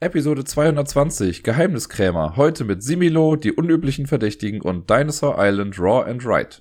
Episode 0.00 0.44
220 0.44 1.42
Geheimniskrämer. 1.42 2.36
Heute 2.36 2.62
mit 2.62 2.84
Similo, 2.84 3.34
die 3.34 3.50
unüblichen 3.50 4.06
Verdächtigen 4.06 4.60
und 4.60 4.88
Dinosaur 4.88 5.34
Island 5.38 5.76
Raw 5.76 6.08
and 6.08 6.24
Right. 6.24 6.60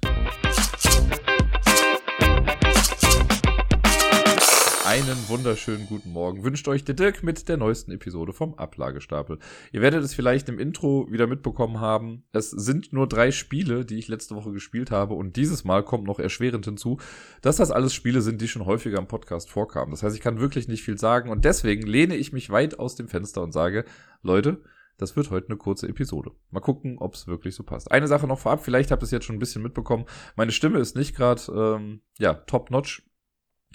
Einen 4.98 5.30
wunderschönen 5.30 5.86
guten 5.86 6.12
Morgen 6.12 6.44
wünscht 6.44 6.68
euch 6.68 6.84
der 6.84 6.96
Dirk 6.96 7.22
mit 7.22 7.48
der 7.50 7.58
neuesten 7.58 7.92
Episode 7.92 8.34
vom 8.34 8.56
Ablagestapel. 8.56 9.38
Ihr 9.72 9.82
werdet 9.84 10.04
es 10.04 10.16
vielleicht 10.16 10.50
im 10.50 10.58
Intro 10.58 11.06
wieder 11.12 11.28
mitbekommen 11.28 11.80
haben. 11.80 12.24
Es 12.32 12.50
sind 12.50 12.94
nur 12.94 13.08
drei 13.08 13.30
Spiele, 13.30 13.86
die 13.86 14.00
ich 14.00 14.08
letzte 14.08 14.34
Woche 14.34 14.52
gespielt 14.52 14.90
habe 14.90 15.14
und 15.14 15.36
dieses 15.36 15.64
Mal 15.66 15.84
kommt 15.84 16.06
noch 16.06 16.18
erschwerend 16.18 16.66
hinzu, 16.66 16.98
dass 17.44 17.58
das 17.58 17.70
alles 17.70 17.94
Spiele 17.94 18.22
sind, 18.24 18.42
die 18.42 18.48
schon 18.48 18.66
häufiger 18.66 18.98
im 18.98 19.08
Podcast 19.08 19.52
vorkamen. 19.52 19.92
Das 19.92 20.02
heißt, 20.02 20.16
ich 20.16 20.22
kann 20.22 20.40
wirklich 20.40 20.68
nicht 20.68 20.82
viel 20.82 20.98
sagen 20.98 21.30
und 21.30 21.46
deswegen 21.46 21.86
lehne 21.86 22.16
ich 22.16 22.34
mich 22.34 22.50
weit 22.50 22.80
aus 22.80 22.96
dem 22.96 23.08
Fenster 23.08 23.44
und 23.44 23.52
sage, 23.52 23.86
Leute, 24.24 24.64
das 24.98 25.16
wird 25.16 25.30
heute 25.30 25.50
eine 25.50 25.58
kurze 25.58 25.88
Episode. 25.88 26.32
Mal 26.50 26.60
gucken, 26.60 26.98
ob 26.98 27.14
es 27.14 27.28
wirklich 27.28 27.54
so 27.54 27.62
passt. 27.62 27.92
Eine 27.92 28.08
Sache 28.08 28.26
noch 28.26 28.40
vorab, 28.40 28.66
vielleicht 28.66 28.90
habt 28.90 29.04
ihr 29.04 29.06
es 29.06 29.12
jetzt 29.12 29.26
schon 29.26 29.36
ein 29.36 29.40
bisschen 29.40 29.62
mitbekommen. 29.62 30.06
Meine 30.36 30.52
Stimme 30.52 30.80
ist 30.80 30.96
nicht 30.96 31.16
gerade 31.16 31.42
ähm, 31.52 32.02
ja 32.18 32.34
top-notch. 32.34 33.07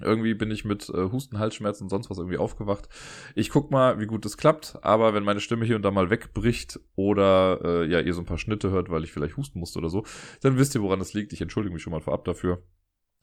Irgendwie 0.02 0.34
bin 0.34 0.50
ich 0.50 0.64
mit 0.64 0.88
äh, 0.88 1.10
Husten, 1.10 1.38
Halsschmerzen 1.38 1.84
und 1.84 1.88
sonst 1.88 2.10
was 2.10 2.18
irgendwie 2.18 2.38
aufgewacht. 2.38 2.88
Ich 3.34 3.50
guck 3.50 3.70
mal, 3.70 4.00
wie 4.00 4.06
gut 4.06 4.24
es 4.26 4.36
klappt, 4.36 4.78
aber 4.82 5.14
wenn 5.14 5.24
meine 5.24 5.40
Stimme 5.40 5.64
hier 5.64 5.76
und 5.76 5.82
da 5.82 5.90
mal 5.90 6.10
wegbricht 6.10 6.80
oder 6.94 7.60
äh, 7.64 7.86
ja, 7.86 8.00
ihr 8.00 8.14
so 8.14 8.20
ein 8.20 8.26
paar 8.26 8.38
Schnitte 8.38 8.70
hört, 8.70 8.90
weil 8.90 9.04
ich 9.04 9.12
vielleicht 9.12 9.36
husten 9.36 9.58
musste 9.58 9.78
oder 9.78 9.88
so, 9.88 10.04
dann 10.40 10.58
wisst 10.58 10.74
ihr, 10.74 10.82
woran 10.82 11.00
es 11.00 11.14
liegt. 11.14 11.32
Ich 11.32 11.40
entschuldige 11.40 11.72
mich 11.72 11.82
schon 11.82 11.92
mal 11.92 12.00
vorab 12.00 12.24
dafür. 12.24 12.62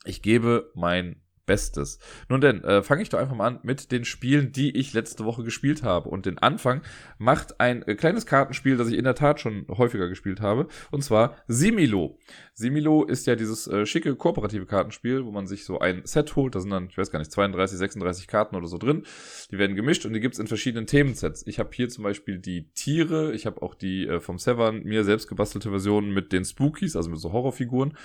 Ich 0.05 0.21
gebe 0.21 0.71
mein 0.75 1.21
Bestes. 1.49 1.98
Nun 2.30 2.41
denn, 2.41 2.63
äh, 2.63 2.84
fange 2.84 3.02
ich 3.02 3.09
doch 3.09 3.17
einfach 3.17 3.35
mal 3.35 3.48
an 3.48 3.59
mit 3.63 3.91
den 3.91 4.05
Spielen, 4.05 4.52
die 4.52 4.77
ich 4.77 4.94
letzte 4.94 5.26
Woche 5.26 5.44
gespielt 5.44 5.81
habe. 5.81 6.08
Und 6.08 6.27
den 6.27 6.38
Anfang 6.38 6.84
macht 7.17 7.59
ein 7.59 7.81
äh, 7.88 7.95
kleines 7.95 8.27
Kartenspiel, 8.27 8.77
das 8.77 8.88
ich 8.88 8.95
in 8.95 9.03
der 9.03 9.16
Tat 9.16 9.39
schon 9.39 9.66
häufiger 9.67 10.09
gespielt 10.09 10.41
habe. 10.41 10.67
Und 10.91 11.03
zwar 11.03 11.38
Similo. 11.47 12.19
Similo 12.53 13.03
ist 13.03 13.25
ja 13.25 13.36
dieses 13.36 13.66
äh, 13.66 13.88
schicke 13.88 14.16
kooperative 14.16 14.67
Kartenspiel, 14.67 15.25
wo 15.25 15.31
man 15.31 15.47
sich 15.47 15.66
so 15.66 15.80
ein 15.80 16.02
Set 16.03 16.36
holt. 16.36 16.53
Da 16.53 16.59
sind 16.59 16.69
dann, 16.69 16.86
ich 16.86 17.00
weiß 17.00 17.09
gar 17.09 17.17
nicht, 17.17 17.31
32, 17.31 17.80
36 17.80 18.28
Karten 18.28 18.56
oder 18.56 18.67
so 18.67 18.78
drin. 18.78 19.08
Die 19.50 19.58
werden 19.58 19.75
gemischt 19.75 20.06
und 20.06 20.13
die 20.13 20.19
gibt's 20.19 20.38
in 20.38 20.45
verschiedenen 20.45 20.86
Themensets. 20.86 21.47
Ich 21.47 21.58
habe 21.58 21.72
hier 21.73 21.89
zum 21.89 22.03
Beispiel 22.03 22.38
die 22.38 22.69
Tiere. 22.73 23.34
Ich 23.34 23.47
habe 23.47 23.63
auch 23.63 23.73
die 23.73 24.06
äh, 24.06 24.19
vom 24.19 24.38
Severn 24.38 24.84
mir 24.84 25.03
selbst 25.03 25.28
gebastelte 25.28 25.72
Version 25.72 26.11
mit 26.11 26.31
den 26.31 26.45
Spookies, 26.45 26.95
also 26.95 27.09
mit 27.09 27.19
so 27.19 27.31
Horrorfiguren. 27.31 27.97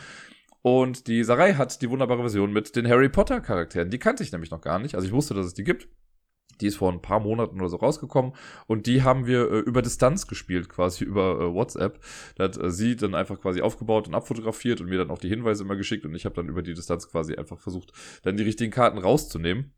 Und 0.66 1.08
die 1.08 1.22
Sarai 1.24 1.52
hat 1.52 1.82
die 1.82 1.90
wunderbare 1.90 2.22
Version 2.22 2.50
mit 2.50 2.74
den 2.74 2.88
Harry 2.88 3.10
Potter 3.10 3.42
Charakteren. 3.42 3.90
Die 3.90 3.98
kannte 3.98 4.22
ich 4.22 4.32
nämlich 4.32 4.50
noch 4.50 4.62
gar 4.62 4.78
nicht. 4.78 4.94
Also 4.94 5.06
ich 5.06 5.12
wusste, 5.12 5.34
dass 5.34 5.44
es 5.44 5.52
die 5.52 5.62
gibt. 5.62 5.88
Die 6.62 6.68
ist 6.68 6.76
vor 6.76 6.90
ein 6.90 7.02
paar 7.02 7.20
Monaten 7.20 7.60
oder 7.60 7.68
so 7.68 7.76
rausgekommen 7.76 8.32
und 8.66 8.86
die 8.86 9.02
haben 9.02 9.26
wir 9.26 9.50
äh, 9.50 9.58
über 9.58 9.82
Distanz 9.82 10.26
gespielt, 10.26 10.70
quasi 10.70 11.04
über 11.04 11.38
äh, 11.38 11.52
WhatsApp. 11.52 12.00
Da 12.36 12.44
hat 12.44 12.56
äh, 12.56 12.70
sie 12.70 12.96
dann 12.96 13.14
einfach 13.14 13.42
quasi 13.42 13.60
aufgebaut 13.60 14.08
und 14.08 14.14
abfotografiert 14.14 14.80
und 14.80 14.88
mir 14.88 14.96
dann 14.96 15.10
auch 15.10 15.18
die 15.18 15.28
Hinweise 15.28 15.64
immer 15.64 15.76
geschickt 15.76 16.06
und 16.06 16.14
ich 16.14 16.24
habe 16.24 16.34
dann 16.34 16.48
über 16.48 16.62
die 16.62 16.72
Distanz 16.72 17.10
quasi 17.10 17.34
einfach 17.34 17.58
versucht, 17.58 17.92
dann 18.22 18.38
die 18.38 18.44
richtigen 18.44 18.70
Karten 18.70 18.96
rauszunehmen. 18.96 19.74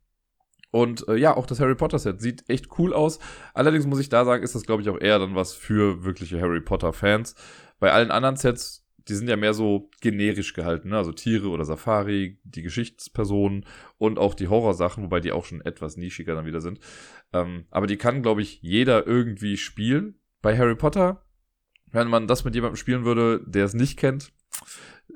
Und 0.70 1.08
äh, 1.08 1.16
ja, 1.16 1.36
auch 1.36 1.46
das 1.46 1.58
Harry 1.58 1.74
Potter 1.74 1.98
Set 1.98 2.20
sieht 2.20 2.48
echt 2.48 2.78
cool 2.78 2.94
aus. 2.94 3.18
Allerdings 3.54 3.86
muss 3.86 3.98
ich 3.98 4.08
da 4.08 4.24
sagen, 4.24 4.44
ist 4.44 4.54
das 4.54 4.66
glaube 4.66 4.82
ich 4.82 4.88
auch 4.88 5.00
eher 5.00 5.18
dann 5.18 5.34
was 5.34 5.52
für 5.52 6.04
wirkliche 6.04 6.40
Harry 6.40 6.60
Potter 6.60 6.92
Fans. 6.92 7.34
Bei 7.80 7.90
allen 7.90 8.12
anderen 8.12 8.36
Sets 8.36 8.85
die 9.08 9.14
sind 9.14 9.28
ja 9.28 9.36
mehr 9.36 9.54
so 9.54 9.90
generisch 10.00 10.52
gehalten, 10.52 10.88
ne? 10.90 10.96
also 10.96 11.12
Tiere 11.12 11.48
oder 11.48 11.64
Safari, 11.64 12.40
die 12.44 12.62
Geschichtspersonen 12.62 13.64
und 13.98 14.18
auch 14.18 14.34
die 14.34 14.48
Horrorsachen, 14.48 15.04
wobei 15.04 15.20
die 15.20 15.32
auch 15.32 15.44
schon 15.44 15.60
etwas 15.60 15.96
nischiger 15.96 16.34
dann 16.34 16.46
wieder 16.46 16.60
sind. 16.60 16.80
Ähm, 17.32 17.66
aber 17.70 17.86
die 17.86 17.96
kann, 17.96 18.22
glaube 18.22 18.42
ich, 18.42 18.60
jeder 18.62 19.06
irgendwie 19.06 19.56
spielen. 19.56 20.18
Bei 20.42 20.56
Harry 20.58 20.74
Potter, 20.74 21.24
wenn 21.90 22.08
man 22.08 22.26
das 22.26 22.44
mit 22.44 22.54
jemandem 22.54 22.76
spielen 22.76 23.04
würde, 23.04 23.42
der 23.46 23.64
es 23.64 23.74
nicht 23.74 23.98
kennt, 23.98 24.32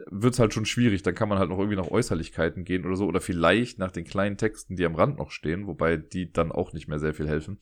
wird 0.06 0.34
es 0.34 0.40
halt 0.40 0.54
schon 0.54 0.66
schwierig. 0.66 1.02
Dann 1.02 1.14
kann 1.14 1.28
man 1.28 1.38
halt 1.38 1.50
noch 1.50 1.58
irgendwie 1.58 1.76
nach 1.76 1.90
Äußerlichkeiten 1.90 2.64
gehen 2.64 2.86
oder 2.86 2.96
so 2.96 3.06
oder 3.06 3.20
vielleicht 3.20 3.78
nach 3.78 3.90
den 3.90 4.04
kleinen 4.04 4.36
Texten, 4.36 4.76
die 4.76 4.86
am 4.86 4.94
Rand 4.94 5.18
noch 5.18 5.30
stehen, 5.30 5.66
wobei 5.66 5.96
die 5.96 6.32
dann 6.32 6.52
auch 6.52 6.72
nicht 6.72 6.88
mehr 6.88 6.98
sehr 6.98 7.14
viel 7.14 7.28
helfen. 7.28 7.58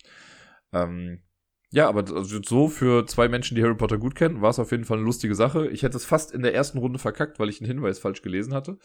Ähm, 0.73 1.23
ja, 1.71 1.87
aber 1.87 2.01
also 2.15 2.41
so 2.43 2.69
für 2.69 3.05
zwei 3.07 3.29
Menschen, 3.29 3.55
die 3.55 3.63
Harry 3.63 3.75
Potter 3.75 3.99
gut 3.99 4.15
kennen, 4.15 4.41
war 4.41 4.51
es 4.51 4.59
auf 4.59 4.71
jeden 4.71 4.85
Fall 4.85 4.97
eine 4.97 5.05
lustige 5.05 5.35
Sache. 5.35 5.69
Ich 5.69 5.83
hätte 5.83 5.99
es 5.99 6.07
fast 6.07 6.33
in 6.33 6.43
der 6.43 6.55
ersten 6.55 6.79
Runde 6.79 6.99
verkackt, 6.99 7.39
weil 7.39 7.51
ich 7.51 7.61
einen 7.61 7.71
Hinweis 7.71 7.99
falsch 7.99 8.23
gelesen 8.23 8.55
hatte. 8.55 8.79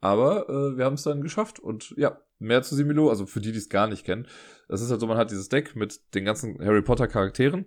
Aber 0.00 0.48
äh, 0.48 0.76
wir 0.76 0.84
haben 0.84 0.94
es 0.94 1.04
dann 1.04 1.22
geschafft. 1.22 1.60
Und 1.60 1.94
ja, 1.96 2.20
mehr 2.40 2.62
zu 2.62 2.74
Similo, 2.74 3.08
also 3.08 3.26
für 3.26 3.40
die, 3.40 3.52
die 3.52 3.58
es 3.58 3.68
gar 3.68 3.86
nicht 3.86 4.04
kennen. 4.04 4.26
Das 4.68 4.82
ist 4.82 4.90
halt 4.90 5.00
so, 5.00 5.06
man 5.06 5.16
hat 5.16 5.30
dieses 5.30 5.48
Deck 5.48 5.76
mit 5.76 6.00
den 6.14 6.24
ganzen 6.24 6.58
Harry 6.58 6.82
Potter 6.82 7.06
Charakteren. 7.06 7.66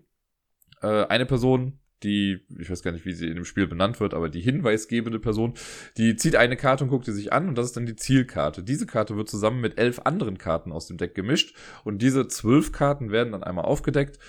Äh, 0.81 1.05
eine 1.05 1.25
Person, 1.25 1.79
die, 2.03 2.45
ich 2.59 2.69
weiß 2.69 2.84
gar 2.84 2.91
nicht, 2.91 3.05
wie 3.05 3.13
sie 3.13 3.28
in 3.28 3.35
dem 3.35 3.45
Spiel 3.45 3.67
benannt 3.67 4.01
wird, 4.01 4.13
aber 4.13 4.28
die 4.28 4.41
hinweisgebende 4.41 5.19
Person, 5.19 5.53
die 5.95 6.17
zieht 6.17 6.35
eine 6.35 6.57
Karte 6.57 6.84
und 6.84 6.89
guckt 6.89 7.05
sie 7.05 7.13
sich 7.13 7.31
an 7.31 7.47
und 7.47 7.57
das 7.57 7.67
ist 7.67 7.78
dann 7.78 7.85
die 7.85 7.95
Zielkarte. 7.95 8.63
Diese 8.63 8.85
Karte 8.85 9.16
wird 9.16 9.29
zusammen 9.29 9.61
mit 9.61 9.79
elf 9.79 10.01
anderen 10.03 10.38
Karten 10.38 10.73
aus 10.73 10.88
dem 10.88 10.97
Deck 10.97 11.16
gemischt 11.16 11.55
und 11.85 12.01
diese 12.01 12.28
zwölf 12.28 12.72
Karten 12.72 13.11
werden 13.11 13.31
dann 13.31 13.44
einmal 13.44 13.66
aufgedeckt 13.66 14.19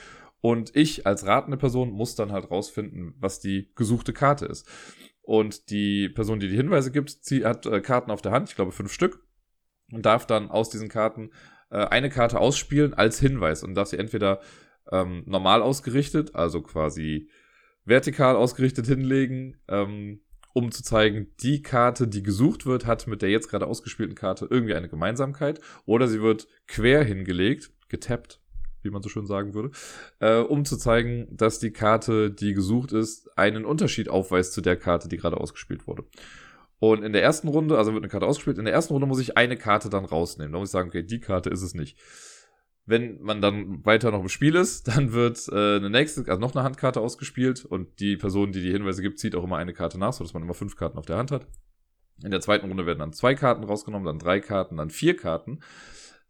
und 0.41 0.75
ich 0.77 1.07
als 1.07 1.27
ratende 1.27 1.57
Person 1.57 1.91
muss 1.91 2.15
dann 2.15 2.33
halt 2.33 2.51
rausfinden, 2.51 3.15
was 3.19 3.41
die 3.41 3.71
gesuchte 3.75 4.13
Karte 4.13 4.47
ist. 4.47 4.69
Und 5.23 5.71
die 5.71 6.09
Person, 6.09 6.41
die 6.41 6.49
die 6.49 6.57
Hinweise 6.57 6.91
gibt, 6.91 7.11
sie 7.11 7.45
hat 7.45 7.67
äh, 7.67 7.81
Karten 7.81 8.11
auf 8.11 8.23
der 8.23 8.33
Hand, 8.33 8.49
ich 8.49 8.55
glaube 8.55 8.73
fünf 8.73 8.93
Stück, 8.93 9.27
und 9.93 10.07
darf 10.07 10.27
dann 10.27 10.51
aus 10.51 10.71
diesen 10.71 10.89
Karten 10.89 11.31
äh, 11.71 11.85
eine 11.85 12.09
Karte 12.09 12.39
ausspielen 12.39 12.95
als 12.95 13.19
Hinweis 13.19 13.63
und 13.63 13.75
darf 13.75 13.89
sie 13.89 13.99
entweder 13.99 14.41
ähm, 14.91 15.25
normal 15.27 15.63
ausgerichtet, 15.63 16.35
also 16.35 16.63
quasi 16.63 17.29
vertikal 17.85 18.37
ausgerichtet 18.37 18.87
hinlegen, 18.87 19.61
ähm, 19.69 20.21
um 20.55 20.71
zu 20.73 20.83
zeigen, 20.83 21.35
die 21.43 21.63
Karte, 21.63 22.09
die 22.09 22.23
gesucht 22.23 22.67
wird, 22.67 22.87
hat 22.87 23.07
mit 23.07 23.23
der 23.23 23.31
jetzt 23.31 23.49
gerade 23.49 23.67
ausgespielten 23.67 24.15
Karte 24.15 24.47
irgendwie 24.49 24.75
eine 24.75 24.89
Gemeinsamkeit, 24.89 25.61
oder 25.85 26.09
sie 26.09 26.23
wird 26.23 26.49
quer 26.67 27.05
hingelegt, 27.05 27.71
getappt, 27.89 28.41
wie 28.83 28.91
man 28.91 29.03
so 29.03 29.09
schön 29.09 29.27
sagen 29.27 29.55
würde, 29.55 29.71
äh, 30.21 30.39
um 30.39 30.65
zu 30.65 30.77
zeigen, 30.77 31.29
dass 31.31 31.59
die 31.59 31.73
Karte, 31.73 32.31
die 32.31 32.55
gesucht 32.55 32.93
ist, 32.93 33.37
einen 33.39 33.65
Unterschied 33.65 34.09
aufweist 34.09 34.53
zu 34.53 34.61
der 34.61 34.77
Karte, 34.77 35.09
die 35.09 35.17
gerade 35.17 35.39
ausgespielt 35.39 35.87
wurde. 35.87 36.05
Und 36.81 37.03
in 37.03 37.13
der 37.13 37.23
ersten 37.23 37.49
Runde, 37.49 37.77
also 37.77 37.93
wird 37.93 38.05
eine 38.05 38.11
Karte 38.11 38.27
ausgespielt, 38.27 38.59
in 38.59 38.65
der 38.65 38.75
ersten 38.75 38.93
Runde 38.93 39.07
muss 39.07 39.21
ich 39.21 39.37
eine 39.37 39.57
Karte 39.57 39.91
dann 39.91 40.05
rausnehmen. 40.05 40.53
Da 40.53 40.59
muss 40.59 40.69
ich 40.69 40.73
sagen, 40.73 40.89
okay, 40.89 41.03
die 41.03 41.21
Karte 41.21 41.51
ist 41.51 41.63
es 41.63 41.75
nicht. 41.75 41.99
Wenn 42.87 43.21
man 43.21 43.43
dann 43.43 43.85
weiter 43.85 44.11
noch 44.11 44.21
im 44.21 44.29
Spiel 44.29 44.55
ist, 44.55 44.89
dann 44.97 45.13
wird 45.13 45.49
äh, 45.49 45.77
eine 45.77 45.91
nächste, 45.91 46.25
also 46.29 46.41
noch 46.41 46.55
eine 46.55 46.65
Handkarte 46.65 47.01
ausgespielt 47.01 47.65
und 47.65 48.01
die 48.01 48.17
Person, 48.17 48.53
die 48.53 48.63
die 48.63 48.71
Hinweise 48.71 49.03
gibt, 49.03 49.19
zieht 49.19 49.35
auch 49.35 49.45
immer 49.45 49.57
eine 49.57 49.75
Karte 49.75 49.99
nach, 49.99 50.13
sodass 50.13 50.35
man 50.35 50.43
immer 50.43 50.55
fünf 50.55 50.77
Karten 50.77 50.99
auf 50.99 51.07
der 51.07 51.17
Hand 51.17 51.33
hat. 51.33 51.47
In 52.23 52.31
der 52.31 52.41
zweiten 52.41 52.67
Runde 52.67 52.87
werden 52.87 52.99
dann 52.99 53.13
zwei 53.13 53.35
Karten 53.35 53.65
rausgenommen, 53.65 54.07
dann 54.07 54.19
drei 54.19 54.41
Karten, 54.41 54.77
dann 54.77 54.91
vier 54.91 55.17
Karten. 55.17 55.61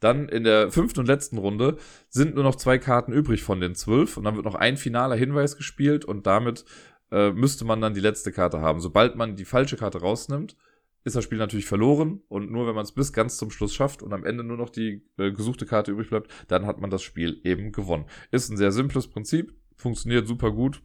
Dann 0.00 0.28
in 0.28 0.44
der 0.44 0.70
fünften 0.70 1.00
und 1.00 1.06
letzten 1.06 1.38
Runde 1.38 1.76
sind 2.08 2.34
nur 2.34 2.44
noch 2.44 2.56
zwei 2.56 2.78
Karten 2.78 3.12
übrig 3.12 3.42
von 3.42 3.60
den 3.60 3.74
zwölf 3.74 4.16
und 4.16 4.24
dann 4.24 4.36
wird 4.36 4.44
noch 4.44 4.54
ein 4.54 4.76
finaler 4.76 5.16
Hinweis 5.16 5.56
gespielt 5.56 6.04
und 6.04 6.26
damit 6.26 6.64
äh, 7.10 7.30
müsste 7.32 7.64
man 7.64 7.80
dann 7.80 7.94
die 7.94 8.00
letzte 8.00 8.32
Karte 8.32 8.60
haben. 8.60 8.80
Sobald 8.80 9.16
man 9.16 9.36
die 9.36 9.44
falsche 9.44 9.76
Karte 9.76 10.00
rausnimmt, 10.00 10.56
ist 11.04 11.16
das 11.16 11.24
Spiel 11.24 11.38
natürlich 11.38 11.66
verloren 11.66 12.22
und 12.28 12.50
nur 12.50 12.66
wenn 12.66 12.74
man 12.74 12.84
es 12.84 12.92
bis 12.92 13.12
ganz 13.12 13.36
zum 13.38 13.50
Schluss 13.50 13.74
schafft 13.74 14.02
und 14.02 14.12
am 14.12 14.24
Ende 14.24 14.44
nur 14.44 14.56
noch 14.56 14.70
die 14.70 15.02
äh, 15.16 15.32
gesuchte 15.32 15.66
Karte 15.66 15.90
übrig 15.90 16.10
bleibt, 16.10 16.30
dann 16.48 16.66
hat 16.66 16.80
man 16.80 16.90
das 16.90 17.02
Spiel 17.02 17.40
eben 17.44 17.72
gewonnen. 17.72 18.06
Ist 18.30 18.50
ein 18.50 18.56
sehr 18.56 18.72
simples 18.72 19.08
Prinzip, 19.08 19.54
funktioniert 19.76 20.26
super 20.26 20.52
gut, 20.52 20.82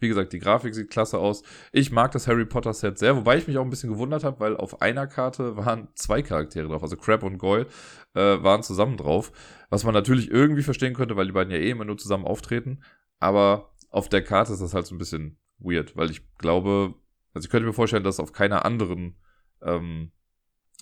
wie 0.00 0.08
gesagt, 0.08 0.32
die 0.32 0.38
Grafik 0.38 0.74
sieht 0.74 0.90
klasse 0.90 1.18
aus. 1.18 1.42
Ich 1.72 1.90
mag 1.90 2.12
das 2.12 2.26
Harry 2.26 2.44
Potter 2.44 2.72
Set 2.72 2.98
sehr, 2.98 3.16
wobei 3.16 3.36
ich 3.38 3.48
mich 3.48 3.58
auch 3.58 3.64
ein 3.64 3.70
bisschen 3.70 3.90
gewundert 3.90 4.24
habe, 4.24 4.40
weil 4.40 4.56
auf 4.56 4.80
einer 4.82 5.06
Karte 5.06 5.56
waren 5.56 5.88
zwei 5.94 6.22
Charaktere 6.22 6.68
drauf, 6.68 6.82
also 6.82 6.96
Crab 6.96 7.22
und 7.22 7.38
Goyle 7.38 7.66
äh, 8.14 8.42
waren 8.42 8.62
zusammen 8.62 8.96
drauf. 8.96 9.32
Was 9.70 9.84
man 9.84 9.94
natürlich 9.94 10.30
irgendwie 10.30 10.62
verstehen 10.62 10.94
könnte, 10.94 11.16
weil 11.16 11.26
die 11.26 11.32
beiden 11.32 11.52
ja 11.52 11.58
eh 11.58 11.70
immer 11.70 11.84
nur 11.84 11.98
zusammen 11.98 12.24
auftreten. 12.24 12.82
Aber 13.20 13.74
auf 13.90 14.08
der 14.08 14.22
Karte 14.22 14.52
ist 14.52 14.62
das 14.62 14.74
halt 14.74 14.86
so 14.86 14.94
ein 14.94 14.98
bisschen 14.98 15.38
weird, 15.58 15.96
weil 15.96 16.10
ich 16.10 16.22
glaube, 16.38 16.94
also 17.34 17.46
ich 17.46 17.50
könnte 17.50 17.66
mir 17.66 17.72
vorstellen, 17.72 18.04
dass 18.04 18.20
auf 18.20 18.32
keiner 18.32 18.64
anderen, 18.64 19.16
ähm, 19.62 20.12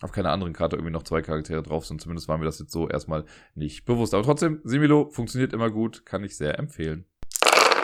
auf 0.02 0.12
keiner 0.12 0.30
anderen 0.30 0.52
Karte 0.52 0.76
irgendwie 0.76 0.92
noch 0.92 1.02
zwei 1.02 1.22
Charaktere 1.22 1.62
drauf 1.62 1.86
sind. 1.86 2.00
Zumindest 2.00 2.28
war 2.28 2.38
mir 2.38 2.44
das 2.44 2.58
jetzt 2.58 2.72
so 2.72 2.88
erstmal 2.88 3.24
nicht 3.54 3.84
bewusst. 3.86 4.12
Aber 4.14 4.22
trotzdem, 4.22 4.60
Similo 4.64 5.08
funktioniert 5.10 5.52
immer 5.52 5.70
gut, 5.70 6.04
kann 6.04 6.24
ich 6.24 6.36
sehr 6.36 6.58
empfehlen. 6.58 7.06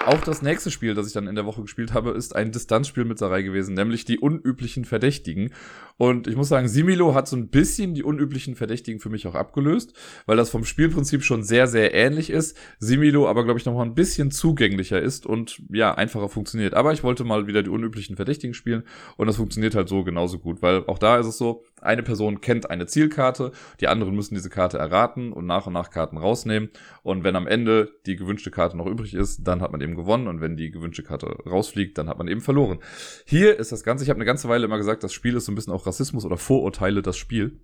Auch 0.06 0.20
das 0.20 0.42
nächste 0.42 0.70
Spiel, 0.70 0.94
das 0.94 1.06
ich 1.06 1.12
dann 1.12 1.26
in 1.26 1.34
der 1.34 1.46
Woche 1.46 1.62
gespielt 1.62 1.94
habe, 1.94 2.10
ist 2.10 2.34
ein 2.34 2.52
Distanzspiel 2.52 3.04
mit 3.04 3.18
Sarai 3.18 3.42
gewesen, 3.42 3.74
nämlich 3.74 4.04
die 4.04 4.18
unüblichen 4.18 4.84
Verdächtigen. 4.84 5.52
Und 5.96 6.26
ich 6.26 6.36
muss 6.36 6.48
sagen, 6.48 6.68
Similo 6.68 7.14
hat 7.14 7.28
so 7.28 7.36
ein 7.36 7.48
bisschen 7.48 7.94
die 7.94 8.02
unüblichen 8.02 8.56
Verdächtigen 8.56 9.00
für 9.00 9.10
mich 9.10 9.26
auch 9.26 9.34
abgelöst, 9.34 9.92
weil 10.26 10.36
das 10.36 10.50
vom 10.50 10.64
Spielprinzip 10.64 11.22
schon 11.22 11.42
sehr, 11.42 11.66
sehr 11.66 11.94
ähnlich 11.94 12.30
ist. 12.30 12.56
Similo 12.78 13.28
aber, 13.28 13.44
glaube 13.44 13.60
ich, 13.60 13.66
noch 13.66 13.74
mal 13.74 13.82
ein 13.82 13.94
bisschen 13.94 14.30
zugänglicher 14.30 15.00
ist 15.00 15.26
und 15.26 15.62
ja, 15.70 15.94
einfacher 15.94 16.28
funktioniert. 16.28 16.74
Aber 16.74 16.92
ich 16.92 17.04
wollte 17.04 17.24
mal 17.24 17.46
wieder 17.46 17.62
die 17.62 17.70
unüblichen 17.70 18.16
Verdächtigen 18.16 18.54
spielen 18.54 18.82
und 19.16 19.26
das 19.26 19.36
funktioniert 19.36 19.74
halt 19.74 19.88
so 19.88 20.02
genauso 20.02 20.38
gut, 20.38 20.62
weil 20.62 20.84
auch 20.86 20.98
da 20.98 21.18
ist 21.18 21.26
es 21.26 21.38
so, 21.38 21.64
eine 21.80 22.02
Person 22.02 22.40
kennt 22.40 22.70
eine 22.70 22.86
Zielkarte, 22.86 23.52
die 23.80 23.88
anderen 23.88 24.14
müssen 24.14 24.34
diese 24.34 24.50
Karte 24.50 24.78
erraten 24.78 25.32
und 25.32 25.46
nach 25.46 25.66
und 25.66 25.72
nach 25.72 25.90
Karten 25.90 26.16
rausnehmen. 26.16 26.70
Und 27.02 27.24
wenn 27.24 27.36
am 27.36 27.46
Ende 27.46 27.92
die 28.06 28.16
gewünschte 28.16 28.50
Karte 28.50 28.76
noch 28.76 28.86
übrig 28.86 29.14
ist, 29.14 29.42
dann 29.46 29.60
hat 29.60 29.72
man 29.72 29.80
eben 29.80 29.91
gewonnen. 29.96 30.28
Und 30.28 30.40
wenn 30.40 30.56
die 30.56 30.70
gewünschte 30.70 31.02
Karte 31.02 31.26
rausfliegt, 31.26 31.96
dann 31.98 32.08
hat 32.08 32.18
man 32.18 32.28
eben 32.28 32.40
verloren. 32.40 32.78
Hier 33.26 33.58
ist 33.58 33.72
das 33.72 33.84
Ganze, 33.84 34.04
ich 34.04 34.10
habe 34.10 34.18
eine 34.18 34.24
ganze 34.24 34.48
Weile 34.48 34.64
immer 34.64 34.78
gesagt, 34.78 35.02
das 35.02 35.12
Spiel 35.12 35.36
ist 35.36 35.46
so 35.46 35.52
ein 35.52 35.54
bisschen 35.54 35.72
auch 35.72 35.86
Rassismus 35.86 36.24
oder 36.24 36.36
Vorurteile 36.36 37.02
das 37.02 37.16
Spiel. 37.16 37.60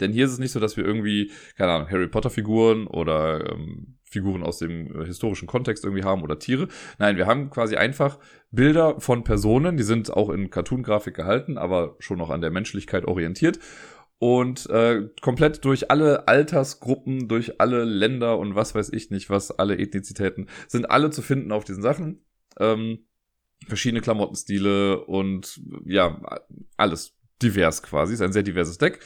Denn 0.00 0.12
hier 0.12 0.26
ist 0.26 0.32
es 0.32 0.38
nicht 0.38 0.52
so, 0.52 0.60
dass 0.60 0.76
wir 0.76 0.84
irgendwie, 0.84 1.30
keine 1.56 1.72
Ahnung, 1.72 1.90
Harry 1.90 2.08
Potter 2.08 2.30
Figuren 2.30 2.86
oder 2.86 3.52
ähm, 3.52 3.96
Figuren 4.02 4.42
aus 4.42 4.58
dem 4.58 4.94
äh, 4.94 5.06
historischen 5.06 5.46
Kontext 5.46 5.84
irgendwie 5.84 6.04
haben 6.04 6.22
oder 6.22 6.38
Tiere. 6.38 6.68
Nein, 6.98 7.16
wir 7.16 7.26
haben 7.26 7.50
quasi 7.50 7.76
einfach 7.76 8.18
Bilder 8.50 9.00
von 9.00 9.24
Personen, 9.24 9.76
die 9.76 9.82
sind 9.82 10.12
auch 10.12 10.30
in 10.30 10.50
Cartoon-Grafik 10.50 11.14
gehalten, 11.14 11.58
aber 11.58 11.96
schon 11.98 12.18
noch 12.18 12.30
an 12.30 12.40
der 12.40 12.50
Menschlichkeit 12.50 13.04
orientiert. 13.06 13.58
Und 14.18 14.68
äh, 14.70 15.08
komplett 15.20 15.64
durch 15.64 15.90
alle 15.90 16.26
Altersgruppen, 16.26 17.28
durch 17.28 17.60
alle 17.60 17.84
Länder 17.84 18.38
und 18.38 18.54
was 18.54 18.74
weiß 18.74 18.90
ich 18.92 19.10
nicht, 19.10 19.28
was 19.28 19.50
alle 19.50 19.78
Ethnizitäten, 19.78 20.48
sind 20.68 20.90
alle 20.90 21.10
zu 21.10 21.20
finden 21.20 21.52
auf 21.52 21.64
diesen 21.64 21.82
Sachen. 21.82 22.24
Ähm, 22.58 23.06
verschiedene 23.66 24.00
Klamottenstile 24.00 25.04
und 25.04 25.60
ja, 25.84 26.20
alles 26.76 27.14
divers 27.42 27.82
quasi. 27.82 28.14
Ist 28.14 28.22
ein 28.22 28.32
sehr 28.32 28.42
diverses 28.42 28.78
Deck. 28.78 29.00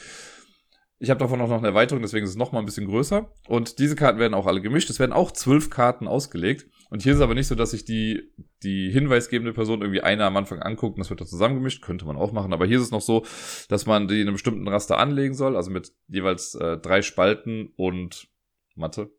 Ich 0.98 1.10
habe 1.10 1.18
davon 1.18 1.40
auch 1.40 1.48
noch 1.48 1.58
eine 1.58 1.68
Erweiterung, 1.68 2.02
deswegen 2.02 2.24
ist 2.24 2.30
es 2.30 2.36
noch 2.36 2.52
mal 2.52 2.58
ein 2.58 2.66
bisschen 2.66 2.86
größer. 2.86 3.32
Und 3.48 3.78
diese 3.78 3.96
Karten 3.96 4.18
werden 4.18 4.34
auch 4.34 4.46
alle 4.46 4.60
gemischt. 4.60 4.90
Es 4.90 5.00
werden 5.00 5.12
auch 5.12 5.32
zwölf 5.32 5.70
Karten 5.70 6.06
ausgelegt. 6.06 6.68
Und 6.90 7.02
hier 7.02 7.12
ist 7.12 7.18
es 7.18 7.22
aber 7.22 7.34
nicht 7.34 7.46
so, 7.46 7.54
dass 7.54 7.70
sich 7.70 7.84
die, 7.84 8.32
die 8.64 8.90
hinweisgebende 8.90 9.52
Person 9.52 9.80
irgendwie 9.80 10.00
eine 10.00 10.24
am 10.24 10.36
Anfang 10.36 10.60
anguckt 10.60 10.96
und 10.96 11.00
das 11.00 11.10
wird 11.10 11.20
da 11.20 11.24
zusammengemischt. 11.24 11.82
Könnte 11.82 12.04
man 12.04 12.16
auch 12.16 12.32
machen. 12.32 12.52
Aber 12.52 12.66
hier 12.66 12.78
ist 12.78 12.84
es 12.84 12.90
noch 12.90 13.00
so, 13.00 13.24
dass 13.68 13.86
man 13.86 14.08
die 14.08 14.20
in 14.20 14.26
einem 14.26 14.34
bestimmten 14.34 14.66
Raster 14.66 14.98
anlegen 14.98 15.34
soll. 15.34 15.56
Also 15.56 15.70
mit 15.70 15.92
jeweils 16.08 16.56
äh, 16.56 16.78
drei 16.78 17.02
Spalten 17.02 17.72
und 17.76 18.28
Mathe. 18.74 19.10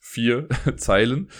Vier 0.00 0.48
Zeilen. 0.76 1.30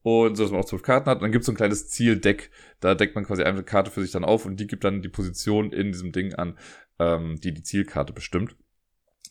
Und 0.00 0.36
so, 0.36 0.42
dass 0.42 0.52
man 0.52 0.60
auch 0.60 0.66
zwölf 0.66 0.82
Karten 0.82 1.10
hat. 1.10 1.18
Und 1.18 1.24
dann 1.24 1.32
gibt 1.32 1.42
es 1.42 1.46
so 1.46 1.52
ein 1.52 1.56
kleines 1.56 1.88
Zieldeck. 1.90 2.50
Da 2.80 2.94
deckt 2.94 3.14
man 3.14 3.26
quasi 3.26 3.42
eine 3.42 3.62
Karte 3.62 3.90
für 3.90 4.00
sich 4.00 4.10
dann 4.10 4.24
auf 4.24 4.46
und 4.46 4.58
die 4.58 4.66
gibt 4.66 4.84
dann 4.84 5.02
die 5.02 5.08
Position 5.10 5.70
in 5.70 5.92
diesem 5.92 6.12
Ding 6.12 6.34
an, 6.34 6.58
ähm, 6.98 7.36
die 7.42 7.52
die 7.52 7.62
Zielkarte 7.62 8.14
bestimmt. 8.14 8.56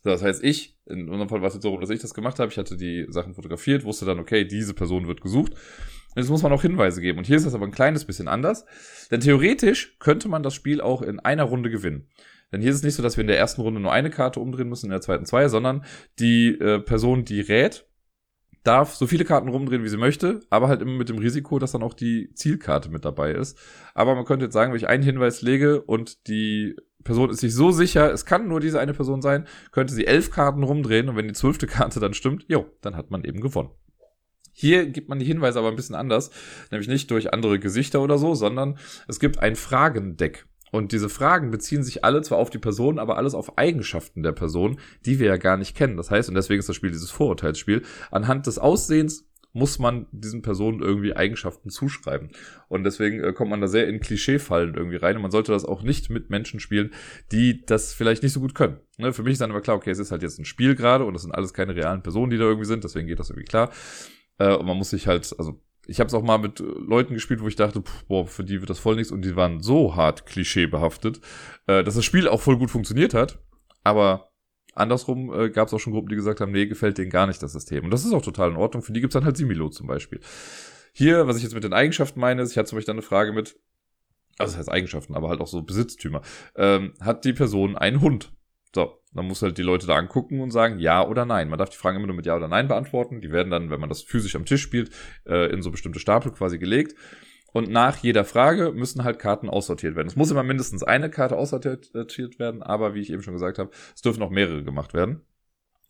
Das 0.04 0.22
heißt, 0.22 0.44
ich, 0.44 0.78
in 0.86 1.10
unserem 1.10 1.30
Fall 1.30 1.42
war 1.42 1.48
es 1.48 1.54
jetzt 1.54 1.64
so, 1.64 1.78
dass 1.80 1.90
ich 1.90 2.02
das 2.02 2.14
gemacht 2.14 2.40
habe. 2.40 2.52
Ich 2.52 2.58
hatte 2.58 2.76
die 2.76 3.06
Sachen 3.10 3.34
fotografiert, 3.34 3.86
wusste 3.86 4.06
dann, 4.06 4.20
okay, 4.20 4.46
diese 4.46 4.74
Person 4.74 5.08
wird 5.08 5.22
gesucht. 5.22 5.54
Und 5.54 6.22
jetzt 6.22 6.30
muss 6.30 6.44
man 6.44 6.52
auch 6.52 6.62
Hinweise 6.62 7.02
geben. 7.02 7.18
Und 7.18 7.26
hier 7.26 7.38
ist 7.38 7.46
das 7.46 7.56
aber 7.56 7.66
ein 7.66 7.72
kleines 7.72 8.06
bisschen 8.06 8.28
anders. 8.28 8.66
Denn 9.12 9.22
theoretisch 9.22 9.98
könnte 10.00 10.28
man 10.28 10.44
das 10.44 10.54
Spiel 10.54 10.82
auch 10.82 11.02
in 11.02 11.20
einer 11.20 11.44
Runde 11.44 11.70
gewinnen. 11.70 12.08
Denn 12.52 12.62
hier 12.62 12.70
ist 12.70 12.78
es 12.78 12.84
nicht 12.84 12.96
so, 12.96 13.02
dass 13.02 13.18
wir 13.18 13.22
in 13.22 13.28
der 13.28 13.40
ersten 13.40 13.62
Runde 13.62 13.80
nur 13.80 13.92
eine 13.92 14.12
Karte 14.12 14.40
umdrehen 14.40 14.70
müssen, 14.70 14.88
in 14.88 14.92
der 14.92 15.02
zweiten 15.02 15.26
zwei, 15.26 15.48
sondern 15.48 15.86
die 16.20 16.50
äh, 16.50 16.80
Person, 16.80 17.26
die 17.26 17.42
rät, 17.42 17.88
darf 18.64 18.96
so 18.96 19.08
viele 19.08 19.26
Karten 19.26 19.50
rumdrehen, 19.50 19.84
wie 19.84 19.90
sie 19.90 19.98
möchte, 19.98 20.40
aber 20.50 20.68
halt 20.68 20.82
immer 20.82 20.94
mit 20.94 21.10
dem 21.10 21.18
Risiko, 21.18 21.60
dass 21.60 21.74
dann 21.74 21.84
auch 21.84 21.94
die 21.94 22.32
Zielkarte 22.34 22.90
mit 22.90 23.04
dabei 23.06 23.32
ist. 23.32 23.58
Aber 23.94 24.16
man 24.16 24.26
könnte 24.26 24.46
jetzt 24.46 24.54
sagen, 24.54 24.72
wenn 24.72 24.78
ich 24.78 24.88
einen 24.88 25.04
Hinweis 25.04 25.42
lege 25.42 25.82
und 25.82 26.28
die 26.28 26.76
Person 27.04 27.30
ist 27.30 27.42
sich 27.42 27.54
so 27.54 27.72
sicher, 27.72 28.12
es 28.14 28.26
kann 28.26 28.48
nur 28.48 28.62
diese 28.62 28.80
eine 28.80 28.94
Person 28.94 29.22
sein, 29.22 29.46
könnte 29.72 29.94
sie 29.94 30.08
elf 30.08 30.32
Karten 30.32 30.64
rumdrehen 30.64 31.10
und 31.10 31.18
wenn 31.18 31.28
die 31.28 31.34
zwölfte 31.34 31.68
Karte 31.68 32.00
dann 32.00 32.14
stimmt, 32.14 32.46
jo, 32.48 32.66
dann 32.82 32.96
hat 32.96 33.12
man 33.12 33.26
eben 33.26 33.42
gewonnen. 33.42 33.72
Hier 34.54 34.86
gibt 34.86 35.10
man 35.10 35.20
die 35.20 35.26
Hinweise 35.26 35.60
aber 35.60 35.70
ein 35.70 35.76
bisschen 35.76 35.96
anders, 35.96 36.30
nämlich 36.72 36.88
nicht 36.88 37.10
durch 37.12 37.34
andere 37.34 37.60
Gesichter 37.60 38.02
oder 38.02 38.18
so, 38.18 38.36
sondern 38.36 38.78
es 39.08 39.20
gibt 39.20 39.40
ein 39.40 39.56
Fragendeck. 39.56 40.46
Und 40.74 40.92
diese 40.92 41.08
Fragen 41.08 41.52
beziehen 41.52 41.84
sich 41.84 42.04
alle 42.04 42.24
zwar 42.24 42.40
auf 42.40 42.50
die 42.50 42.58
Person, 42.58 42.98
aber 42.98 43.16
alles 43.18 43.36
auf 43.36 43.60
Eigenschaften 43.60 44.24
der 44.24 44.32
Person, 44.32 44.80
die 45.06 45.20
wir 45.20 45.28
ja 45.28 45.38
gar 45.38 45.56
nicht 45.56 45.78
kennen. 45.78 45.98
Das 45.98 46.10
heißt, 46.10 46.30
und 46.30 46.36
deswegen 46.36 46.58
ist 46.58 46.68
das 46.68 46.76
Spiel 46.76 46.90
dieses 46.90 47.12
Vorurteilsspiel, 47.12 47.84
anhand 48.10 48.48
des 48.48 48.58
Aussehens 48.58 49.30
muss 49.52 49.78
man 49.78 50.08
diesen 50.12 50.42
Personen 50.42 50.82
irgendwie 50.82 51.16
Eigenschaften 51.16 51.70
zuschreiben. 51.70 52.32
Und 52.70 52.86
deswegen 52.86 53.24
äh, 53.24 53.34
kommt 53.34 53.52
man 53.52 53.62
da 53.62 53.68
sehr 53.68 53.88
in 53.88 54.00
Klischeefallen 54.00 54.74
irgendwie 54.74 54.96
rein. 54.96 55.16
Und 55.16 55.22
man 55.22 55.30
sollte 55.30 55.52
das 55.52 55.64
auch 55.64 55.84
nicht 55.84 56.10
mit 56.10 56.32
Menschen 56.32 56.60
spielen, 56.60 56.92
die 57.32 57.64
das 57.64 57.94
vielleicht 57.94 58.24
nicht 58.24 58.34
so 58.34 58.40
gut 58.40 58.56
können. 58.56 58.80
Ne? 58.98 59.14
Für 59.14 59.22
mich 59.22 59.34
ist 59.34 59.42
dann 59.42 59.52
aber 59.52 59.62
klar, 59.62 59.78
okay, 59.78 59.92
es 59.92 60.00
ist 60.00 60.12
halt 60.12 60.24
jetzt 60.24 60.40
ein 60.40 60.46
Spiel 60.46 60.74
gerade 60.74 61.06
und 61.06 61.14
das 61.14 61.22
sind 61.22 61.36
alles 61.36 61.54
keine 61.54 61.76
realen 61.76 62.02
Personen, 62.02 62.32
die 62.32 62.38
da 62.40 62.46
irgendwie 62.46 62.66
sind. 62.66 62.84
Deswegen 62.84 63.08
geht 63.08 63.20
das 63.20 63.30
irgendwie 63.30 63.46
klar. 63.46 63.72
Äh, 64.40 64.56
und 64.56 64.66
man 64.66 64.76
muss 64.76 64.90
sich 64.90 65.06
halt, 65.06 65.36
also 65.38 65.62
ich 65.86 66.00
habe 66.00 66.08
es 66.08 66.14
auch 66.14 66.24
mal 66.24 66.38
mit 66.38 66.60
äh, 66.60 66.64
Leuten 66.64 67.14
gespielt, 67.14 67.42
wo 67.42 67.48
ich 67.48 67.56
dachte, 67.56 67.82
pff, 67.82 68.06
boah, 68.06 68.26
für 68.28 68.44
die 68.44 68.62
wird 68.62 68.70
das 68.70 68.80
voll 68.80 68.96
nichts 68.96 69.12
und 69.12 69.24
die 69.24 69.36
waren 69.36 69.62
so 69.62 69.96
hart 69.96 70.26
klischeebehaftet, 70.26 71.20
äh, 71.68 71.84
dass 71.84 71.96
das 71.96 72.06
Spiel 72.06 72.28
auch 72.28 72.42
voll 72.42 72.58
gut 72.58 72.72
funktioniert 72.72 73.14
hat. 73.14 73.40
Aber 73.84 74.32
andersrum 74.74 75.34
äh, 75.34 75.50
gab 75.50 75.68
es 75.68 75.74
auch 75.74 75.80
schon 75.80 75.94
Gruppen, 75.94 76.10
die 76.10 76.16
gesagt 76.16 76.42
haben, 76.42 76.52
nee, 76.52 76.66
gefällt 76.66 76.98
denen 76.98 77.10
gar 77.10 77.28
nicht 77.28 77.44
das 77.44 77.54
System. 77.54 77.86
Und 77.86 77.92
das 77.92 78.06
ist 78.06 78.14
auch 78.14 78.22
total 78.22 78.52
in 78.52 78.58
Ordnung. 78.58 78.82
Für 78.82 78.94
die 78.94 79.02
gibt's 79.02 79.14
dann 79.14 79.26
halt 79.26 79.38
Similo 79.38 79.70
zum 79.70 79.88
Beispiel. 79.88 80.20
Hier, 80.94 81.28
was 81.28 81.38
ich 81.38 81.44
jetzt 81.44 81.56
mit 81.56 81.64
den 81.64 81.74
Eigenschaften 81.74 82.20
meine, 82.20 82.42
ist, 82.42 82.52
ich 82.52 82.58
hatte 82.58 82.70
zum 82.70 82.78
Beispiel 82.78 82.94
eine 82.94 83.02
Frage 83.02 83.34
mit, 83.34 83.60
also 84.38 84.52
das 84.52 84.58
heißt 84.60 84.72
Eigenschaften, 84.72 85.16
aber 85.16 85.30
halt 85.30 85.42
auch 85.42 85.48
so 85.48 85.62
Besitztümer. 85.64 86.22
Ähm, 86.56 86.94
hat 87.02 87.26
die 87.26 87.34
Person 87.34 87.76
einen 87.76 88.00
Hund? 88.00 88.32
So, 88.76 89.00
dann 89.14 89.28
muss 89.28 89.42
halt 89.42 89.58
die 89.58 89.64
Leute 89.64 89.86
da 89.86 89.96
angucken 89.96 90.42
und 90.42 90.52
sagen 90.52 90.80
ja 90.80 91.06
oder 91.08 91.26
nein. 91.26 91.50
Man 91.50 91.60
darf 91.60 91.70
die 91.70 91.78
Fragen 91.78 91.98
immer 91.98 92.08
nur 92.08 92.16
mit 92.16 92.26
ja 92.26 92.36
oder 92.36 92.48
nein 92.48 92.68
beantworten. 92.68 93.22
Die 93.22 93.32
werden 93.32 93.52
dann, 93.52 93.70
wenn 93.70 93.80
man 93.80 93.90
das 93.90 94.02
physisch 94.02 94.36
am 94.36 94.46
Tisch 94.46 94.62
spielt, 94.62 94.90
äh, 95.26 95.52
in 95.52 95.62
so 95.62 95.72
bestimmte 95.72 96.00
Stapel 96.00 96.32
quasi 96.32 96.58
gelegt. 96.58 96.96
Und 97.54 97.70
nach 97.70 97.98
jeder 97.98 98.26
Frage 98.26 98.72
müssen 98.72 99.04
halt 99.04 99.20
Karten 99.20 99.48
aussortiert 99.48 99.96
werden. 99.96 100.08
Es 100.08 100.16
muss 100.16 100.32
immer 100.32 100.42
mindestens 100.42 100.82
eine 100.82 101.12
Karte 101.12 101.38
aussortiert 101.38 102.40
werden, 102.40 102.64
aber 102.64 102.96
wie 102.96 103.02
ich 103.02 103.12
eben 103.12 103.22
schon 103.22 103.34
gesagt 103.34 103.60
habe, 103.60 103.70
es 103.94 104.02
dürfen 104.02 104.24
auch 104.24 104.32
mehrere 104.32 104.64
gemacht 104.64 104.96
werden. 104.96 105.22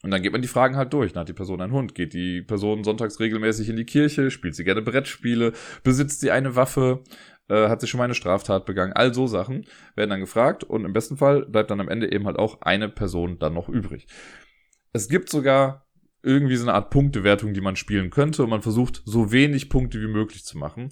Und 0.03 0.11
dann 0.11 0.21
geht 0.21 0.33
man 0.33 0.41
die 0.41 0.49
Fragen 0.49 0.75
halt 0.75 0.91
durch. 0.91 1.15
Hat 1.15 1.29
die 1.29 1.33
Person 1.33 1.61
einen 1.61 1.71
Hund? 1.71 1.95
Geht 1.95 2.13
die 2.13 2.41
Person 2.41 2.83
sonntags 2.83 3.21
regelmäßig 3.21 3.69
in 3.69 3.77
die 3.77 3.85
Kirche? 3.85 4.31
Spielt 4.31 4.53
sie 4.53 4.65
gerne 4.65 4.81
Brettspiele? 4.81 5.53
Besitzt 5.83 6.19
sie 6.19 6.29
eine 6.29 6.57
Waffe? 6.57 7.01
Äh, 7.49 7.67
hat 7.67 7.81
sie 7.81 7.87
schon 7.87 7.97
mal 7.97 8.05
eine 8.05 8.15
Straftat 8.15 8.65
begangen? 8.65 8.93
All 8.93 9.13
so 9.13 9.27
Sachen 9.27 9.65
werden 9.95 10.09
dann 10.09 10.19
gefragt 10.19 10.63
und 10.63 10.85
im 10.85 10.93
besten 10.93 11.17
Fall 11.17 11.45
bleibt 11.45 11.71
dann 11.71 11.81
am 11.81 11.89
Ende 11.89 12.11
eben 12.11 12.25
halt 12.25 12.37
auch 12.37 12.61
eine 12.61 12.89
Person 12.89 13.39
dann 13.39 13.53
noch 13.53 13.69
übrig. 13.69 14.07
Es 14.93 15.09
gibt 15.09 15.29
sogar 15.29 15.85
irgendwie 16.21 16.55
so 16.55 16.63
eine 16.63 16.73
Art 16.73 16.89
Punktewertung, 16.89 17.53
die 17.53 17.61
man 17.61 17.75
spielen 17.75 18.09
könnte 18.09 18.43
und 18.43 18.49
man 18.49 18.61
versucht 18.61 19.01
so 19.05 19.31
wenig 19.31 19.69
Punkte 19.69 20.01
wie 20.01 20.07
möglich 20.07 20.45
zu 20.45 20.57
machen. 20.57 20.89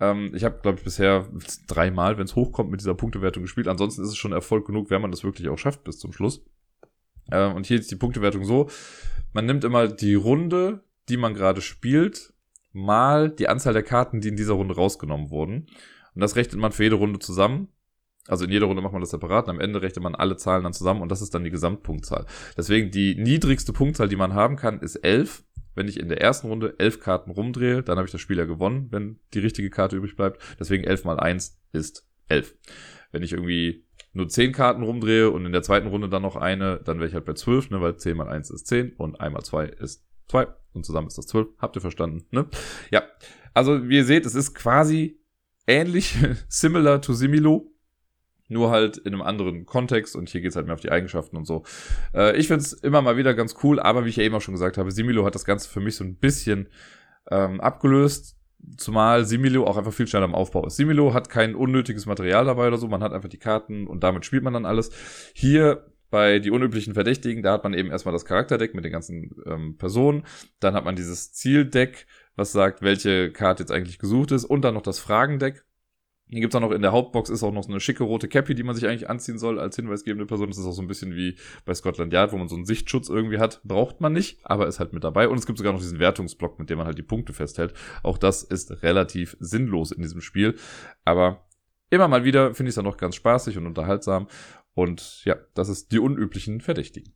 Ähm, 0.00 0.32
ich 0.34 0.44
habe, 0.44 0.58
glaube 0.60 0.78
ich, 0.78 0.84
bisher 0.84 1.28
dreimal, 1.68 2.18
wenn 2.18 2.24
es 2.24 2.34
hochkommt, 2.34 2.70
mit 2.70 2.80
dieser 2.80 2.94
Punktewertung 2.94 3.44
gespielt. 3.44 3.68
Ansonsten 3.68 4.02
ist 4.02 4.08
es 4.08 4.16
schon 4.16 4.32
Erfolg 4.32 4.66
genug, 4.66 4.90
wenn 4.90 5.00
man 5.00 5.12
das 5.12 5.22
wirklich 5.22 5.48
auch 5.48 5.58
schafft 5.58 5.84
bis 5.84 5.98
zum 5.98 6.12
Schluss. 6.12 6.44
Ähm, 7.30 7.54
und 7.54 7.66
hier 7.66 7.78
ist 7.78 7.90
die 7.90 7.96
Punktewertung 7.96 8.44
so, 8.44 8.68
man 9.32 9.46
nimmt 9.46 9.64
immer 9.64 9.88
die 9.88 10.14
Runde, 10.14 10.84
die 11.08 11.16
man 11.16 11.34
gerade 11.34 11.60
spielt, 11.60 12.33
mal 12.74 13.30
die 13.30 13.48
Anzahl 13.48 13.72
der 13.72 13.82
Karten, 13.82 14.20
die 14.20 14.28
in 14.28 14.36
dieser 14.36 14.54
Runde 14.54 14.74
rausgenommen 14.74 15.30
wurden. 15.30 15.66
Und 16.14 16.20
das 16.20 16.36
rechnet 16.36 16.60
man 16.60 16.72
für 16.72 16.82
jede 16.82 16.96
Runde 16.96 17.18
zusammen. 17.18 17.68
Also 18.26 18.44
in 18.44 18.50
jeder 18.50 18.66
Runde 18.66 18.82
macht 18.82 18.92
man 18.92 19.00
das 19.02 19.10
separat 19.10 19.46
und 19.46 19.50
am 19.50 19.60
Ende 19.60 19.80
rechnet 19.80 20.02
man 20.02 20.14
alle 20.14 20.36
Zahlen 20.36 20.64
dann 20.64 20.72
zusammen 20.72 21.02
und 21.02 21.10
das 21.10 21.22
ist 21.22 21.34
dann 21.34 21.44
die 21.44 21.50
Gesamtpunktzahl. 21.50 22.26
Deswegen 22.56 22.90
die 22.90 23.16
niedrigste 23.16 23.72
Punktzahl, 23.72 24.08
die 24.08 24.16
man 24.16 24.34
haben 24.34 24.56
kann, 24.56 24.80
ist 24.80 24.96
11 24.96 25.44
wenn 25.74 25.88
ich 25.88 25.98
in 25.98 26.08
der 26.08 26.20
ersten 26.20 26.48
Runde 26.48 26.74
elf 26.78 27.00
Karten 27.00 27.30
rumdrehe, 27.30 27.82
dann 27.82 27.96
habe 27.96 28.06
ich 28.06 28.12
das 28.12 28.20
Spiel 28.20 28.38
ja 28.38 28.44
gewonnen, 28.44 28.88
wenn 28.90 29.18
die 29.34 29.40
richtige 29.40 29.70
Karte 29.70 29.96
übrig 29.96 30.16
bleibt. 30.16 30.40
Deswegen 30.58 30.84
elf 30.84 31.04
mal 31.04 31.18
eins 31.18 31.60
ist 31.72 32.06
elf. 32.28 32.54
Wenn 33.12 33.22
ich 33.22 33.32
irgendwie 33.32 33.84
nur 34.12 34.28
zehn 34.28 34.52
Karten 34.52 34.82
rumdrehe 34.82 35.30
und 35.30 35.44
in 35.44 35.52
der 35.52 35.62
zweiten 35.62 35.88
Runde 35.88 36.08
dann 36.08 36.22
noch 36.22 36.36
eine, 36.36 36.80
dann 36.84 36.98
wäre 36.98 37.08
ich 37.08 37.14
halt 37.14 37.24
bei 37.24 37.34
zwölf, 37.34 37.70
ne, 37.70 37.80
weil 37.80 37.96
zehn 37.96 38.16
mal 38.16 38.28
eins 38.28 38.50
ist 38.50 38.66
zehn 38.66 38.92
und 38.92 39.20
einmal 39.20 39.42
zwei 39.42 39.66
ist 39.66 40.06
zwei 40.28 40.48
und 40.72 40.84
zusammen 40.84 41.06
ist 41.06 41.18
das 41.18 41.26
zwölf. 41.26 41.48
Habt 41.58 41.76
ihr 41.76 41.80
verstanden, 41.82 42.26
ne? 42.30 42.46
Ja. 42.90 43.02
Also, 43.52 43.88
wie 43.88 43.96
ihr 43.96 44.04
seht, 44.04 44.26
es 44.26 44.34
ist 44.34 44.54
quasi 44.54 45.20
ähnlich, 45.66 46.16
similar 46.48 47.00
to 47.00 47.12
Similo, 47.12 47.70
nur 48.48 48.70
halt 48.70 48.98
in 48.98 49.14
einem 49.14 49.22
anderen 49.22 49.64
Kontext 49.64 50.16
und 50.16 50.28
hier 50.28 50.40
geht's 50.40 50.56
halt 50.56 50.66
mehr 50.66 50.74
auf 50.74 50.80
die 50.80 50.90
Eigenschaften 50.90 51.36
und 51.36 51.46
so. 51.46 51.64
Äh, 52.12 52.36
ich 52.36 52.48
find's 52.48 52.72
immer 52.72 53.00
mal 53.00 53.16
wieder 53.16 53.34
ganz 53.34 53.56
cool, 53.62 53.80
aber 53.80 54.04
wie 54.04 54.10
ich 54.10 54.16
ja 54.16 54.24
eben 54.24 54.34
auch 54.34 54.42
schon 54.42 54.54
gesagt 54.54 54.76
habe, 54.76 54.90
Similo 54.90 55.24
hat 55.24 55.34
das 55.34 55.44
Ganze 55.44 55.68
für 55.68 55.80
mich 55.80 55.96
so 55.96 56.04
ein 56.04 56.16
bisschen 56.16 56.68
ähm, 57.30 57.60
abgelöst. 57.60 58.36
Zumal 58.76 59.26
Similo 59.26 59.66
auch 59.66 59.76
einfach 59.76 59.92
viel 59.92 60.06
schneller 60.06 60.24
im 60.24 60.34
Aufbau 60.34 60.66
ist. 60.66 60.76
Similo 60.76 61.12
hat 61.12 61.28
kein 61.28 61.54
unnötiges 61.54 62.06
Material 62.06 62.44
dabei 62.46 62.66
oder 62.68 62.78
so, 62.78 62.88
man 62.88 63.02
hat 63.02 63.12
einfach 63.12 63.28
die 63.28 63.38
Karten 63.38 63.86
und 63.86 64.02
damit 64.02 64.24
spielt 64.24 64.42
man 64.42 64.54
dann 64.54 64.66
alles. 64.66 64.90
Hier 65.34 65.86
bei 66.14 66.38
die 66.38 66.52
unüblichen 66.52 66.94
Verdächtigen, 66.94 67.42
da 67.42 67.54
hat 67.54 67.64
man 67.64 67.74
eben 67.74 67.90
erstmal 67.90 68.12
das 68.12 68.24
Charakterdeck 68.24 68.72
mit 68.72 68.84
den 68.84 68.92
ganzen 68.92 69.34
ähm, 69.46 69.76
Personen, 69.78 70.24
dann 70.60 70.74
hat 70.74 70.84
man 70.84 70.94
dieses 70.94 71.32
Zieldeck, 71.32 72.06
was 72.36 72.52
sagt, 72.52 72.82
welche 72.82 73.32
Karte 73.32 73.64
jetzt 73.64 73.72
eigentlich 73.72 73.98
gesucht 73.98 74.30
ist 74.30 74.44
und 74.44 74.62
dann 74.62 74.74
noch 74.74 74.82
das 74.82 75.00
Fragendeck. 75.00 75.64
Hier 76.28 76.40
gibt's 76.40 76.54
auch 76.54 76.60
noch 76.60 76.70
in 76.70 76.82
der 76.82 76.92
Hauptbox 76.92 77.30
ist 77.30 77.42
auch 77.42 77.50
noch 77.50 77.64
so 77.64 77.70
eine 77.70 77.80
schicke 77.80 78.04
rote 78.04 78.28
Cappy, 78.28 78.54
die 78.54 78.62
man 78.62 78.76
sich 78.76 78.86
eigentlich 78.86 79.10
anziehen 79.10 79.38
soll 79.38 79.58
als 79.58 79.74
hinweisgebende 79.74 80.24
Person. 80.24 80.50
Das 80.50 80.56
ist 80.56 80.66
auch 80.66 80.72
so 80.72 80.82
ein 80.82 80.86
bisschen 80.86 81.16
wie 81.16 81.36
bei 81.64 81.74
Scotland 81.74 82.12
Yard, 82.12 82.30
wo 82.30 82.38
man 82.38 82.46
so 82.46 82.54
einen 82.54 82.64
Sichtschutz 82.64 83.08
irgendwie 83.08 83.40
hat. 83.40 83.60
Braucht 83.64 84.00
man 84.00 84.12
nicht, 84.12 84.38
aber 84.44 84.68
ist 84.68 84.78
halt 84.78 84.92
mit 84.92 85.02
dabei. 85.02 85.26
Und 85.26 85.38
es 85.38 85.46
gibt 85.46 85.58
sogar 85.58 85.72
noch 85.72 85.80
diesen 85.80 85.98
Wertungsblock, 85.98 86.60
mit 86.60 86.70
dem 86.70 86.78
man 86.78 86.86
halt 86.86 86.96
die 86.96 87.02
Punkte 87.02 87.32
festhält. 87.32 87.74
Auch 88.04 88.18
das 88.18 88.44
ist 88.44 88.84
relativ 88.84 89.36
sinnlos 89.40 89.90
in 89.90 90.02
diesem 90.02 90.20
Spiel. 90.20 90.54
Aber 91.04 91.44
immer 91.90 92.06
mal 92.06 92.22
wieder 92.22 92.54
finde 92.54 92.68
ich 92.68 92.72
es 92.72 92.76
dann 92.76 92.84
noch 92.84 92.98
ganz 92.98 93.16
spaßig 93.16 93.58
und 93.58 93.66
unterhaltsam. 93.66 94.28
Und 94.74 95.24
ja, 95.24 95.36
das 95.54 95.68
ist 95.68 95.92
die 95.92 95.98
unüblichen 95.98 96.60
Verdächtigen. 96.60 97.14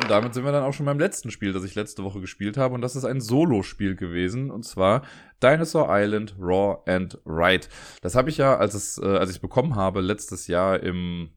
Und 0.00 0.10
damit 0.10 0.32
sind 0.32 0.44
wir 0.44 0.52
dann 0.52 0.62
auch 0.62 0.72
schon 0.72 0.86
beim 0.86 1.00
letzten 1.00 1.30
Spiel, 1.30 1.52
das 1.52 1.64
ich 1.64 1.74
letzte 1.74 2.04
Woche 2.04 2.20
gespielt 2.20 2.56
habe. 2.56 2.74
Und 2.74 2.82
das 2.82 2.94
ist 2.94 3.04
ein 3.04 3.20
Solo-Spiel 3.20 3.96
gewesen. 3.96 4.50
Und 4.50 4.64
zwar 4.64 5.02
Dinosaur 5.42 5.88
Island 5.90 6.36
Raw 6.38 6.78
and 6.86 7.18
Ride. 7.26 7.66
Das 8.00 8.14
habe 8.14 8.30
ich 8.30 8.38
ja, 8.38 8.56
als, 8.56 8.74
es, 8.74 8.98
äh, 8.98 9.06
als 9.06 9.30
ich 9.30 9.36
es 9.36 9.42
bekommen 9.42 9.74
habe, 9.74 10.00
letztes 10.00 10.46
Jahr 10.46 10.80
im, 10.80 11.30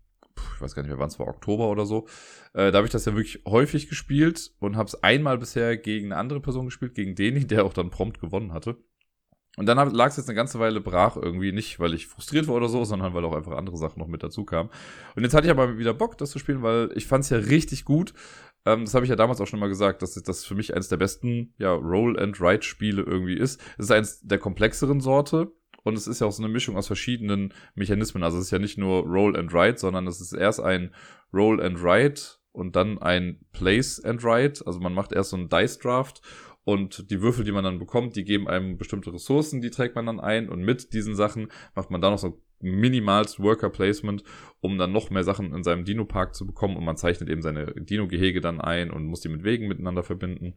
ich 0.55 0.61
weiß 0.61 0.75
gar 0.75 0.83
nicht 0.83 0.91
mehr 0.91 0.99
wann 0.99 1.09
es 1.09 1.17
war, 1.17 1.27
Oktober 1.27 1.69
oder 1.69 1.87
so. 1.87 2.07
Äh, 2.53 2.71
da 2.71 2.77
habe 2.77 2.85
ich 2.85 2.91
das 2.91 3.05
ja 3.05 3.15
wirklich 3.15 3.43
häufig 3.47 3.89
gespielt 3.89 4.51
und 4.59 4.77
habe 4.77 4.87
es 4.87 5.01
einmal 5.03 5.39
bisher 5.39 5.75
gegen 5.77 6.11
eine 6.11 6.17
andere 6.17 6.39
Person 6.39 6.65
gespielt, 6.65 6.93
gegen 6.93 7.15
Deni, 7.15 7.47
der 7.47 7.65
auch 7.65 7.73
dann 7.73 7.89
prompt 7.89 8.19
gewonnen 8.19 8.53
hatte. 8.53 8.77
Und 9.57 9.65
dann 9.65 9.93
lag 9.93 10.07
es 10.07 10.17
jetzt 10.17 10.29
eine 10.29 10.35
ganze 10.35 10.59
Weile 10.59 10.79
brach 10.79 11.17
irgendwie, 11.17 11.51
nicht 11.51 11.79
weil 11.79 11.93
ich 11.93 12.07
frustriert 12.07 12.47
war 12.47 12.55
oder 12.55 12.69
so, 12.69 12.85
sondern 12.85 13.13
weil 13.13 13.25
auch 13.25 13.35
einfach 13.35 13.57
andere 13.57 13.77
Sachen 13.77 13.99
noch 13.99 14.07
mit 14.07 14.23
dazu 14.23 14.45
kamen. 14.45 14.69
Und 15.15 15.23
jetzt 15.23 15.33
hatte 15.33 15.47
ich 15.47 15.51
aber 15.51 15.77
wieder 15.77 15.93
Bock, 15.93 16.17
das 16.17 16.31
zu 16.31 16.39
spielen, 16.39 16.61
weil 16.63 16.89
ich 16.95 17.05
fand 17.05 17.25
es 17.25 17.29
ja 17.29 17.37
richtig 17.37 17.83
gut. 17.83 18.13
Ähm, 18.65 18.85
das 18.85 18.93
habe 18.93 19.05
ich 19.05 19.09
ja 19.09 19.17
damals 19.17 19.41
auch 19.41 19.47
schon 19.47 19.59
mal 19.59 19.67
gesagt, 19.67 20.01
dass 20.01 20.13
das 20.13 20.45
für 20.45 20.55
mich 20.55 20.73
eines 20.73 20.87
der 20.87 20.97
besten 20.97 21.53
ja, 21.57 21.73
Roll-and-Write-Spiele 21.73 23.01
irgendwie 23.01 23.35
ist. 23.35 23.59
Es 23.77 23.85
ist 23.85 23.91
eines 23.91 24.21
der 24.21 24.37
komplexeren 24.37 25.01
Sorte. 25.01 25.51
Und 25.83 25.97
es 25.97 26.07
ist 26.07 26.21
ja 26.21 26.27
auch 26.27 26.31
so 26.31 26.43
eine 26.43 26.51
Mischung 26.51 26.77
aus 26.77 26.87
verschiedenen 26.87 27.53
Mechanismen. 27.73 28.23
Also 28.23 28.37
es 28.37 28.45
ist 28.45 28.51
ja 28.51 28.59
nicht 28.59 28.77
nur 28.77 29.03
Roll 29.03 29.35
and 29.35 29.51
Write, 29.51 29.79
sondern 29.79 30.05
es 30.07 30.21
ist 30.21 30.31
erst 30.31 30.59
ein 30.59 30.93
Roll 31.33 31.61
and 31.61 31.81
Write 31.81 32.21
und 32.51 32.75
dann 32.75 32.99
ein 32.99 33.39
Place 33.51 34.03
and 34.03 34.23
Write. 34.23 34.65
Also 34.65 34.79
man 34.79 34.93
macht 34.93 35.11
erst 35.11 35.31
so 35.31 35.37
einen 35.37 35.49
Dice 35.49 35.79
Draft 35.79 36.21
und 36.63 37.09
die 37.09 37.21
Würfel, 37.21 37.43
die 37.43 37.51
man 37.51 37.63
dann 37.63 37.79
bekommt, 37.79 38.15
die 38.15 38.23
geben 38.23 38.47
einem 38.47 38.77
bestimmte 38.77 39.11
Ressourcen, 39.11 39.61
die 39.61 39.71
trägt 39.71 39.95
man 39.95 40.05
dann 40.05 40.19
ein. 40.19 40.49
Und 40.49 40.61
mit 40.61 40.93
diesen 40.93 41.15
Sachen 41.15 41.51
macht 41.73 41.89
man 41.89 42.01
dann 42.01 42.11
noch 42.11 42.19
so 42.19 42.41
minimalst 42.59 43.39
Worker 43.39 43.71
Placement, 43.71 44.23
um 44.59 44.77
dann 44.77 44.91
noch 44.91 45.09
mehr 45.09 45.23
Sachen 45.23 45.55
in 45.55 45.63
seinem 45.63 45.85
Dino-Park 45.85 46.35
zu 46.35 46.45
bekommen. 46.45 46.77
Und 46.77 46.85
man 46.85 46.97
zeichnet 46.97 47.29
eben 47.29 47.41
seine 47.41 47.73
Dino-Gehege 47.73 48.41
dann 48.41 48.61
ein 48.61 48.91
und 48.91 49.05
muss 49.05 49.21
die 49.21 49.29
mit 49.29 49.43
Wegen 49.43 49.67
miteinander 49.67 50.03
verbinden. 50.03 50.53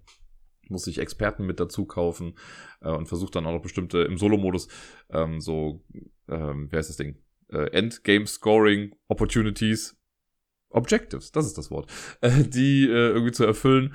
Muss 0.69 0.85
sich 0.85 0.99
Experten 0.99 1.47
mit 1.47 1.59
dazu 1.59 1.87
kaufen 1.87 2.35
äh, 2.81 2.91
und 2.91 3.07
versucht 3.07 3.35
dann 3.35 3.47
auch 3.47 3.53
noch 3.53 3.63
bestimmte 3.63 4.03
im 4.03 4.19
Solo-Modus 4.19 4.69
ähm, 5.11 5.41
so, 5.41 5.85
ähm, 6.29 6.69
wer 6.71 6.81
ist 6.81 6.89
das 6.89 6.97
Ding? 6.97 7.19
Äh, 7.49 7.71
Endgame 7.73 8.27
Scoring 8.27 8.95
Opportunities 9.09 9.99
Objectives, 10.71 11.31
das 11.33 11.47
ist 11.47 11.57
das 11.57 11.71
Wort, 11.71 11.91
äh, 12.21 12.45
die 12.45 12.85
äh, 12.85 13.11
irgendwie 13.11 13.33
zu 13.33 13.45
erfüllen 13.45 13.95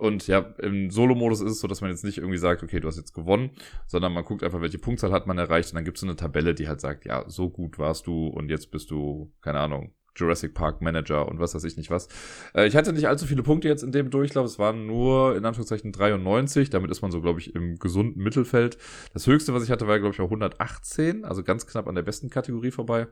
und 0.00 0.26
ja, 0.26 0.38
im 0.58 0.90
Solo-Modus 0.90 1.42
ist 1.42 1.52
es 1.52 1.60
so, 1.60 1.68
dass 1.68 1.82
man 1.82 1.90
jetzt 1.90 2.04
nicht 2.04 2.18
irgendwie 2.18 2.38
sagt, 2.38 2.62
okay, 2.62 2.80
du 2.80 2.88
hast 2.88 2.96
jetzt 2.96 3.12
gewonnen, 3.12 3.50
sondern 3.86 4.14
man 4.14 4.24
guckt 4.24 4.42
einfach, 4.42 4.62
welche 4.62 4.78
Punktzahl 4.78 5.12
hat 5.12 5.26
man 5.26 5.36
erreicht 5.36 5.70
und 5.70 5.74
dann 5.74 5.84
gibt 5.84 5.98
es 5.98 6.00
so 6.00 6.06
eine 6.06 6.16
Tabelle, 6.16 6.54
die 6.54 6.68
halt 6.68 6.80
sagt, 6.80 7.04
ja, 7.04 7.28
so 7.28 7.50
gut 7.50 7.78
warst 7.78 8.06
du 8.06 8.28
und 8.28 8.48
jetzt 8.48 8.70
bist 8.70 8.90
du, 8.90 9.30
keine 9.42 9.60
Ahnung, 9.60 9.92
Jurassic 10.16 10.54
Park 10.54 10.80
Manager 10.80 11.28
und 11.28 11.38
was 11.38 11.54
weiß 11.54 11.64
ich 11.64 11.76
nicht 11.76 11.90
was. 11.90 12.08
Äh, 12.54 12.66
ich 12.66 12.76
hatte 12.76 12.94
nicht 12.94 13.08
allzu 13.08 13.26
viele 13.26 13.42
Punkte 13.42 13.68
jetzt 13.68 13.82
in 13.82 13.92
dem 13.92 14.10
Durchlauf. 14.10 14.46
Es 14.46 14.58
waren 14.58 14.86
nur 14.86 15.36
in 15.36 15.44
Anführungszeichen 15.44 15.92
93. 15.92 16.70
Damit 16.70 16.90
ist 16.90 17.02
man 17.02 17.10
so, 17.10 17.20
glaube 17.20 17.40
ich, 17.40 17.54
im 17.54 17.78
gesunden 17.78 18.22
Mittelfeld. 18.22 18.78
Das 19.12 19.26
höchste, 19.26 19.54
was 19.54 19.62
ich 19.62 19.70
hatte, 19.70 19.86
war, 19.86 19.98
glaube 19.98 20.14
ich, 20.14 20.20
auch 20.20 20.24
118. 20.24 21.24
Also 21.24 21.42
ganz 21.42 21.66
knapp 21.66 21.86
an 21.86 21.94
der 21.94 22.02
besten 22.02 22.28
Kategorie 22.28 22.70
vorbei. 22.70 23.06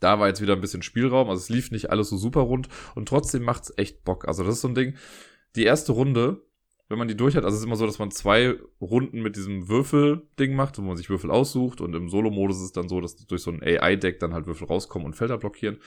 Da 0.00 0.18
war 0.18 0.28
jetzt 0.28 0.40
wieder 0.40 0.54
ein 0.54 0.60
bisschen 0.60 0.82
Spielraum. 0.82 1.28
Also 1.30 1.40
es 1.40 1.48
lief 1.48 1.70
nicht 1.70 1.90
alles 1.90 2.10
so 2.10 2.16
super 2.16 2.40
rund. 2.40 2.68
Und 2.94 3.08
trotzdem 3.08 3.42
macht's 3.42 3.72
echt 3.76 4.04
Bock. 4.04 4.28
Also 4.28 4.44
das 4.44 4.56
ist 4.56 4.60
so 4.60 4.68
ein 4.68 4.74
Ding 4.74 4.94
die 5.56 5.64
erste 5.64 5.92
Runde, 5.92 6.42
wenn 6.88 6.98
man 6.98 7.08
die 7.08 7.16
durch 7.16 7.36
hat, 7.36 7.44
also 7.44 7.54
es 7.54 7.60
ist 7.60 7.66
immer 7.66 7.76
so, 7.76 7.86
dass 7.86 7.98
man 7.98 8.10
zwei 8.10 8.58
Runden 8.80 9.22
mit 9.22 9.36
diesem 9.36 9.68
Würfel-Ding 9.68 10.54
macht, 10.54 10.78
wo 10.78 10.82
man 10.82 10.96
sich 10.96 11.08
Würfel 11.08 11.30
aussucht 11.30 11.80
und 11.80 11.94
im 11.94 12.08
Solo-Modus 12.08 12.56
ist 12.56 12.64
es 12.64 12.72
dann 12.72 12.88
so, 12.88 13.00
dass 13.00 13.16
durch 13.16 13.42
so 13.42 13.50
ein 13.50 13.62
AI-Deck 13.62 14.18
dann 14.18 14.34
halt 14.34 14.46
Würfel 14.46 14.66
rauskommen 14.66 15.06
und 15.06 15.14
Felder 15.14 15.38
blockieren. 15.38 15.78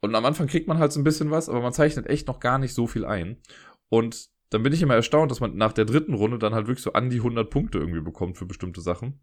Und 0.00 0.14
am 0.14 0.24
Anfang 0.24 0.46
kriegt 0.46 0.68
man 0.68 0.78
halt 0.78 0.92
so 0.92 1.00
ein 1.00 1.04
bisschen 1.04 1.30
was, 1.30 1.48
aber 1.48 1.60
man 1.60 1.72
zeichnet 1.72 2.06
echt 2.06 2.28
noch 2.28 2.40
gar 2.40 2.58
nicht 2.58 2.74
so 2.74 2.86
viel 2.86 3.04
ein. 3.04 3.36
Und 3.88 4.30
dann 4.50 4.62
bin 4.62 4.72
ich 4.72 4.82
immer 4.82 4.94
erstaunt, 4.94 5.30
dass 5.30 5.40
man 5.40 5.56
nach 5.56 5.72
der 5.72 5.84
dritten 5.84 6.14
Runde 6.14 6.38
dann 6.38 6.54
halt 6.54 6.66
wirklich 6.66 6.82
so 6.82 6.92
an 6.92 7.10
die 7.10 7.18
100 7.18 7.50
Punkte 7.50 7.78
irgendwie 7.78 8.00
bekommt 8.00 8.38
für 8.38 8.46
bestimmte 8.46 8.80
Sachen. 8.80 9.20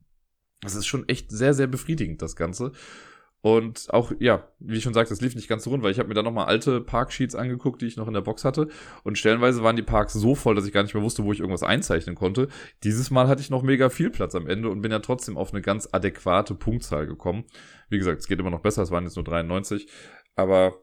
Das 0.62 0.76
ist 0.76 0.86
schon 0.86 1.08
echt 1.10 1.32
sehr, 1.32 1.54
sehr 1.54 1.68
befriedigend, 1.68 2.22
das 2.22 2.36
Ganze. 2.36 2.72
Und 3.42 3.94
auch, 3.94 4.12
ja, 4.20 4.48
wie 4.60 4.78
ich 4.78 4.84
schon 4.84 4.96
sagte, 4.96 5.14
es 5.14 5.22
lief 5.22 5.36
nicht 5.36 5.48
ganz 5.48 5.66
so 5.66 5.70
rund, 5.70 5.84
weil 5.84 5.92
ich 5.92 6.00
habe 6.00 6.08
mir 6.08 6.16
dann 6.16 6.26
nochmal 6.26 6.48
alte 6.48 6.82
Parksheets 6.82 7.36
angeguckt, 7.36 7.80
die 7.80 7.86
ich 7.86 7.96
noch 7.96 8.08
in 8.08 8.16
der 8.16 8.22
Box 8.22 8.44
hatte. 8.44 8.70
Und 9.04 9.20
stellenweise 9.20 9.62
waren 9.62 9.76
die 9.76 9.84
Parks 9.84 10.14
so 10.14 10.34
voll, 10.34 10.56
dass 10.56 10.66
ich 10.66 10.74
gar 10.74 10.82
nicht 10.82 10.96
mehr 10.96 11.04
wusste, 11.04 11.24
wo 11.24 11.32
ich 11.32 11.42
irgendwas 11.42 11.62
einzeichnen 11.62 12.16
konnte. 12.16 12.48
Dieses 12.84 13.12
Mal 13.12 13.28
hatte 13.28 13.42
ich 13.42 13.52
noch 13.52 13.62
mega 13.62 13.90
viel 13.90 14.10
Platz 14.10 14.34
am 14.34 14.48
Ende 14.48 14.70
und 14.70 14.82
bin 14.82 14.92
ja 14.92 14.98
trotzdem 14.98 15.38
auf 15.38 15.54
eine 15.54 15.62
ganz 15.62 15.88
adäquate 15.92 16.56
Punktzahl 16.56 17.06
gekommen. 17.06 17.44
Wie 17.90 18.00
gesagt, 18.00 18.20
es 18.20 18.28
geht 18.28 18.40
immer 18.40 18.50
noch 18.50 18.62
besser, 18.62 18.82
es 18.82 18.90
waren 18.90 19.04
jetzt 19.04 19.16
nur 19.16 19.26
93. 19.26 19.88
Aber 20.36 20.74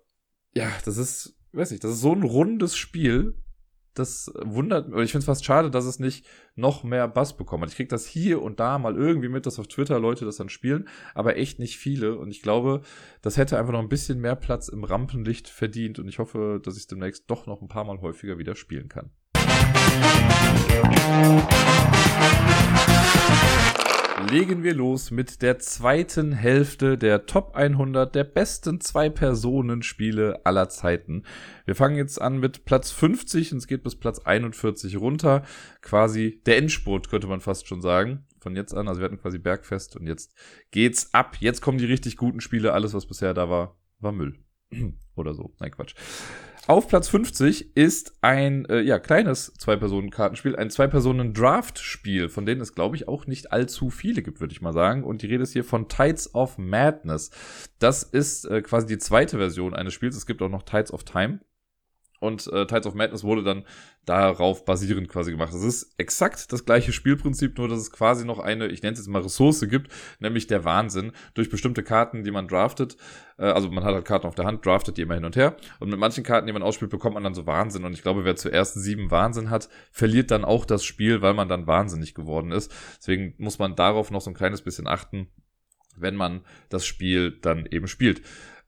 ja, 0.54 0.70
das 0.84 0.98
ist, 0.98 1.36
weiß 1.52 1.72
ich, 1.72 1.80
das 1.80 1.90
ist 1.90 2.00
so 2.00 2.12
ein 2.12 2.22
rundes 2.22 2.76
Spiel 2.76 3.41
das 3.94 4.32
wundert, 4.42 4.88
oder 4.88 5.02
ich 5.02 5.10
finde 5.12 5.20
es 5.20 5.26
fast 5.26 5.44
schade, 5.44 5.70
dass 5.70 5.84
es 5.84 5.98
nicht 5.98 6.26
noch 6.54 6.84
mehr 6.84 7.08
Bass 7.08 7.36
bekommen 7.36 7.62
hat. 7.62 7.70
Ich 7.70 7.76
kriege 7.76 7.88
das 7.88 8.06
hier 8.06 8.42
und 8.42 8.60
da 8.60 8.78
mal 8.78 8.96
irgendwie 8.96 9.28
mit, 9.28 9.46
dass 9.46 9.58
auf 9.58 9.68
Twitter 9.68 9.98
Leute 9.98 10.24
das 10.24 10.36
dann 10.36 10.48
spielen, 10.48 10.88
aber 11.14 11.36
echt 11.36 11.58
nicht 11.58 11.76
viele. 11.76 12.18
Und 12.18 12.30
ich 12.30 12.42
glaube, 12.42 12.82
das 13.20 13.36
hätte 13.36 13.58
einfach 13.58 13.72
noch 13.72 13.80
ein 13.80 13.88
bisschen 13.88 14.20
mehr 14.20 14.36
Platz 14.36 14.68
im 14.68 14.84
Rampenlicht 14.84 15.48
verdient. 15.48 15.98
Und 15.98 16.08
ich 16.08 16.18
hoffe, 16.18 16.60
dass 16.62 16.74
ich 16.74 16.82
es 16.82 16.86
demnächst 16.86 17.30
doch 17.30 17.46
noch 17.46 17.62
ein 17.62 17.68
paar 17.68 17.84
Mal 17.84 18.00
häufiger 18.00 18.38
wieder 18.38 18.54
spielen 18.54 18.88
kann. 18.88 19.10
Legen 24.30 24.62
wir 24.62 24.74
los 24.74 25.10
mit 25.10 25.42
der 25.42 25.58
zweiten 25.58 26.32
Hälfte 26.32 26.96
der 26.96 27.26
Top 27.26 27.54
100 27.54 28.14
der 28.14 28.24
besten 28.24 28.80
Zwei-Personen-Spiele 28.80 30.40
aller 30.44 30.68
Zeiten. 30.68 31.24
Wir 31.64 31.74
fangen 31.74 31.96
jetzt 31.96 32.20
an 32.20 32.38
mit 32.38 32.64
Platz 32.64 32.90
50 32.90 33.52
und 33.52 33.58
es 33.58 33.66
geht 33.66 33.82
bis 33.82 33.96
Platz 33.96 34.20
41 34.20 34.96
runter. 34.98 35.42
Quasi 35.80 36.40
der 36.46 36.58
Endspurt, 36.58 37.08
könnte 37.08 37.26
man 37.26 37.40
fast 37.40 37.66
schon 37.66 37.82
sagen. 37.82 38.24
Von 38.40 38.56
jetzt 38.56 38.74
an, 38.74 38.88
also 38.88 39.00
wir 39.00 39.06
hatten 39.06 39.20
quasi 39.20 39.38
Bergfest 39.38 39.96
und 39.96 40.06
jetzt 40.06 40.34
geht's 40.70 41.12
ab. 41.14 41.36
Jetzt 41.40 41.60
kommen 41.60 41.78
die 41.78 41.84
richtig 41.86 42.16
guten 42.16 42.40
Spiele. 42.40 42.72
Alles, 42.72 42.94
was 42.94 43.06
bisher 43.06 43.34
da 43.34 43.50
war, 43.50 43.76
war 44.00 44.12
Müll. 44.12 44.38
Oder 45.16 45.34
so. 45.34 45.54
Nein, 45.58 45.70
Quatsch. 45.70 45.94
Auf 46.68 46.86
Platz 46.86 47.08
50 47.08 47.76
ist 47.76 48.12
ein 48.20 48.66
äh, 48.66 48.82
ja, 48.82 49.00
kleines 49.00 49.52
Zwei-Personen-Kartenspiel, 49.58 50.54
ein 50.54 50.70
Zwei-Personen-Draft-Spiel, 50.70 52.28
von 52.28 52.46
denen 52.46 52.60
es, 52.60 52.76
glaube 52.76 52.94
ich, 52.94 53.08
auch 53.08 53.26
nicht 53.26 53.50
allzu 53.50 53.90
viele 53.90 54.22
gibt, 54.22 54.40
würde 54.40 54.52
ich 54.52 54.62
mal 54.62 54.72
sagen. 54.72 55.02
Und 55.02 55.22
die 55.22 55.26
Rede 55.26 55.42
ist 55.42 55.54
hier 55.54 55.64
von 55.64 55.88
Tides 55.88 56.36
of 56.36 56.58
Madness. 56.58 57.30
Das 57.80 58.04
ist 58.04 58.44
äh, 58.44 58.62
quasi 58.62 58.86
die 58.86 58.98
zweite 58.98 59.38
Version 59.38 59.74
eines 59.74 59.92
Spiels. 59.92 60.16
Es 60.16 60.24
gibt 60.24 60.40
auch 60.40 60.48
noch 60.48 60.62
Tides 60.62 60.92
of 60.92 61.02
Time. 61.02 61.40
Und 62.22 62.46
äh, 62.52 62.66
Tides 62.66 62.86
of 62.86 62.94
Madness 62.94 63.24
wurde 63.24 63.42
dann 63.42 63.64
darauf 64.04 64.64
basierend 64.64 65.08
quasi 65.08 65.32
gemacht. 65.32 65.52
Es 65.52 65.64
ist 65.64 65.94
exakt 65.98 66.52
das 66.52 66.64
gleiche 66.64 66.92
Spielprinzip, 66.92 67.58
nur 67.58 67.66
dass 67.66 67.80
es 67.80 67.90
quasi 67.90 68.24
noch 68.24 68.38
eine, 68.38 68.68
ich 68.68 68.80
nenne 68.82 68.92
es 68.92 69.00
jetzt 69.00 69.08
mal 69.08 69.22
Ressource 69.22 69.68
gibt, 69.68 69.90
nämlich 70.20 70.46
der 70.46 70.64
Wahnsinn. 70.64 71.10
Durch 71.34 71.50
bestimmte 71.50 71.82
Karten, 71.82 72.22
die 72.22 72.30
man 72.30 72.46
draftet, 72.46 72.96
äh, 73.38 73.46
also 73.46 73.68
man 73.70 73.82
hat 73.82 73.94
halt 73.94 74.04
Karten 74.04 74.28
auf 74.28 74.36
der 74.36 74.44
Hand, 74.44 74.64
draftet 74.64 74.98
die 74.98 75.02
immer 75.02 75.14
hin 75.14 75.24
und 75.24 75.34
her. 75.34 75.56
Und 75.80 75.90
mit 75.90 75.98
manchen 75.98 76.22
Karten, 76.22 76.46
die 76.46 76.52
man 76.52 76.62
ausspielt, 76.62 76.92
bekommt 76.92 77.14
man 77.14 77.24
dann 77.24 77.34
so 77.34 77.44
Wahnsinn. 77.46 77.84
Und 77.84 77.92
ich 77.92 78.02
glaube, 78.02 78.24
wer 78.24 78.36
zuerst 78.36 78.74
sieben 78.74 79.10
Wahnsinn 79.10 79.50
hat, 79.50 79.68
verliert 79.90 80.30
dann 80.30 80.44
auch 80.44 80.64
das 80.64 80.84
Spiel, 80.84 81.22
weil 81.22 81.34
man 81.34 81.48
dann 81.48 81.66
wahnsinnig 81.66 82.14
geworden 82.14 82.52
ist. 82.52 82.72
Deswegen 82.98 83.34
muss 83.38 83.58
man 83.58 83.74
darauf 83.74 84.12
noch 84.12 84.20
so 84.20 84.30
ein 84.30 84.34
kleines 84.34 84.62
bisschen 84.62 84.86
achten, 84.86 85.26
wenn 85.96 86.14
man 86.14 86.42
das 86.68 86.86
Spiel 86.86 87.32
dann 87.40 87.66
eben 87.66 87.88
spielt. 87.88 88.22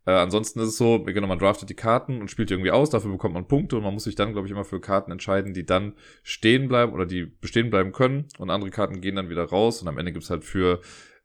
Äh, 0.07 0.13
ansonsten 0.13 0.61
ist 0.61 0.69
es 0.69 0.77
so, 0.77 1.03
genau, 1.03 1.27
man 1.27 1.39
draftet 1.39 1.71
die 1.71 1.75
Karten 1.75 2.21
und 2.21 2.31
spielt 2.31 2.51
die 2.51 2.55
irgendwie 2.55 2.71
aus, 2.71 2.91
dafür 2.91 3.11
bekommt 3.11 3.35
man 3.35 3.49
Punkte 3.49 3.77
und 3.77 3.83
man 3.83 3.95
muss 3.95 4.05
sich 4.05 4.15
dann, 4.15 4.33
glaube 4.33 4.47
ich, 4.47 4.53
immer 4.53 4.65
für 4.65 4.81
Karten 4.81 5.11
entscheiden, 5.11 5.55
die 5.55 5.65
dann 5.65 5.95
stehen 6.23 6.69
bleiben 6.69 6.93
oder 6.93 7.07
die 7.07 7.25
bestehen 7.25 7.71
bleiben 7.71 7.93
können 7.93 8.27
und 8.39 8.51
andere 8.51 8.71
Karten 8.71 9.01
gehen 9.01 9.17
dann 9.17 9.31
wieder 9.31 9.45
raus 9.45 9.81
und 9.81 9.89
am 9.89 9.99
Ende 9.99 10.13
gibt's 10.13 10.31
halt 10.31 10.45
für 10.45 10.81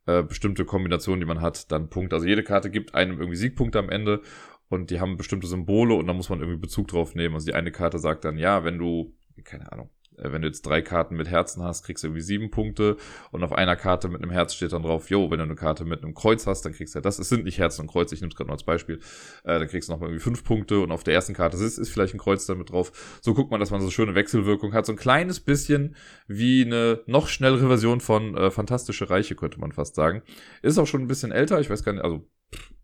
äh, 0.06 0.24
bestimmte 0.24 0.66
Kombinationen, 0.66 1.20
die 1.20 1.28
man 1.28 1.42
hat, 1.42 1.72
dann 1.72 1.90
Punkte. 1.90 2.16
Also 2.16 2.28
jede 2.28 2.44
Karte 2.44 2.70
gibt 2.70 2.96
einem 2.96 3.20
irgendwie 3.20 3.38
Siegpunkte 3.38 3.80
am 3.80 3.90
Ende 3.90 4.22
und 4.70 4.92
die 4.92 5.02
haben 5.02 5.18
bestimmte 5.18 5.48
Symbole 5.48 5.96
und 5.96 6.08
da 6.08 6.14
muss 6.14 6.30
man 6.30 6.40
irgendwie 6.40 6.60
Bezug 6.60 6.88
drauf 6.88 7.16
nehmen. 7.16 7.36
Also 7.36 7.48
die 7.48 7.56
eine 7.56 7.72
Karte 7.72 8.00
sagt 8.00 8.24
dann, 8.24 8.38
ja, 8.38 8.64
wenn 8.64 8.78
du, 8.78 9.14
keine 9.44 9.72
Ahnung, 9.72 9.90
wenn 10.24 10.42
du 10.42 10.48
jetzt 10.48 10.62
drei 10.64 10.82
Karten 10.82 11.16
mit 11.16 11.30
Herzen 11.30 11.64
hast, 11.64 11.84
kriegst 11.84 12.04
du 12.04 12.08
irgendwie 12.08 12.22
sieben 12.22 12.52
Punkte 12.52 12.98
und 13.32 13.44
auf 13.44 13.54
einer 13.54 13.76
Karte 13.76 14.08
mit 14.08 14.22
einem 14.22 14.32
Herz 14.32 14.54
steht 14.54 14.74
dann 14.74 14.84
drauf, 14.84 15.10
jo, 15.10 15.32
wenn 15.32 15.40
du 15.40 15.46
eine 15.46 15.56
Karte 15.56 15.86
mit 15.86 16.04
einem 16.04 16.14
Kreuz 16.14 16.48
hast, 16.48 16.64
dann 16.64 16.74
kriegst 16.74 16.96
du 16.96 17.00
ja 17.00 17.02
das. 17.02 17.20
Es 17.20 17.30
sind 17.30 17.44
nicht 17.44 17.58
Herzen 17.58 17.82
und 17.82 17.88
Kreuz, 17.88 18.12
ich 18.12 18.22
nehme 18.22 18.32
es 18.32 18.36
gerade 18.36 18.48
nur 18.48 18.56
als 18.56 18.64
Beispiel. 18.64 19.00
Äh, 19.44 19.60
dann 19.60 19.68
kriegst 19.68 19.90
du 19.90 19.94
nochmal 19.94 20.10
irgendwie 20.10 20.24
fünf 20.24 20.44
Punkte 20.44 20.80
und 20.80 20.92
auf 20.92 21.04
der 21.04 21.14
ersten 21.14 21.34
Karte 21.34 21.58
ist, 21.58 21.78
ist 21.78 21.90
vielleicht 21.90 22.14
ein 22.14 22.20
Kreuz 22.20 22.46
damit 22.46 22.72
drauf. 22.72 23.20
So 23.22 23.34
guckt 23.34 23.52
man, 23.52 23.60
dass 23.60 23.72
man 23.72 23.82
so 23.82 23.90
schöne 23.90 24.16
Wechselwirkung 24.16 24.74
hat. 24.74 24.86
So 24.86 24.94
ein 24.94 24.98
kleines 24.98 25.40
bisschen 25.40 25.96
wie 26.28 26.66
eine 26.66 27.02
noch 27.06 27.28
schnellere 27.28 27.68
Version 27.68 28.02
von 28.02 28.36
äh, 28.36 28.52
Fantastische 28.52 29.10
Reiche, 29.10 29.36
könnte 29.36 29.60
man 29.60 29.72
fast 29.72 29.96
sagen. 29.96 30.22
Ist 30.62 30.78
auch 30.78 30.88
schon 30.88 31.02
ein 31.02 31.08
bisschen 31.08 31.32
älter, 31.32 31.60
ich 31.60 31.70
weiß 31.70 31.84
gar 31.84 31.94
nicht, 31.94 32.04
also 32.04 32.28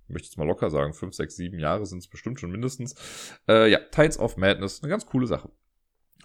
ich 0.07 0.13
möchte 0.13 0.27
jetzt 0.27 0.37
mal 0.37 0.45
locker 0.45 0.69
sagen, 0.69 0.93
fünf, 0.93 1.15
sechs, 1.15 1.35
sieben 1.35 1.59
Jahre 1.59 1.85
sind 1.85 1.99
es 1.99 2.07
bestimmt 2.07 2.39
schon 2.39 2.51
mindestens. 2.51 2.95
Äh, 3.47 3.71
ja, 3.71 3.79
Tides 3.91 4.19
of 4.19 4.37
Madness, 4.37 4.83
eine 4.83 4.89
ganz 4.89 5.05
coole 5.05 5.25
Sache. 5.25 5.49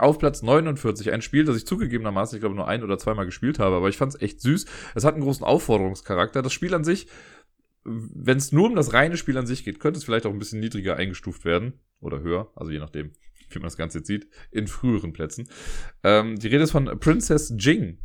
Auf 0.00 0.19
Platz 0.19 0.42
49, 0.42 1.12
ein 1.12 1.23
Spiel, 1.23 1.45
das 1.45 1.57
ich 1.57 1.66
zugegebenermaßen, 1.66 2.37
ich 2.37 2.40
glaube, 2.40 2.57
nur 2.57 2.69
ein 2.69 2.83
oder 2.83 2.99
zweimal 2.99 3.26
gespielt 3.26 3.59
habe, 3.59 3.76
aber 3.76 3.88
ich 3.88 3.97
fand 3.97 4.14
es 4.14 4.21
echt 4.21 4.40
süß. 4.40 4.66
Es 4.95 5.04
hat 5.04 5.14
einen 5.14 5.23
großen 5.23 5.45
Aufforderungscharakter. 5.45 6.42
Das 6.42 6.52
Spiel 6.52 6.75
an 6.75 6.85
sich, 6.85 7.07
wenn 7.85 8.38
es 8.38 8.52
nur 8.52 8.66
um 8.66 8.76
das 8.76 8.92
reine 8.92 9.16
Spiel 9.16 9.37
an 9.38 9.47
sich 9.47 9.64
geht, 9.64 9.80
könnte 9.80 9.99
es 9.99 10.04
vielleicht 10.04 10.26
auch 10.26 10.33
ein 10.33 10.38
bisschen 10.38 10.61
niedriger 10.61 10.97
eingestuft 10.97 11.45
werden. 11.45 11.75
Oder 12.00 12.21
höher, 12.21 12.50
also 12.57 12.71
je 12.71 12.78
nachdem, 12.78 13.12
wie 13.50 13.59
man 13.59 13.66
das 13.66 13.76
Ganze 13.76 13.99
jetzt 13.99 14.07
sieht, 14.07 14.28
in 14.50 14.66
früheren 14.66 15.12
Plätzen. 15.12 15.49
Ähm, 16.02 16.38
die 16.38 16.49
Rede 16.49 16.64
ist 16.64 16.71
von 16.71 16.99
Princess 16.99 17.52
Jing. 17.59 17.99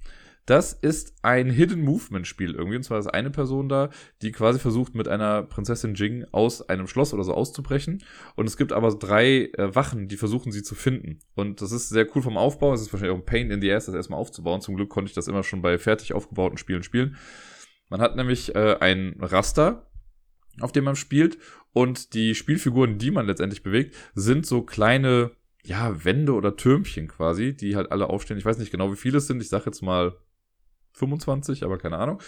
Das 0.46 0.74
ist 0.74 1.16
ein 1.24 1.50
Hidden 1.50 1.84
Movement 1.84 2.28
Spiel 2.28 2.54
irgendwie. 2.54 2.78
Und 2.78 2.84
zwar 2.84 3.00
ist 3.00 3.08
eine 3.08 3.32
Person 3.32 3.68
da, 3.68 3.90
die 4.22 4.32
quasi 4.32 4.60
versucht, 4.60 4.94
mit 4.94 5.08
einer 5.08 5.42
Prinzessin 5.42 5.96
Jing 5.96 6.26
aus 6.32 6.70
einem 6.70 6.88
Schloss 6.88 7.14
oder 7.16 7.24
so 7.24 7.34
auszubrechen. 7.34 8.04
Und 8.36 8.46
es 8.46 8.56
gibt 8.56 8.72
aber 8.72 8.94
drei 8.94 9.50
äh, 9.54 9.74
Wachen, 9.74 10.08
die 10.08 10.18
versuchen, 10.18 10.52
sie 10.52 10.62
zu 10.62 10.76
finden. 10.76 11.20
Und 11.34 11.62
das 11.62 11.72
ist 11.72 11.90
sehr 11.90 12.08
cool 12.16 12.22
vom 12.22 12.38
Aufbau. 12.38 12.74
Es 12.74 12.82
ist 12.82 12.94
wahrscheinlich 12.94 13.16
auch 13.16 13.22
ein 13.22 13.26
Pain 13.26 13.50
in 13.50 13.60
the 13.60 13.72
Ass, 13.72 13.88
das 13.88 13.96
erstmal 13.96 14.20
aufzubauen. 14.20 14.62
Zum 14.62 14.76
Glück 14.76 14.90
konnte 14.90 15.10
ich 15.10 15.16
das 15.16 15.28
immer 15.28 15.42
schon 15.42 15.64
bei 15.64 15.80
fertig 15.80 16.14
aufgebauten 16.14 16.60
Spielen 16.60 16.84
spielen. 16.84 17.18
Man 17.90 18.02
hat 18.02 18.16
nämlich 18.16 18.54
äh, 18.54 18.78
ein 18.80 19.16
Raster, 19.20 19.90
auf 20.60 20.72
dem 20.72 20.84
man 20.84 20.96
spielt. 20.96 21.40
Und 21.74 22.14
die 22.14 22.36
Spielfiguren, 22.36 23.00
die 23.00 23.10
man 23.10 23.26
letztendlich 23.26 23.64
bewegt, 23.64 23.96
sind 24.14 24.46
so 24.46 24.62
kleine 24.62 25.32
ja, 25.64 26.06
Wände 26.06 26.34
oder 26.34 26.56
Türmchen 26.56 27.08
quasi, 27.08 27.56
die 27.56 27.76
halt 27.76 27.92
alle 27.92 28.12
aufstehen. 28.12 28.38
Ich 28.38 28.46
weiß 28.46 28.60
nicht 28.60 28.72
genau, 28.72 28.92
wie 28.92 28.98
viele 28.98 29.18
es 29.18 29.26
sind. 29.26 29.42
Ich 29.42 29.50
sage 29.50 29.66
jetzt 29.66 29.82
mal 29.82 30.16
25, 30.96 31.64
aber 31.64 31.78
keine 31.78 31.98
Ahnung. 31.98 32.22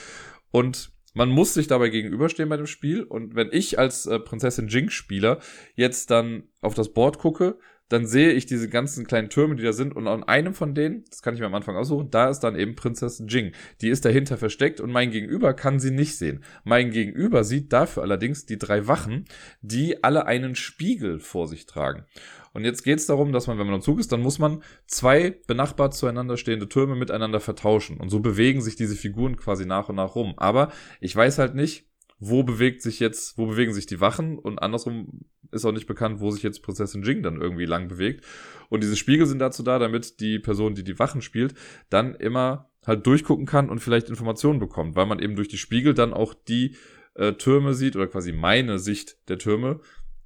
Und 0.51 0.91
man 1.13 1.29
muss 1.29 1.55
sich 1.55 1.67
dabei 1.67 1.89
gegenüberstehen 1.89 2.49
bei 2.49 2.57
dem 2.57 2.67
Spiel. 2.67 3.03
Und 3.03 3.35
wenn 3.35 3.49
ich 3.51 3.79
als 3.79 4.05
äh, 4.05 4.19
Prinzessin 4.19 4.67
Jinx-Spieler 4.67 5.39
jetzt 5.75 6.11
dann 6.11 6.43
auf 6.61 6.75
das 6.75 6.93
Board 6.93 7.17
gucke, 7.17 7.57
dann 7.89 8.05
sehe 8.05 8.31
ich 8.31 8.45
diese 8.45 8.69
ganzen 8.69 9.07
kleinen 9.07 9.29
Türme, 9.29 9.55
die 9.55 9.63
da 9.63 9.73
sind. 9.73 9.95
Und 9.95 10.07
an 10.07 10.23
einem 10.23 10.53
von 10.53 10.75
denen, 10.75 11.05
das 11.09 11.21
kann 11.21 11.33
ich 11.33 11.39
mir 11.39 11.45
am 11.45 11.55
Anfang 11.55 11.75
aussuchen, 11.75 12.09
da 12.11 12.29
ist 12.29 12.41
dann 12.41 12.55
eben 12.55 12.75
Prinzessin 12.75 13.27
Jing. 13.27 13.53
Die 13.81 13.89
ist 13.89 14.05
dahinter 14.05 14.37
versteckt 14.37 14.79
und 14.81 14.91
mein 14.91 15.11
Gegenüber 15.11 15.53
kann 15.53 15.79
sie 15.79 15.91
nicht 15.91 16.17
sehen. 16.17 16.43
Mein 16.63 16.91
Gegenüber 16.91 17.43
sieht 17.43 17.71
dafür 17.71 18.03
allerdings 18.03 18.45
die 18.45 18.57
drei 18.57 18.87
Wachen, 18.87 19.25
die 19.61 20.03
alle 20.03 20.25
einen 20.25 20.55
Spiegel 20.55 21.19
vor 21.19 21.47
sich 21.47 21.65
tragen. 21.65 22.05
Und 22.53 22.65
jetzt 22.65 22.83
geht 22.83 22.97
es 22.97 23.05
darum, 23.05 23.33
dass 23.33 23.45
man, 23.45 23.59
wenn 23.59 23.67
man 23.67 23.75
am 23.75 23.81
Zug 23.81 23.99
ist, 23.99 24.11
dann 24.11 24.21
muss 24.21 24.39
man 24.39 24.63
zwei 24.87 25.39
benachbart 25.45 25.93
zueinander 25.93 26.37
stehende 26.37 26.67
Türme 26.67 26.95
miteinander 26.95 27.39
vertauschen. 27.39 27.97
Und 27.97 28.09
so 28.09 28.19
bewegen 28.19 28.61
sich 28.61 28.75
diese 28.75 28.95
Figuren 28.95 29.37
quasi 29.37 29.65
nach 29.65 29.89
und 29.89 29.95
nach 29.95 30.15
rum. 30.15 30.33
Aber 30.37 30.71
ich 30.99 31.15
weiß 31.15 31.37
halt 31.37 31.53
nicht, 31.53 31.85
wo 32.19 32.43
bewegt 32.43 32.81
sich 32.81 32.99
jetzt, 32.99 33.37
wo 33.37 33.45
bewegen 33.45 33.73
sich 33.73 33.85
die 33.85 34.01
Wachen 34.01 34.37
und 34.39 34.59
andersrum 34.59 35.25
ist 35.51 35.65
auch 35.65 35.71
nicht 35.71 35.87
bekannt, 35.87 36.19
wo 36.19 36.31
sich 36.31 36.43
jetzt 36.43 36.61
Prinzessin 36.61 37.03
Jing 37.03 37.23
dann 37.23 37.41
irgendwie 37.41 37.65
lang 37.65 37.87
bewegt. 37.87 38.25
Und 38.69 38.83
diese 38.83 38.97
Spiegel 38.97 39.25
sind 39.27 39.39
dazu 39.39 39.63
da, 39.63 39.79
damit 39.79 40.19
die 40.19 40.39
Person, 40.39 40.75
die 40.75 40.83
die 40.83 40.99
Wachen 40.99 41.21
spielt, 41.21 41.53
dann 41.89 42.15
immer 42.15 42.69
halt 42.85 43.05
durchgucken 43.05 43.45
kann 43.45 43.69
und 43.69 43.79
vielleicht 43.79 44.09
Informationen 44.09 44.59
bekommt, 44.59 44.95
weil 44.95 45.05
man 45.05 45.19
eben 45.19 45.35
durch 45.35 45.47
die 45.47 45.57
Spiegel 45.57 45.93
dann 45.93 46.13
auch 46.13 46.33
die 46.33 46.75
äh, 47.15 47.33
Türme 47.33 47.73
sieht 47.73 47.95
oder 47.95 48.07
quasi 48.07 48.31
meine 48.31 48.79
Sicht 48.79 49.17
der 49.29 49.37
Türme 49.37 49.79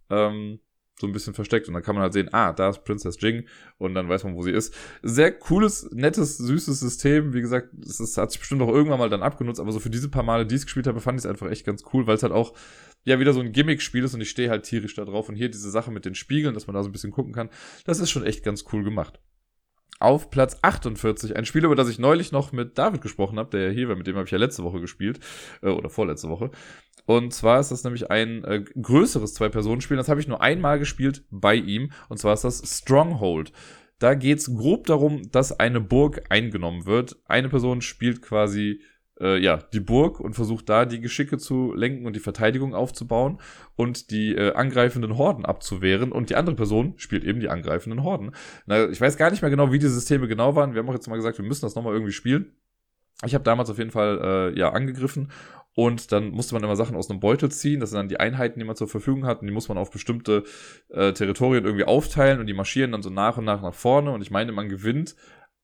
ähm, 0.10 0.60
so 1.01 1.08
ein 1.08 1.13
bisschen 1.13 1.34
versteckt. 1.34 1.67
Und 1.67 1.74
dann 1.74 1.84
kann 1.84 1.96
man 1.96 2.03
halt 2.03 2.13
sehen, 2.13 2.29
ah, 2.31 2.53
da 2.53 2.70
ist 2.70 2.86
Princess 2.86 3.20
Jing 3.20 3.46
und 3.77 3.93
dann 3.93 4.08
weiß 4.08 4.24
man, 4.24 4.36
wo 4.36 4.43
sie 4.43 4.51
ist. 4.51 4.74
Sehr 5.03 5.31
cooles, 5.31 5.89
nettes, 5.91 6.38
süßes 6.38 6.79
System. 6.79 7.34
Wie 7.34 7.41
gesagt, 7.41 7.70
es 7.84 8.00
ist, 8.00 8.17
hat 8.17 8.31
sich 8.31 8.39
bestimmt 8.39 8.62
auch 8.62 8.70
irgendwann 8.70 9.00
mal 9.00 9.10
dann 9.10 9.24
abgenutzt, 9.24 9.60
aber 9.60 9.72
so 9.72 9.79
für 9.79 9.89
diese 9.89 10.10
paar 10.10 10.24
Male, 10.24 10.46
die 10.46 10.55
ich 10.55 10.63
gespielt 10.63 10.88
habe, 10.88 11.01
fand 11.01 11.20
ich 11.20 11.25
es 11.25 11.29
einfach 11.29 11.50
echt 11.50 11.65
ganz 11.65 11.84
cool, 11.93 12.08
weil 12.08 12.15
es 12.15 12.24
halt 12.24 12.34
auch 12.34 12.53
ja 13.03 13.20
wieder 13.20 13.34
so 13.34 13.41
ein 13.41 13.51
Gimmick-Spiel 13.51 14.03
ist 14.03 14.13
und 14.13 14.22
ich 14.22 14.29
stehe 14.29 14.50
halt 14.50 14.63
tierisch 14.63 14.96
da 14.96 15.03
drauf. 15.03 15.27
Und 15.27 15.36
hier 15.36 15.50
diese 15.50 15.70
Sache 15.70 15.91
mit 15.91 16.05
den 16.05 16.15
Spiegeln, 16.15 16.53
dass 16.53 16.67
man 16.67 16.75
da 16.75 16.84
so 16.84 16.89
ein 16.89 16.93
bisschen 16.93 17.12
gucken 17.12 17.34
kann, 17.34 17.50
das 17.86 18.00
ist 18.00 18.12
schon 18.12 18.24
echt 18.24 18.43
ganz 18.43 18.63
cool 18.72 18.84
gemacht 18.84 19.20
auf 20.01 20.31
Platz 20.31 20.58
48. 20.62 21.36
Ein 21.36 21.46
Spiel, 21.46 21.63
über 21.63 21.75
das 21.75 21.88
ich 21.88 22.00
neulich 22.00 22.31
noch 22.31 22.51
mit 22.51 22.77
David 22.77 23.01
gesprochen 23.01 23.38
habe, 23.38 23.51
der 23.51 23.67
ja 23.67 23.70
hier 23.70 23.88
war, 23.88 23.96
mit 23.96 24.08
dem 24.08 24.15
habe 24.15 24.25
ich 24.25 24.31
ja 24.31 24.38
letzte 24.38 24.63
Woche 24.63 24.81
gespielt, 24.81 25.20
äh, 25.62 25.70
oder 25.70 25.89
vorletzte 25.89 26.27
Woche. 26.27 26.50
Und 27.05 27.34
zwar 27.34 27.60
ist 27.60 27.72
das 27.72 27.84
nämlich 27.84 28.10
ein 28.12 28.43
äh, 28.43 28.63
größeres 28.81 29.34
Zwei-Personen-Spiel. 29.34 29.98
Das 29.98 30.10
habe 30.10 30.20
ich 30.20 30.27
nur 30.27 30.41
einmal 30.41 30.79
gespielt 30.79 31.24
bei 31.29 31.55
ihm. 31.55 31.91
Und 32.10 32.17
zwar 32.17 32.34
ist 32.34 32.43
das 32.43 32.62
Stronghold. 32.65 33.51
Da 34.00 34.15
geht's 34.15 34.53
grob 34.55 34.88
darum, 34.88 35.29
dass 35.31 35.60
eine 35.60 35.79
Burg 35.79 36.24
eingenommen 36.29 36.86
wird. 36.86 37.17
Eine 37.25 37.50
Person 37.50 37.81
spielt 37.81 38.22
quasi 38.22 38.81
äh, 39.22 39.38
ja, 39.38 39.58
die 39.58 39.79
Burg 39.79 40.20
und 40.20 40.34
versucht 40.34 40.67
da 40.67 40.86
die 40.86 40.99
Geschicke 40.99 41.38
zu 41.38 41.73
lenken 41.73 42.06
und 42.06 42.15
die 42.15 42.19
Verteidigung 42.19 42.73
aufzubauen 42.73 43.39
und 43.75 44.10
die 44.10 44.34
äh, 44.36 44.54
angreifenden 44.54 45.17
Horden 45.17 45.45
abzuwehren. 45.45 46.12
Und 46.12 46.30
die 46.30 46.36
andere 46.36 46.56
Person 46.56 46.93
spielt 46.97 47.23
eben 47.23 47.39
die 47.39 47.49
angreifenden 47.49 48.04
Horden. 48.04 48.32
Na, 48.65 48.89
ich 48.89 48.99
weiß 48.99 49.17
gar 49.17 49.30
nicht 49.30 49.41
mehr 49.41 49.52
genau, 49.52 49.71
wie 49.71 49.80
die 49.80 49.88
Systeme 49.88 50.28
genau 50.28 50.56
waren. 50.56 50.73
Wir 50.73 50.80
haben 50.80 50.89
auch 50.89 50.93
jetzt 50.95 51.08
mal 51.08 51.15
gesagt, 51.15 51.38
wir 51.38 51.45
müssen 51.45 51.65
das 51.65 51.75
nochmal 51.75 51.93
irgendwie 51.93 52.13
spielen. 52.13 52.56
Ich 53.23 53.36
habe 53.36 53.43
damals 53.43 53.69
auf 53.69 53.78
jeden 53.78 53.91
Fall 53.91 54.52
äh, 54.56 54.60
ja 54.60 54.71
angegriffen 54.71 55.32
und 55.73 56.12
dann 56.12 56.31
musste 56.31 56.53
man 56.53 56.63
immer 56.63 56.75
Sachen 56.75 56.95
aus 56.95 57.10
einem 57.10 57.19
Beutel 57.19 57.49
ziehen. 57.49 57.79
Das 57.79 57.91
sind 57.91 57.97
dann 57.97 58.10
die 58.10 58.19
Einheiten, 58.19 58.60
die 58.60 58.65
man 58.65 58.75
zur 58.75 58.89
Verfügung 58.89 59.25
hat. 59.25 59.41
Und 59.41 59.47
die 59.47 59.53
muss 59.53 59.69
man 59.69 59.77
auf 59.77 59.89
bestimmte 59.89 60.43
äh, 60.89 61.13
Territorien 61.13 61.63
irgendwie 61.63 61.86
aufteilen. 61.86 62.39
Und 62.39 62.47
die 62.47 62.53
marschieren 62.53 62.91
dann 62.91 63.01
so 63.01 63.10
nach 63.10 63.38
und 63.38 63.45
nach 63.45 63.62
nach 63.62 63.73
vorne. 63.73 64.12
Und 64.12 64.21
ich 64.21 64.31
meine, 64.31 64.51
man 64.51 64.67
gewinnt 64.67 65.15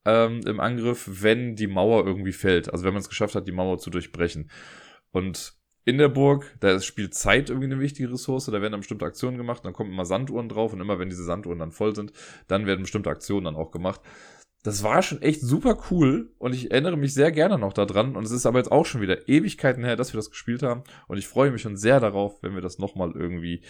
ähm, 0.06 0.40
im 0.46 0.60
Angriff, 0.60 1.08
wenn 1.22 1.56
die 1.56 1.66
Mauer 1.66 2.06
irgendwie 2.06 2.32
fällt. 2.32 2.72
Also 2.72 2.84
wenn 2.84 2.94
man 2.94 3.02
es 3.02 3.10
geschafft 3.10 3.34
hat, 3.34 3.46
die 3.46 3.52
Mauer 3.52 3.78
zu 3.78 3.90
durchbrechen. 3.90 4.50
Und 5.10 5.54
in 5.84 5.98
der 5.98 6.08
Burg, 6.08 6.54
da 6.60 6.80
spielt 6.80 7.14
Zeit 7.14 7.50
irgendwie 7.50 7.66
eine 7.66 7.80
wichtige 7.80 8.10
Ressource, 8.12 8.46
da 8.46 8.52
werden 8.52 8.72
dann 8.72 8.80
bestimmte 8.80 9.06
Aktionen 9.06 9.38
gemacht, 9.38 9.64
dann 9.64 9.72
kommen 9.72 9.90
immer 9.90 10.04
Sanduhren 10.04 10.50
drauf 10.50 10.74
und 10.74 10.82
immer 10.82 10.98
wenn 10.98 11.08
diese 11.08 11.24
Sanduhren 11.24 11.58
dann 11.58 11.72
voll 11.72 11.94
sind, 11.94 12.12
dann 12.46 12.66
werden 12.66 12.82
bestimmte 12.82 13.08
Aktionen 13.08 13.46
dann 13.46 13.56
auch 13.56 13.70
gemacht 13.70 14.02
das 14.68 14.82
war 14.82 15.02
schon 15.02 15.22
echt 15.22 15.40
super 15.40 15.78
cool 15.90 16.30
und 16.38 16.54
ich 16.54 16.70
erinnere 16.70 16.98
mich 16.98 17.14
sehr 17.14 17.32
gerne 17.32 17.58
noch 17.58 17.72
daran. 17.72 18.16
Und 18.16 18.24
es 18.24 18.30
ist 18.30 18.44
aber 18.44 18.58
jetzt 18.58 18.70
auch 18.70 18.84
schon 18.84 19.00
wieder 19.00 19.26
Ewigkeiten 19.26 19.82
her, 19.82 19.96
dass 19.96 20.12
wir 20.12 20.18
das 20.18 20.30
gespielt 20.30 20.62
haben. 20.62 20.84
Und 21.06 21.16
ich 21.16 21.26
freue 21.26 21.50
mich 21.50 21.62
schon 21.62 21.78
sehr 21.78 22.00
darauf, 22.00 22.42
wenn 22.42 22.54
wir 22.54 22.60
das 22.60 22.78
nochmal 22.78 23.12
irgendwie 23.12 23.62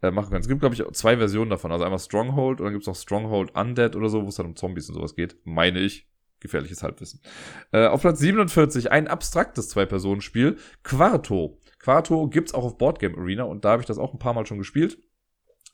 äh, 0.00 0.12
machen 0.12 0.30
können. 0.30 0.42
Es 0.42 0.48
gibt, 0.48 0.60
glaube 0.60 0.76
ich, 0.76 0.84
zwei 0.92 1.16
Versionen 1.16 1.50
davon. 1.50 1.72
Also 1.72 1.84
einmal 1.84 1.98
Stronghold 1.98 2.60
und 2.60 2.66
dann 2.66 2.72
gibt 2.72 2.84
es 2.84 2.88
auch 2.88 2.94
Stronghold 2.94 3.52
Undead 3.56 3.96
oder 3.96 4.08
so, 4.08 4.22
wo 4.22 4.28
es 4.28 4.36
dann 4.36 4.46
um 4.46 4.54
Zombies 4.54 4.88
und 4.88 4.94
sowas 4.94 5.16
geht. 5.16 5.36
Meine 5.44 5.80
ich. 5.80 6.08
Gefährliches 6.38 6.82
Halbwissen. 6.82 7.20
Äh, 7.72 7.86
auf 7.86 8.02
Platz 8.02 8.20
47 8.20 8.92
ein 8.92 9.08
abstraktes 9.08 9.70
Zwei-Personen-Spiel. 9.70 10.58
Quarto. 10.84 11.58
Quarto 11.80 12.28
gibt's 12.28 12.54
auch 12.54 12.64
auf 12.64 12.78
Boardgame 12.78 13.16
Arena 13.18 13.42
und 13.42 13.64
da 13.64 13.70
habe 13.72 13.82
ich 13.82 13.86
das 13.86 13.98
auch 13.98 14.12
ein 14.12 14.18
paar 14.18 14.34
Mal 14.34 14.46
schon 14.46 14.58
gespielt. 14.58 14.98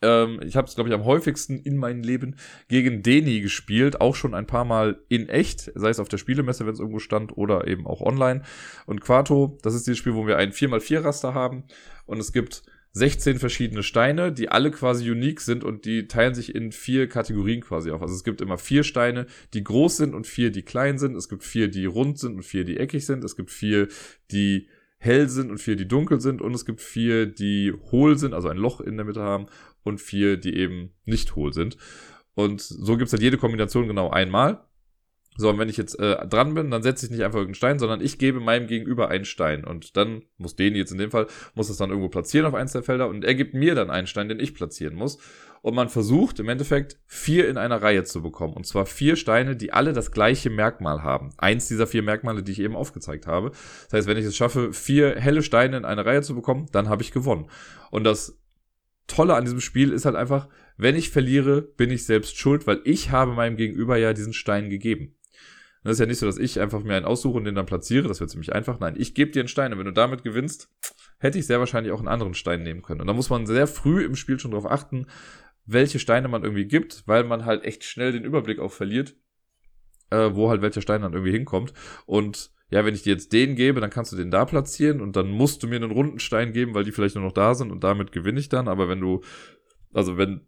Ähm, 0.03 0.41
ich 0.45 0.57
habe 0.57 0.67
es, 0.67 0.75
glaube 0.75 0.89
ich, 0.89 0.95
am 0.95 1.05
häufigsten 1.05 1.59
in 1.59 1.77
meinem 1.77 2.03
Leben 2.03 2.37
gegen 2.69 3.03
Deni 3.03 3.41
gespielt, 3.41 4.01
auch 4.01 4.15
schon 4.15 4.35
ein 4.35 4.47
paar 4.47 4.65
Mal 4.65 5.01
in 5.09 5.29
echt, 5.29 5.73
sei 5.75 5.91
es 5.91 6.01
auf 6.01 6.09
der 6.09 6.19
Spielemesse, 6.19 6.67
wenn 6.67 6.73
es 6.73 6.81
irgendwo 6.81 6.99
stand, 6.99 7.37
oder 7.37 7.67
eben 7.67 7.87
auch 7.87 8.01
online. 8.01 8.43
Und 8.87 9.01
Quarto, 9.01 9.59
das 9.63 9.75
ist 9.75 9.87
dieses 9.87 9.99
Spiel, 9.99 10.15
wo 10.15 10.27
wir 10.27 10.37
ein 10.37 10.53
4x4-Raster 10.53 11.35
haben 11.35 11.65
und 12.07 12.19
es 12.19 12.33
gibt 12.33 12.63
16 12.93 13.39
verschiedene 13.39 13.83
Steine, 13.83 14.33
die 14.33 14.49
alle 14.49 14.71
quasi 14.73 15.09
unique 15.09 15.41
sind 15.41 15.63
und 15.63 15.85
die 15.85 16.09
teilen 16.09 16.35
sich 16.35 16.55
in 16.55 16.73
vier 16.73 17.09
Kategorien 17.09 17.61
quasi 17.61 17.93
auf. 17.93 18.03
Also 18.03 18.15
es 18.15 18.25
gibt 18.25 18.41
immer 18.41 18.59
vier 18.59 18.83
Steine, 18.83 19.27
die 19.55 19.63
groß 19.63 19.99
sind 19.99 20.15
und 20.15 20.27
vier, 20.27 20.51
die 20.51 20.63
klein 20.63 20.99
sind. 20.99 21.15
Es 21.15 21.29
gibt 21.29 21.45
vier, 21.45 21.69
die 21.69 21.87
rund 21.87 22.19
sind 22.19 22.35
und 22.35 22.43
vier, 22.43 22.65
die 22.65 22.79
eckig 22.79 23.07
sind. 23.07 23.23
Es 23.23 23.37
gibt 23.37 23.53
vier, 23.53 23.87
die 24.33 24.69
hell 24.99 25.29
sind 25.29 25.51
und 25.51 25.59
vier, 25.59 25.77
die 25.77 25.87
dunkel 25.87 26.21
sind. 26.21 26.43
Und 26.43 26.53
es 26.53 26.67
gibt 26.67 26.81
vier, 26.81 27.27
die 27.27 27.73
hohl 27.93 28.19
sind, 28.19 28.35
also 28.35 28.49
ein 28.49 28.57
Loch 28.57 28.81
in 28.81 28.97
der 28.97 29.07
Mitte 29.07 29.23
haben 29.23 29.47
und 29.83 30.01
vier, 30.01 30.37
die 30.37 30.57
eben 30.57 30.93
nicht 31.05 31.37
hohl 31.37 31.53
sind. 31.53 31.77
Und 32.35 32.61
so 32.61 32.97
gibt's 32.97 33.13
halt 33.13 33.23
jede 33.23 33.39
Kombination 33.39 33.87
genau 33.87 34.11
einmal. 34.11 34.65
So, 35.37 35.49
und 35.49 35.59
wenn 35.59 35.69
ich 35.69 35.77
jetzt 35.77 35.99
äh, 35.99 36.27
dran 36.27 36.55
bin, 36.55 36.71
dann 36.71 36.83
setze 36.83 37.07
ich 37.07 37.13
nicht 37.13 37.23
einfach 37.23 37.39
irgendeinen 37.39 37.55
Stein, 37.55 37.79
sondern 37.79 38.01
ich 38.03 38.19
gebe 38.19 38.41
meinem 38.41 38.67
Gegenüber 38.67 39.09
einen 39.09 39.25
Stein. 39.25 39.65
Und 39.65 39.97
dann 39.97 40.23
muss 40.37 40.57
den 40.57 40.75
jetzt 40.75 40.93
in 40.93 40.99
dem 40.99 41.11
Fall, 41.11 41.29
muss 41.55 41.71
es 41.71 41.79
dann 41.79 41.89
irgendwo 41.89 42.09
platzieren 42.09 42.47
auf 42.47 42.55
eins 42.55 42.73
der 42.73 42.83
Felder 42.83 43.09
und 43.09 43.25
er 43.25 43.35
gibt 43.35 43.55
mir 43.55 43.75
dann 43.75 43.91
einen 43.91 44.07
Stein, 44.07 44.29
den 44.29 44.41
ich 44.41 44.55
platzieren 44.55 44.95
muss. 44.95 45.19
Und 45.63 45.75
man 45.75 45.89
versucht 45.89 46.41
im 46.41 46.49
Endeffekt 46.49 46.99
vier 47.07 47.49
in 47.49 47.59
einer 47.59 47.81
Reihe 47.83 48.05
zu 48.05 48.23
bekommen. 48.23 48.55
Und 48.55 48.67
zwar 48.67 48.87
vier 48.87 49.17
Steine, 49.17 49.57
die 49.57 49.73
alle 49.73 49.93
das 49.93 50.11
gleiche 50.11 50.51
Merkmal 50.51 51.03
haben. 51.03 51.31
Eins 51.37 51.69
dieser 51.69 51.87
vier 51.87 52.03
Merkmale, 52.03 52.43
die 52.43 52.53
ich 52.53 52.61
eben 52.61 52.77
aufgezeigt 52.77 53.27
habe. 53.27 53.51
Das 53.51 53.93
heißt, 53.93 54.09
wenn 54.09 54.17
ich 54.17 54.25
es 54.25 54.37
schaffe, 54.37 54.73
vier 54.73 55.17
helle 55.17 55.43
Steine 55.43 55.77
in 55.77 55.85
eine 55.85 56.05
Reihe 56.05 56.23
zu 56.23 56.35
bekommen, 56.35 56.67
dann 56.73 56.89
habe 56.89 57.03
ich 57.03 57.13
gewonnen. 57.13 57.51
Und 57.91 58.05
das 58.05 58.40
Tolle 59.11 59.35
an 59.35 59.45
diesem 59.45 59.61
Spiel 59.61 59.93
ist 59.93 60.05
halt 60.05 60.17
einfach, 60.17 60.49
wenn 60.77 60.97
ich 60.97 61.11
verliere, 61.11 61.63
bin 61.63 61.91
ich 61.91 62.05
selbst 62.05 62.39
schuld, 62.39 62.67
weil 62.67 62.81
ich 62.85 63.11
habe 63.11 63.33
meinem 63.33 63.57
Gegenüber 63.57 63.97
ja 63.97 64.13
diesen 64.13 64.33
Stein 64.33 64.71
gegeben. 64.71 65.15
Das 65.83 65.95
ist 65.95 66.01
ja 66.01 66.07
nicht 66.07 66.19
so, 66.19 66.27
dass 66.27 66.39
ich 66.39 66.61
einfach 66.61 66.83
mir 66.83 66.95
einen 66.95 67.07
aussuche 67.07 67.39
und 67.39 67.45
den 67.45 67.55
dann 67.55 67.67
platziere. 67.67 68.07
Das 68.07 68.21
wäre 68.21 68.29
ziemlich 68.29 68.53
einfach. 68.53 68.81
Nein, 68.81 68.95
ich 68.99 69.15
gebe 69.15 69.31
dir 69.31 69.41
einen 69.41 69.49
Stein 69.49 69.73
und 69.73 69.79
wenn 69.79 69.87
du 69.87 69.93
damit 69.93 70.23
gewinnst, 70.23 70.71
hätte 71.19 71.39
ich 71.39 71.47
sehr 71.47 71.59
wahrscheinlich 71.59 71.93
auch 71.93 72.01
einen 72.01 72.09
anderen 72.09 72.35
Stein 72.35 72.63
nehmen 72.63 72.83
können. 72.83 73.01
Und 73.01 73.07
da 73.07 73.15
muss 73.15 73.31
man 73.31 73.47
sehr 73.47 73.67
früh 73.67 74.05
im 74.05 74.15
Spiel 74.15 74.39
schon 74.39 74.51
darauf 74.51 74.71
achten, 74.71 75.07
welche 75.67 75.99
Steine 75.99 76.29
man 76.29 76.43
irgendwie 76.43 76.67
gibt, 76.67 77.05
weil 77.07 77.25
man 77.25 77.45
halt 77.47 77.65
echt 77.65 77.85
schnell 77.85 78.13
den 78.13 78.25
Überblick 78.25 78.59
auch 78.59 78.73
verliert, 78.73 79.17
äh, 80.11 80.31
wo 80.33 80.51
halt 80.51 80.63
welcher 80.63 80.83
Stein 80.83 81.03
dann 81.03 81.15
irgendwie 81.15 81.33
hinkommt. 81.33 81.73
Und 82.05 82.51
ja, 82.71 82.85
wenn 82.85 82.95
ich 82.95 83.03
dir 83.03 83.13
jetzt 83.13 83.33
den 83.33 83.57
gebe, 83.57 83.81
dann 83.81 83.91
kannst 83.91 84.13
du 84.13 84.17
den 84.17 84.31
da 84.31 84.45
platzieren 84.45 85.01
und 85.01 85.17
dann 85.17 85.29
musst 85.29 85.63
du 85.63 85.67
mir 85.67 85.77
einen 85.77 85.91
runden 85.91 86.21
Stein 86.21 86.53
geben, 86.53 86.75
weil 86.75 86.85
die 86.85 86.93
vielleicht 86.93 87.17
nur 87.17 87.25
noch 87.25 87.33
da 87.33 87.55
sind 87.55 87.73
und 87.73 87.83
damit 87.83 88.13
gewinne 88.13 88.39
ich 88.39 88.49
dann. 88.49 88.69
Aber 88.69 88.89
wenn 88.89 89.01
du, 89.01 89.23
also 89.93 90.17
wenn 90.17 90.47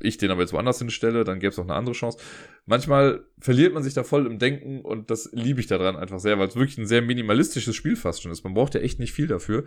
ich 0.00 0.16
den 0.16 0.30
aber 0.30 0.40
jetzt 0.42 0.52
woanders 0.52 0.78
hinstelle, 0.78 1.24
dann 1.24 1.40
gäbe 1.40 1.50
es 1.50 1.58
auch 1.58 1.64
eine 1.64 1.74
andere 1.74 1.94
Chance. 1.94 2.18
Manchmal 2.66 3.24
verliert 3.38 3.74
man 3.74 3.82
sich 3.82 3.94
da 3.94 4.04
voll 4.04 4.26
im 4.26 4.38
Denken 4.38 4.80
und 4.80 5.10
das 5.10 5.30
liebe 5.32 5.60
ich 5.60 5.66
daran 5.66 5.96
einfach 5.96 6.20
sehr, 6.20 6.38
weil 6.38 6.48
es 6.48 6.56
wirklich 6.56 6.78
ein 6.78 6.86
sehr 6.86 7.02
minimalistisches 7.02 7.74
Spiel 7.74 7.96
fast 7.96 8.22
schon 8.22 8.32
ist. 8.32 8.44
Man 8.44 8.54
braucht 8.54 8.74
ja 8.74 8.80
echt 8.80 8.98
nicht 8.98 9.12
viel 9.12 9.26
dafür. 9.26 9.64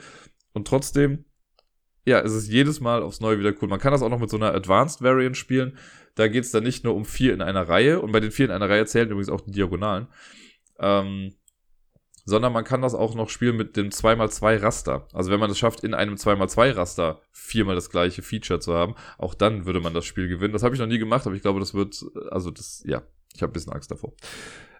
Und 0.53 0.67
trotzdem, 0.67 1.25
ja, 2.05 2.19
es 2.21 2.33
ist 2.33 2.49
jedes 2.49 2.79
Mal 2.79 3.03
aufs 3.03 3.19
Neue 3.19 3.39
wieder 3.39 3.53
cool. 3.61 3.67
Man 3.67 3.79
kann 3.79 3.91
das 3.91 4.01
auch 4.01 4.09
noch 4.09 4.19
mit 4.19 4.29
so 4.29 4.37
einer 4.37 4.53
Advanced 4.53 5.01
Variant 5.01 5.37
spielen. 5.37 5.77
Da 6.15 6.27
geht 6.27 6.45
es 6.45 6.51
dann 6.51 6.63
nicht 6.63 6.83
nur 6.83 6.95
um 6.95 7.05
vier 7.05 7.33
in 7.33 7.41
einer 7.41 7.67
Reihe 7.67 7.99
und 7.99 8.11
bei 8.11 8.19
den 8.19 8.31
vier 8.31 8.45
in 8.45 8.51
einer 8.51 8.69
Reihe 8.69 8.85
zählen 8.85 9.09
übrigens 9.09 9.29
auch 9.29 9.41
die 9.41 9.51
Diagonalen. 9.51 10.07
Ähm, 10.79 11.33
sondern 12.25 12.53
man 12.53 12.63
kann 12.63 12.81
das 12.81 12.95
auch 12.95 13.15
noch 13.15 13.29
spielen 13.29 13.57
mit 13.57 13.75
dem 13.75 13.89
2x2 13.89 14.61
Raster. 14.61 15.07
Also 15.13 15.31
wenn 15.31 15.39
man 15.39 15.49
es 15.49 15.59
schafft, 15.59 15.83
in 15.83 15.93
einem 15.93 16.15
2x2 16.15 16.75
Raster 16.75 17.21
viermal 17.31 17.75
das 17.75 17.89
gleiche 17.89 18.21
Feature 18.21 18.59
zu 18.59 18.73
haben, 18.73 18.95
auch 19.17 19.33
dann 19.33 19.65
würde 19.65 19.81
man 19.81 19.93
das 19.93 20.05
Spiel 20.05 20.27
gewinnen. 20.27 20.53
Das 20.53 20.63
habe 20.63 20.75
ich 20.75 20.81
noch 20.81 20.87
nie 20.87 20.99
gemacht, 20.99 21.25
aber 21.25 21.35
ich 21.35 21.41
glaube, 21.41 21.59
das 21.59 21.73
wird, 21.73 22.03
also 22.31 22.51
das, 22.51 22.83
ja, 22.85 23.03
ich 23.35 23.41
habe 23.41 23.51
ein 23.51 23.53
bisschen 23.53 23.73
Angst 23.73 23.91
davor. 23.91 24.13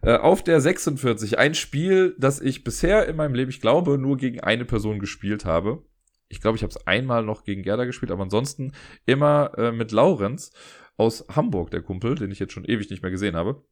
Äh, 0.02 0.18
auf 0.18 0.44
der 0.44 0.62
46, 0.62 1.38
ein 1.40 1.56
Spiel, 1.56 2.16
das 2.18 2.40
ich 2.40 2.64
bisher 2.64 3.08
in 3.08 3.16
meinem 3.16 3.36
Leben, 3.36 3.50
ich 3.50 3.62
glaube, 3.62 3.98
nur 3.98 4.18
gegen 4.18 4.40
eine 4.42 4.66
Person 4.66 5.00
gespielt 5.00 5.46
habe. 5.46 5.84
Ich 6.30 6.42
glaube, 6.42 6.58
ich 6.58 6.64
habe 6.64 6.72
es 6.72 6.88
einmal 6.88 7.24
noch 7.24 7.44
gegen 7.44 7.64
Gerda 7.64 7.86
gespielt, 7.86 8.12
aber 8.12 8.24
ansonsten 8.24 8.74
immer 9.06 9.52
äh, 9.58 9.72
mit 9.72 9.92
Laurenz 9.92 10.52
aus 10.98 11.26
Hamburg, 11.30 11.72
der 11.72 11.82
Kumpel, 11.82 12.16
den 12.16 12.32
ich 12.32 12.40
jetzt 12.40 12.54
schon 12.54 12.66
ewig 12.66 12.90
nicht 12.90 13.02
mehr 13.02 13.12
gesehen 13.12 13.36
habe. 13.36 13.64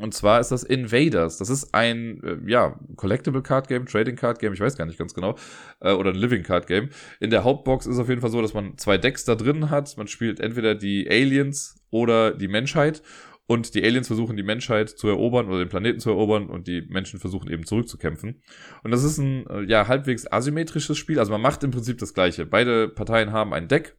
Und 0.00 0.14
zwar 0.14 0.40
ist 0.40 0.50
das 0.50 0.62
Invaders. 0.62 1.36
Das 1.38 1.50
ist 1.50 1.74
ein, 1.74 2.22
äh, 2.22 2.38
ja, 2.50 2.78
Collectible 2.96 3.42
Card 3.42 3.68
Game, 3.68 3.86
Trading 3.86 4.16
Card 4.16 4.38
Game, 4.38 4.52
ich 4.52 4.60
weiß 4.60 4.76
gar 4.76 4.86
nicht 4.86 4.98
ganz 4.98 5.14
genau, 5.14 5.36
äh, 5.80 5.92
oder 5.92 6.10
ein 6.10 6.16
Living 6.16 6.42
Card 6.42 6.66
Game. 6.66 6.88
In 7.20 7.30
der 7.30 7.44
Hauptbox 7.44 7.86
ist 7.86 7.98
auf 7.98 8.08
jeden 8.08 8.20
Fall 8.20 8.30
so, 8.30 8.40
dass 8.40 8.54
man 8.54 8.78
zwei 8.78 8.96
Decks 8.98 9.24
da 9.24 9.34
drin 9.34 9.70
hat. 9.70 9.96
Man 9.96 10.08
spielt 10.08 10.40
entweder 10.40 10.74
die 10.74 11.08
Aliens 11.10 11.76
oder 11.90 12.32
die 12.32 12.48
Menschheit. 12.48 13.02
Und 13.46 13.74
die 13.74 13.82
Aliens 13.82 14.06
versuchen 14.06 14.36
die 14.36 14.44
Menschheit 14.44 14.90
zu 14.90 15.08
erobern 15.08 15.48
oder 15.48 15.58
den 15.58 15.68
Planeten 15.68 15.98
zu 15.98 16.10
erobern 16.10 16.48
und 16.48 16.68
die 16.68 16.82
Menschen 16.82 17.18
versuchen 17.18 17.50
eben 17.50 17.66
zurückzukämpfen. 17.66 18.40
Und 18.84 18.92
das 18.92 19.02
ist 19.02 19.18
ein, 19.18 19.44
äh, 19.48 19.62
ja, 19.64 19.88
halbwegs 19.88 20.24
asymmetrisches 20.30 20.96
Spiel. 20.96 21.18
Also 21.18 21.32
man 21.32 21.40
macht 21.40 21.64
im 21.64 21.72
Prinzip 21.72 21.98
das 21.98 22.14
Gleiche. 22.14 22.46
Beide 22.46 22.88
Parteien 22.88 23.32
haben 23.32 23.52
ein 23.52 23.66
Deck 23.66 23.96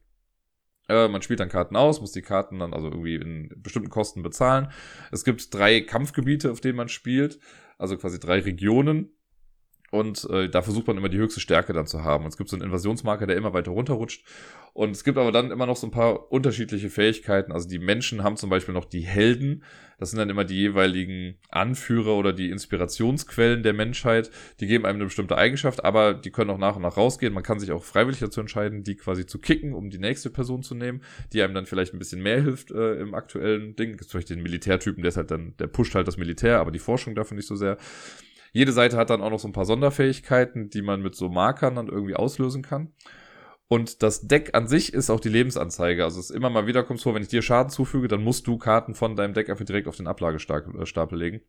man 0.88 1.22
spielt 1.22 1.40
dann 1.40 1.48
Karten 1.48 1.76
aus, 1.76 2.00
muss 2.00 2.12
die 2.12 2.22
Karten 2.22 2.58
dann 2.58 2.74
also 2.74 2.88
irgendwie 2.88 3.14
in 3.14 3.50
bestimmten 3.56 3.88
Kosten 3.88 4.22
bezahlen. 4.22 4.70
Es 5.10 5.24
gibt 5.24 5.54
drei 5.54 5.80
Kampfgebiete, 5.80 6.50
auf 6.50 6.60
denen 6.60 6.76
man 6.76 6.88
spielt, 6.88 7.38
also 7.78 7.96
quasi 7.96 8.18
drei 8.20 8.40
Regionen. 8.40 9.10
Und 9.92 10.26
äh, 10.30 10.48
da 10.48 10.62
versucht 10.62 10.86
man 10.86 10.96
immer 10.96 11.10
die 11.10 11.18
höchste 11.18 11.38
Stärke 11.38 11.74
dann 11.74 11.86
zu 11.86 12.02
haben. 12.02 12.24
Und 12.24 12.30
es 12.30 12.38
gibt 12.38 12.48
so 12.48 12.56
einen 12.56 12.64
Invasionsmarker, 12.64 13.26
der 13.26 13.36
immer 13.36 13.52
weiter 13.52 13.72
runterrutscht. 13.72 14.24
Und 14.72 14.92
es 14.92 15.04
gibt 15.04 15.18
aber 15.18 15.32
dann 15.32 15.50
immer 15.50 15.66
noch 15.66 15.76
so 15.76 15.86
ein 15.86 15.90
paar 15.90 16.32
unterschiedliche 16.32 16.88
Fähigkeiten. 16.88 17.52
Also 17.52 17.68
die 17.68 17.78
Menschen 17.78 18.22
haben 18.22 18.38
zum 18.38 18.48
Beispiel 18.48 18.72
noch 18.72 18.86
die 18.86 19.02
Helden. 19.02 19.64
Das 19.98 20.08
sind 20.08 20.18
dann 20.18 20.30
immer 20.30 20.46
die 20.46 20.56
jeweiligen 20.56 21.36
Anführer 21.50 22.16
oder 22.16 22.32
die 22.32 22.48
Inspirationsquellen 22.48 23.62
der 23.62 23.74
Menschheit. 23.74 24.30
Die 24.60 24.66
geben 24.66 24.86
einem 24.86 24.96
eine 24.96 25.04
bestimmte 25.04 25.36
Eigenschaft, 25.36 25.84
aber 25.84 26.14
die 26.14 26.30
können 26.30 26.48
auch 26.48 26.56
nach 26.56 26.76
und 26.76 26.82
nach 26.82 26.96
rausgehen. 26.96 27.34
Man 27.34 27.42
kann 27.42 27.60
sich 27.60 27.70
auch 27.70 27.84
freiwillig 27.84 28.20
dazu 28.20 28.40
entscheiden, 28.40 28.84
die 28.84 28.96
quasi 28.96 29.26
zu 29.26 29.40
kicken, 29.40 29.74
um 29.74 29.90
die 29.90 29.98
nächste 29.98 30.30
Person 30.30 30.62
zu 30.62 30.74
nehmen, 30.74 31.02
die 31.34 31.42
einem 31.42 31.52
dann 31.52 31.66
vielleicht 31.66 31.92
ein 31.92 31.98
bisschen 31.98 32.22
mehr 32.22 32.40
hilft 32.40 32.70
äh, 32.70 32.94
im 32.94 33.14
aktuellen 33.14 33.76
Ding. 33.76 33.90
Es 33.90 33.98
gibt 33.98 34.12
Beispiel 34.14 34.36
den 34.36 34.42
Militärtypen, 34.42 35.02
der 35.02 35.10
ist 35.10 35.18
halt 35.18 35.30
dann, 35.30 35.54
der 35.58 35.66
pusht 35.66 35.94
halt 35.94 36.08
das 36.08 36.16
Militär, 36.16 36.60
aber 36.60 36.70
die 36.70 36.78
Forschung 36.78 37.14
davon 37.14 37.36
nicht 37.36 37.46
so 37.46 37.56
sehr. 37.56 37.76
Jede 38.52 38.72
Seite 38.72 38.96
hat 38.96 39.10
dann 39.10 39.22
auch 39.22 39.30
noch 39.30 39.40
so 39.40 39.48
ein 39.48 39.52
paar 39.52 39.64
Sonderfähigkeiten, 39.64 40.68
die 40.70 40.82
man 40.82 41.02
mit 41.02 41.14
so 41.14 41.28
Markern 41.28 41.74
dann 41.74 41.88
irgendwie 41.88 42.14
auslösen 42.14 42.62
kann. 42.62 42.92
Und 43.66 44.02
das 44.02 44.28
Deck 44.28 44.50
an 44.52 44.68
sich 44.68 44.92
ist 44.92 45.08
auch 45.08 45.20
die 45.20 45.30
Lebensanzeige. 45.30 46.04
Also 46.04 46.20
es 46.20 46.28
ist 46.28 46.36
immer 46.36 46.50
mal 46.50 46.66
wieder 46.66 46.82
kommt 46.82 47.00
vor, 47.00 47.14
wenn 47.14 47.22
ich 47.22 47.28
dir 47.28 47.40
Schaden 47.40 47.70
zufüge, 47.70 48.06
dann 48.06 48.22
musst 48.22 48.46
du 48.46 48.58
Karten 48.58 48.94
von 48.94 49.16
deinem 49.16 49.32
Deck 49.32 49.48
einfach 49.48 49.64
direkt 49.64 49.88
auf 49.88 49.96
den 49.96 50.06
Ablagestapel 50.06 51.18
legen. 51.18 51.40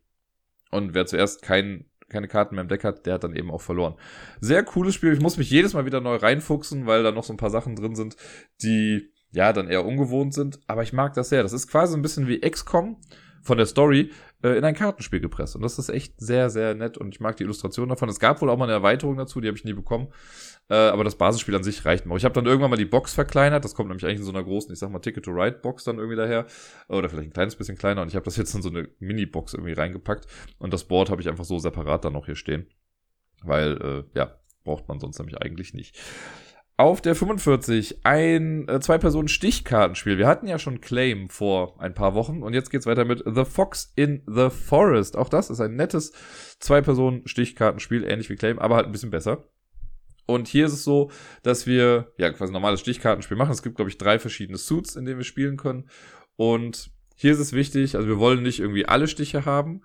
Und 0.70 0.94
wer 0.94 1.04
zuerst 1.04 1.42
kein, 1.42 1.84
keine 2.08 2.26
Karten 2.26 2.54
mehr 2.54 2.62
im 2.62 2.68
Deck 2.68 2.82
hat, 2.82 3.04
der 3.04 3.14
hat 3.14 3.24
dann 3.24 3.36
eben 3.36 3.50
auch 3.50 3.60
verloren. 3.60 3.96
Sehr 4.40 4.62
cooles 4.64 4.94
Spiel. 4.94 5.12
Ich 5.12 5.20
muss 5.20 5.36
mich 5.36 5.50
jedes 5.50 5.74
Mal 5.74 5.84
wieder 5.84 6.00
neu 6.00 6.16
reinfuchsen, 6.16 6.86
weil 6.86 7.02
da 7.02 7.12
noch 7.12 7.24
so 7.24 7.34
ein 7.34 7.36
paar 7.38 7.50
Sachen 7.50 7.76
drin 7.76 7.94
sind, 7.94 8.16
die 8.62 9.12
ja 9.30 9.52
dann 9.52 9.68
eher 9.68 9.84
ungewohnt 9.84 10.32
sind. 10.32 10.60
Aber 10.66 10.82
ich 10.82 10.94
mag 10.94 11.12
das 11.12 11.28
sehr. 11.28 11.42
Das 11.42 11.52
ist 11.52 11.68
quasi 11.68 11.94
ein 11.94 12.02
bisschen 12.02 12.26
wie 12.26 12.40
XCOM 12.40 12.96
von 13.42 13.58
der 13.58 13.66
Story 13.66 14.12
äh, 14.44 14.58
in 14.58 14.64
ein 14.64 14.74
Kartenspiel 14.74 15.20
gepresst. 15.20 15.56
Und 15.56 15.62
das 15.62 15.78
ist 15.78 15.88
echt 15.88 16.20
sehr, 16.20 16.50
sehr 16.50 16.74
nett 16.74 16.98
und 16.98 17.14
ich 17.14 17.20
mag 17.20 17.36
die 17.36 17.44
Illustration 17.44 17.88
davon. 17.88 18.08
Es 18.08 18.20
gab 18.20 18.42
wohl 18.42 18.50
auch 18.50 18.58
mal 18.58 18.66
eine 18.66 18.74
Erweiterung 18.74 19.16
dazu, 19.16 19.40
die 19.40 19.48
habe 19.48 19.56
ich 19.56 19.64
nie 19.64 19.72
bekommen. 19.72 20.08
Äh, 20.68 20.74
aber 20.74 21.02
das 21.02 21.16
Basisspiel 21.16 21.54
an 21.56 21.64
sich 21.64 21.84
reicht 21.84 22.06
mir. 22.06 22.16
Ich 22.16 22.24
habe 22.24 22.34
dann 22.34 22.46
irgendwann 22.46 22.70
mal 22.70 22.76
die 22.76 22.84
Box 22.84 23.14
verkleinert. 23.14 23.64
Das 23.64 23.74
kommt 23.74 23.88
nämlich 23.88 24.04
eigentlich 24.04 24.18
in 24.18 24.24
so 24.24 24.32
einer 24.32 24.44
großen, 24.44 24.72
ich 24.72 24.78
sag 24.78 24.90
mal, 24.90 24.98
Ticket-to-Ride-Box 24.98 25.84
dann 25.84 25.96
irgendwie 25.96 26.16
daher. 26.16 26.46
Oder 26.88 27.08
vielleicht 27.08 27.28
ein 27.28 27.32
kleines 27.32 27.56
bisschen 27.56 27.76
kleiner. 27.76 28.02
Und 28.02 28.08
ich 28.08 28.16
habe 28.16 28.24
das 28.24 28.36
jetzt 28.36 28.54
in 28.54 28.62
so 28.62 28.68
eine 28.68 28.88
Mini-Box 28.98 29.54
irgendwie 29.54 29.72
reingepackt. 29.72 30.26
Und 30.58 30.72
das 30.72 30.84
Board 30.84 31.10
habe 31.10 31.22
ich 31.22 31.28
einfach 31.28 31.44
so 31.44 31.58
separat 31.58 32.04
dann 32.04 32.12
noch 32.12 32.26
hier 32.26 32.36
stehen. 32.36 32.66
Weil, 33.42 34.04
äh, 34.14 34.18
ja, 34.18 34.38
braucht 34.64 34.88
man 34.88 35.00
sonst 35.00 35.18
nämlich 35.18 35.38
eigentlich 35.38 35.74
nicht. 35.74 35.98
Auf 36.76 37.00
der 37.00 37.14
45 37.14 38.04
ein 38.04 38.68
äh, 38.68 38.80
Zwei-Personen-Stichkartenspiel. 38.80 40.18
Wir 40.18 40.26
hatten 40.26 40.48
ja 40.48 40.58
schon 40.58 40.80
Claim 40.80 41.28
vor 41.28 41.80
ein 41.80 41.94
paar 41.94 42.14
Wochen 42.14 42.42
und 42.42 42.52
jetzt 42.52 42.70
geht's 42.70 42.86
weiter 42.86 43.04
mit 43.04 43.22
The 43.24 43.44
Fox 43.44 43.92
in 43.94 44.24
the 44.26 44.50
Forest. 44.50 45.16
Auch 45.16 45.28
das 45.28 45.50
ist 45.50 45.60
ein 45.60 45.76
nettes 45.76 46.12
Zwei-Personen-Stichkartenspiel, 46.58 48.02
ähnlich 48.02 48.28
wie 48.28 48.34
Claim, 48.34 48.58
aber 48.58 48.74
halt 48.74 48.86
ein 48.86 48.92
bisschen 48.92 49.12
besser. 49.12 49.44
Und 50.26 50.48
hier 50.48 50.66
ist 50.66 50.72
es 50.72 50.82
so, 50.82 51.12
dass 51.44 51.68
wir 51.68 52.12
ja 52.18 52.32
quasi 52.32 52.50
ein 52.50 52.54
normales 52.54 52.80
Stichkartenspiel 52.80 53.36
machen. 53.36 53.52
Es 53.52 53.62
gibt, 53.62 53.76
glaube 53.76 53.90
ich, 53.90 53.98
drei 53.98 54.18
verschiedene 54.18 54.58
Suits, 54.58 54.96
in 54.96 55.04
denen 55.04 55.18
wir 55.18 55.24
spielen 55.24 55.56
können. 55.56 55.88
Und 56.34 56.90
hier 57.14 57.32
ist 57.32 57.38
es 57.38 57.52
wichtig, 57.52 57.94
also 57.94 58.08
wir 58.08 58.18
wollen 58.18 58.42
nicht 58.42 58.58
irgendwie 58.58 58.86
alle 58.86 59.06
Stiche 59.06 59.44
haben, 59.44 59.82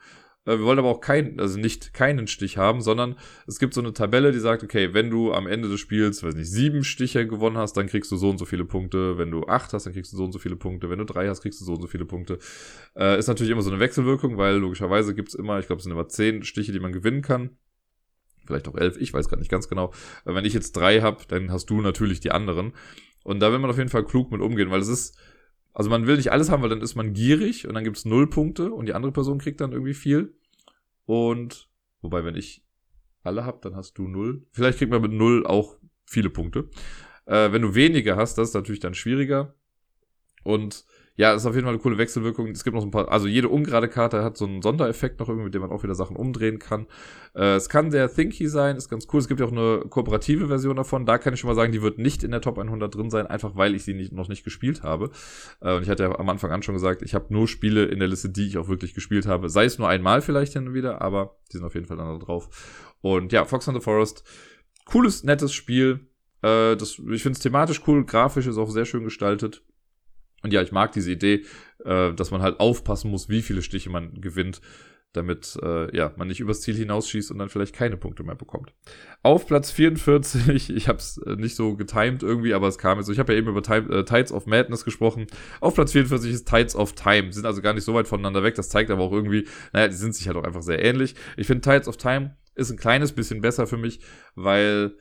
wir 0.58 0.66
wollen 0.66 0.80
aber 0.80 0.90
auch 0.90 1.02
keinen, 1.02 1.40
also 1.40 1.60
nicht 1.60 1.94
keinen 1.94 2.28
Stich 2.28 2.58
haben, 2.58 2.82
sondern 2.82 3.16
es 3.48 3.60
gibt 3.60 3.74
so 3.74 3.82
eine 3.82 3.94
Tabelle, 3.94 4.32
die 4.32 4.40
sagt, 4.40 4.64
okay, 4.64 4.94
wenn 4.94 5.10
du 5.10 5.34
am 5.34 5.48
Ende 5.48 5.70
des 5.70 5.80
Spiels, 5.80 6.24
weiß 6.24 6.36
nicht, 6.36 6.50
sieben 6.50 6.84
Stiche 6.84 7.28
gewonnen 7.28 7.58
hast, 7.58 7.78
dann 7.78 7.88
kriegst 7.88 8.12
du 8.12 8.18
so 8.18 8.30
und 8.30 8.38
so 8.38 8.46
viele 8.46 8.66
Punkte. 8.66 9.18
Wenn 9.18 9.32
du 9.32 9.44
acht 9.46 9.74
hast, 9.74 9.86
dann 9.86 9.94
kriegst 9.94 10.14
du 10.14 10.18
so 10.18 10.24
und 10.24 10.32
so 10.32 10.40
viele 10.40 10.56
Punkte. 10.56 10.90
Wenn 10.90 11.00
du 11.00 11.06
drei 11.06 11.28
hast, 11.28 11.42
kriegst 11.42 11.62
du 11.62 11.66
so 11.66 11.74
und 11.74 11.82
so 11.82 11.88
viele 11.88 12.06
Punkte. 12.06 12.40
Äh, 12.96 13.20
ist 13.20 13.28
natürlich 13.28 13.52
immer 13.52 13.62
so 13.62 13.72
eine 13.72 13.80
Wechselwirkung, 13.80 14.38
weil 14.38 14.56
logischerweise 14.56 15.14
gibt's 15.14 15.34
immer, 15.34 15.60
ich 15.60 15.68
glaube, 15.68 15.78
es 15.78 15.84
sind 15.84 15.92
immer 15.92 16.08
zehn 16.08 16.44
Stiche, 16.44 16.72
die 16.72 16.80
man 16.80 16.92
gewinnen 16.92 17.22
kann. 17.22 17.52
Vielleicht 18.46 18.68
auch 18.68 18.76
elf, 18.76 18.98
ich 19.00 19.14
weiß 19.14 19.30
gar 19.30 19.38
nicht 19.38 19.52
ganz 19.52 19.68
genau. 19.68 19.94
Äh, 20.26 20.34
wenn 20.34 20.46
ich 20.46 20.54
jetzt 20.54 20.72
drei 20.74 21.02
habe, 21.02 21.24
dann 21.28 21.52
hast 21.52 21.70
du 21.70 21.82
natürlich 21.82 22.20
die 22.20 22.32
anderen. 22.32 22.74
Und 23.24 23.42
da 23.42 23.52
will 23.52 23.60
man 23.60 23.70
auf 23.70 23.78
jeden 23.78 23.90
Fall 23.90 24.06
klug 24.06 24.32
mit 24.32 24.42
umgehen, 24.42 24.72
weil 24.72 24.82
es 24.82 24.88
ist, 24.88 25.18
also 25.74 25.90
man 25.90 26.08
will 26.08 26.18
nicht 26.18 26.32
alles 26.32 26.50
haben, 26.50 26.64
weil 26.64 26.70
dann 26.70 26.82
ist 26.82 26.96
man 26.96 27.14
gierig 27.14 27.68
und 27.68 27.76
dann 27.76 27.84
gibt's 27.84 28.06
null 28.06 28.30
Punkte 28.30 28.74
und 28.74 28.88
die 28.88 28.94
andere 28.94 29.12
Person 29.12 29.40
kriegt 29.40 29.62
dann 29.62 29.72
irgendwie 29.72 29.94
viel. 29.94 30.34
Und, 31.10 31.68
wobei, 32.02 32.24
wenn 32.24 32.36
ich 32.36 32.64
alle 33.24 33.44
hab, 33.44 33.64
dann 33.64 33.76
hast 33.76 33.98
du 33.98 34.08
null. 34.08 34.46
Vielleicht 34.52 34.78
kriegt 34.78 34.92
man 34.92 35.02
mit 35.02 35.12
null 35.12 35.44
auch 35.44 35.76
viele 36.06 36.30
Punkte. 36.30 36.70
Äh, 37.26 37.52
wenn 37.52 37.64
du 37.64 37.74
weniger 37.74 38.16
hast, 38.16 38.38
das 38.38 38.50
ist 38.50 38.54
natürlich 38.54 38.80
dann 38.80 38.94
schwieriger. 38.94 39.56
Und 40.44 40.86
ja, 41.20 41.34
ist 41.34 41.46
auf 41.46 41.54
jeden 41.54 41.66
Fall 41.66 41.74
eine 41.74 41.82
coole 41.82 41.98
Wechselwirkung. 41.98 42.48
Es 42.48 42.64
gibt 42.64 42.76
noch 42.76 42.82
so 42.82 42.88
ein 42.88 42.92
paar, 42.92 43.12
also 43.12 43.28
jede 43.28 43.50
ungerade 43.50 43.90
Karte 43.90 44.24
hat 44.24 44.38
so 44.38 44.46
einen 44.46 44.62
Sondereffekt 44.62 45.20
noch 45.20 45.28
irgendwie, 45.28 45.44
mit 45.44 45.54
dem 45.54 45.62
man 45.62 45.70
auch 45.70 45.84
wieder 45.84 45.94
Sachen 45.94 46.16
umdrehen 46.16 46.60
kann. 46.60 46.88
Äh, 47.36 47.56
es 47.56 47.68
kann 47.68 47.92
sehr 47.92 48.10
thinky 48.10 48.48
sein, 48.48 48.78
ist 48.78 48.88
ganz 48.88 49.06
cool. 49.12 49.20
Es 49.20 49.28
gibt 49.28 49.42
ja 49.42 49.46
auch 49.46 49.52
eine 49.52 49.84
kooperative 49.90 50.48
Version 50.48 50.78
davon. 50.78 51.06
Da 51.06 51.18
kann 51.18 51.34
ich 51.34 51.42
schon 51.42 51.50
mal 51.50 51.56
sagen, 51.56 51.74
die 51.74 51.82
wird 51.82 51.98
nicht 51.98 52.24
in 52.24 52.32
der 52.32 52.40
Top 52.40 52.58
100 52.58 52.96
drin 52.96 53.10
sein, 53.10 53.28
einfach 53.28 53.58
weil 53.58 53.76
ich 53.76 53.84
sie 53.84 53.96
nicht, 53.96 54.14
noch 54.14 54.30
nicht 54.30 54.46
gespielt 54.46 54.82
habe. 54.84 55.12
Äh, 55.60 55.76
und 55.76 55.84
ich 55.84 55.90
hatte 55.90 56.04
ja 56.04 56.18
am 56.18 56.30
Anfang 56.30 56.52
an 56.52 56.64
schon 56.64 56.76
gesagt, 56.76 57.02
ich 57.02 57.14
habe 57.14 57.26
nur 57.34 57.50
Spiele 57.50 57.84
in 57.84 58.00
der 58.00 58.08
Liste, 58.08 58.30
die 58.30 58.48
ich 58.48 58.58
auch 58.58 58.70
wirklich 58.70 58.94
gespielt 58.94 59.26
habe. 59.26 59.50
Sei 59.50 59.66
es 59.66 59.78
nur 59.78 59.90
einmal 59.90 60.22
vielleicht 60.22 60.54
hin 60.54 60.70
und 60.70 60.74
wieder, 60.74 61.02
aber 61.02 61.36
die 61.52 61.58
sind 61.58 61.66
auf 61.66 61.76
jeden 61.76 61.88
Fall 61.88 61.98
dann 61.98 62.18
da 62.18 62.26
drauf. 62.26 62.48
Und 63.02 63.34
ja, 63.34 63.44
Fox 63.44 63.68
on 63.68 63.76
the 63.76 63.82
Forest, 63.82 64.24
cooles, 64.86 65.26
nettes 65.26 65.52
Spiel. 65.52 66.00
Äh, 66.44 66.78
das, 66.78 66.92
ich 66.92 67.24
finde 67.24 67.36
es 67.36 67.40
thematisch 67.40 67.82
cool, 67.88 68.06
grafisch 68.06 68.48
ist 68.48 68.58
auch 68.58 68.72
sehr 68.72 68.86
schön 68.86 69.04
gestaltet. 69.04 69.64
Und 70.44 70.54
ja, 70.54 70.62
ich 70.62 70.72
mag 70.72 70.92
diese 70.92 71.12
Idee, 71.12 71.46
äh, 71.84 72.14
dass 72.14 72.32
man 72.32 72.42
halt 72.42 72.60
aufpassen 72.60 73.12
muss, 73.12 73.30
wie 73.30 73.42
viele 73.42 73.62
Stiche 73.62 73.90
man 73.90 74.22
gewinnt. 74.22 74.62
damit 75.14 75.58
äh, 75.64 75.96
ja, 75.96 76.14
man 76.18 76.28
nicht 76.28 76.40
übers 76.40 76.62
Ziel 76.62 76.76
hinausschießt 76.76 77.32
und 77.32 77.40
dann 77.40 77.50
vielleicht 77.50 77.74
keine 77.74 77.98
Punkte 77.98 78.22
mehr 78.22 78.36
bekommt. 78.36 78.74
Auf 79.24 79.48
Platz 79.48 79.72
44, 79.72 80.70
ich 80.76 80.88
habe 80.88 81.00
es 81.00 81.18
äh, 81.18 81.36
nicht 81.36 81.56
so 81.56 81.76
getimed 81.76 82.22
irgendwie, 82.22 82.54
aber 82.54 82.68
es 82.68 82.78
kam 82.78 82.98
jetzt 83.00 83.08
so, 83.08 83.12
ich 83.12 83.18
habe 83.18 83.34
ja 83.34 83.40
eben 83.40 83.48
über 83.48 83.68
äh, 83.68 84.06
Tides 84.06 84.32
of 84.32 84.46
Madness 84.46 84.86
gesprochen. 84.86 85.26
Auf 85.62 85.74
Platz 85.74 85.94
44 85.94 86.32
ist 86.32 86.48
Tides 86.48 86.76
of 86.76 86.94
Time, 86.94 87.30
die 87.30 87.34
sind 87.34 87.48
also 87.48 87.62
gar 87.62 87.74
nicht 87.74 87.86
so 87.86 87.96
weit 87.96 88.08
voneinander 88.08 88.44
weg, 88.44 88.54
das 88.54 88.70
zeigt 88.70 88.92
aber 88.92 89.02
auch 89.02 89.12
irgendwie, 89.12 89.48
naja, 89.74 89.88
die 89.88 89.96
sind 89.96 90.14
sich 90.14 90.28
halt 90.28 90.38
auch 90.38 90.44
einfach 90.44 90.62
sehr 90.62 90.84
ähnlich. 90.84 91.16
Ich 91.38 91.48
finde 91.48 91.62
Tides 91.62 91.88
of 91.88 91.98
Time 91.98 92.36
ist 92.54 92.70
ein 92.70 92.78
kleines 92.78 93.12
bisschen 93.14 93.42
besser 93.42 93.66
für 93.66 93.78
mich, 93.78 94.02
weil 94.36 94.96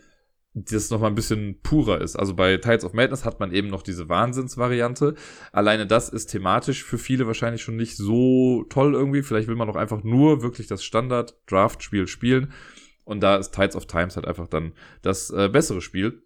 das 0.65 0.91
nochmal 0.91 1.11
ein 1.11 1.15
bisschen 1.15 1.61
purer 1.63 2.01
ist. 2.01 2.17
Also 2.17 2.35
bei 2.35 2.57
Tides 2.57 2.85
of 2.85 2.93
Madness 2.93 3.25
hat 3.25 3.41
man 3.41 3.53
eben 3.53 3.69
noch 3.69 3.83
diese 3.83 4.09
Wahnsinnsvariante. 4.09 5.15
Alleine 5.53 5.87
das 5.87 6.09
ist 6.09 6.27
thematisch 6.27 6.85
für 6.85 6.99
viele 6.99 7.27
wahrscheinlich 7.27 7.63
schon 7.63 7.77
nicht 7.77 7.97
so 7.97 8.65
toll 8.69 8.95
irgendwie. 8.95 9.23
Vielleicht 9.23 9.49
will 9.49 9.57
man 9.57 9.69
doch 9.69 9.77
einfach 9.77 10.03
nur 10.05 10.43
wirklich 10.43 10.67
das 10.67 10.85
Standard-Draft-Spiel 10.85 12.07
spielen. 12.07 12.53
Und 13.05 13.21
da 13.21 13.37
ist 13.37 13.53
Tides 13.53 13.77
of 13.77 13.87
Times 13.87 14.17
halt 14.17 14.27
einfach 14.27 14.49
dann 14.49 14.73
das 15.03 15.31
äh, 15.31 15.49
bessere 15.49 15.81
Spiel. 15.81 16.23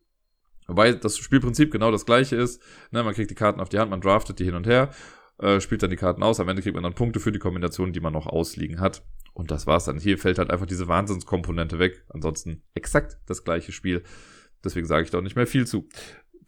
Wobei 0.66 0.92
das 0.92 1.18
Spielprinzip 1.18 1.71
genau 1.71 1.90
das 1.90 2.07
gleiche 2.07 2.37
ist. 2.37 2.62
Ne, 2.90 3.03
man 3.03 3.14
kriegt 3.14 3.31
die 3.31 3.37
Karten 3.37 3.61
auf 3.61 3.68
die 3.68 3.79
Hand, 3.79 3.90
man 3.90 4.01
draftet 4.01 4.38
die 4.38 4.45
hin 4.45 4.55
und 4.55 4.66
her, 4.66 4.90
äh, 5.38 5.61
spielt 5.61 5.83
dann 5.83 5.90
die 5.90 5.97
Karten 5.97 6.23
aus. 6.23 6.40
Am 6.40 6.49
Ende 6.49 6.62
kriegt 6.62 6.75
man 6.75 6.83
dann 6.85 6.95
Punkte 6.95 7.21
für 7.21 7.33
die 7.33 7.38
Kombinationen, 7.38 7.92
die 7.92 8.01
man 8.01 8.12
noch 8.12 8.27
ausliegen 8.27 8.81
hat. 8.81 9.03
Und 9.35 9.51
das 9.51 9.66
war's 9.66 9.85
dann. 9.85 9.99
Hier 9.99 10.18
fällt 10.18 10.38
halt 10.38 10.51
einfach 10.51 10.66
diese 10.66 10.88
Wahnsinnskomponente 10.88 11.79
weg. 11.79 12.05
Ansonsten 12.09 12.62
exakt 12.75 13.18
das 13.27 13.45
gleiche 13.45 13.73
Spiel. 13.73 14.03
Deswegen 14.64 14.87
sage 14.87 15.05
ich 15.05 15.11
da 15.11 15.21
nicht 15.21 15.37
mehr 15.37 15.47
viel 15.47 15.66
zu. 15.66 15.88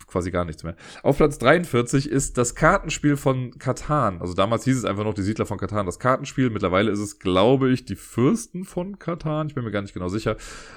Quasi 0.07 0.31
gar 0.31 0.45
nichts 0.45 0.63
mehr. 0.65 0.77
Auf 1.03 1.17
Platz 1.17 1.39
43 1.39 2.09
ist 2.11 2.37
das 2.37 2.55
Kartenspiel 2.55 3.17
von 3.17 3.59
Katan. 3.59 4.21
Also 4.21 4.35
damals 4.35 4.65
hieß 4.65 4.77
es 4.77 4.85
einfach 4.85 5.05
noch 5.05 5.15
die 5.15 5.23
Siedler 5.23 5.47
von 5.47 5.59
Katan, 5.59 5.87
das 5.87 5.99
Kartenspiel. 5.99 6.51
Mittlerweile 6.51 6.91
ist 6.91 6.99
es, 6.99 7.19
glaube 7.19 7.71
ich, 7.71 7.85
die 7.85 7.97
Fürsten 7.97 8.65
von 8.65 8.99
Katan. 8.99 9.49
Ich 9.49 9.55
bin 9.55 9.65
mir 9.65 9.71
gar 9.71 9.83
nicht 9.83 9.95
genau 9.95 10.09
sicher. 10.09 10.33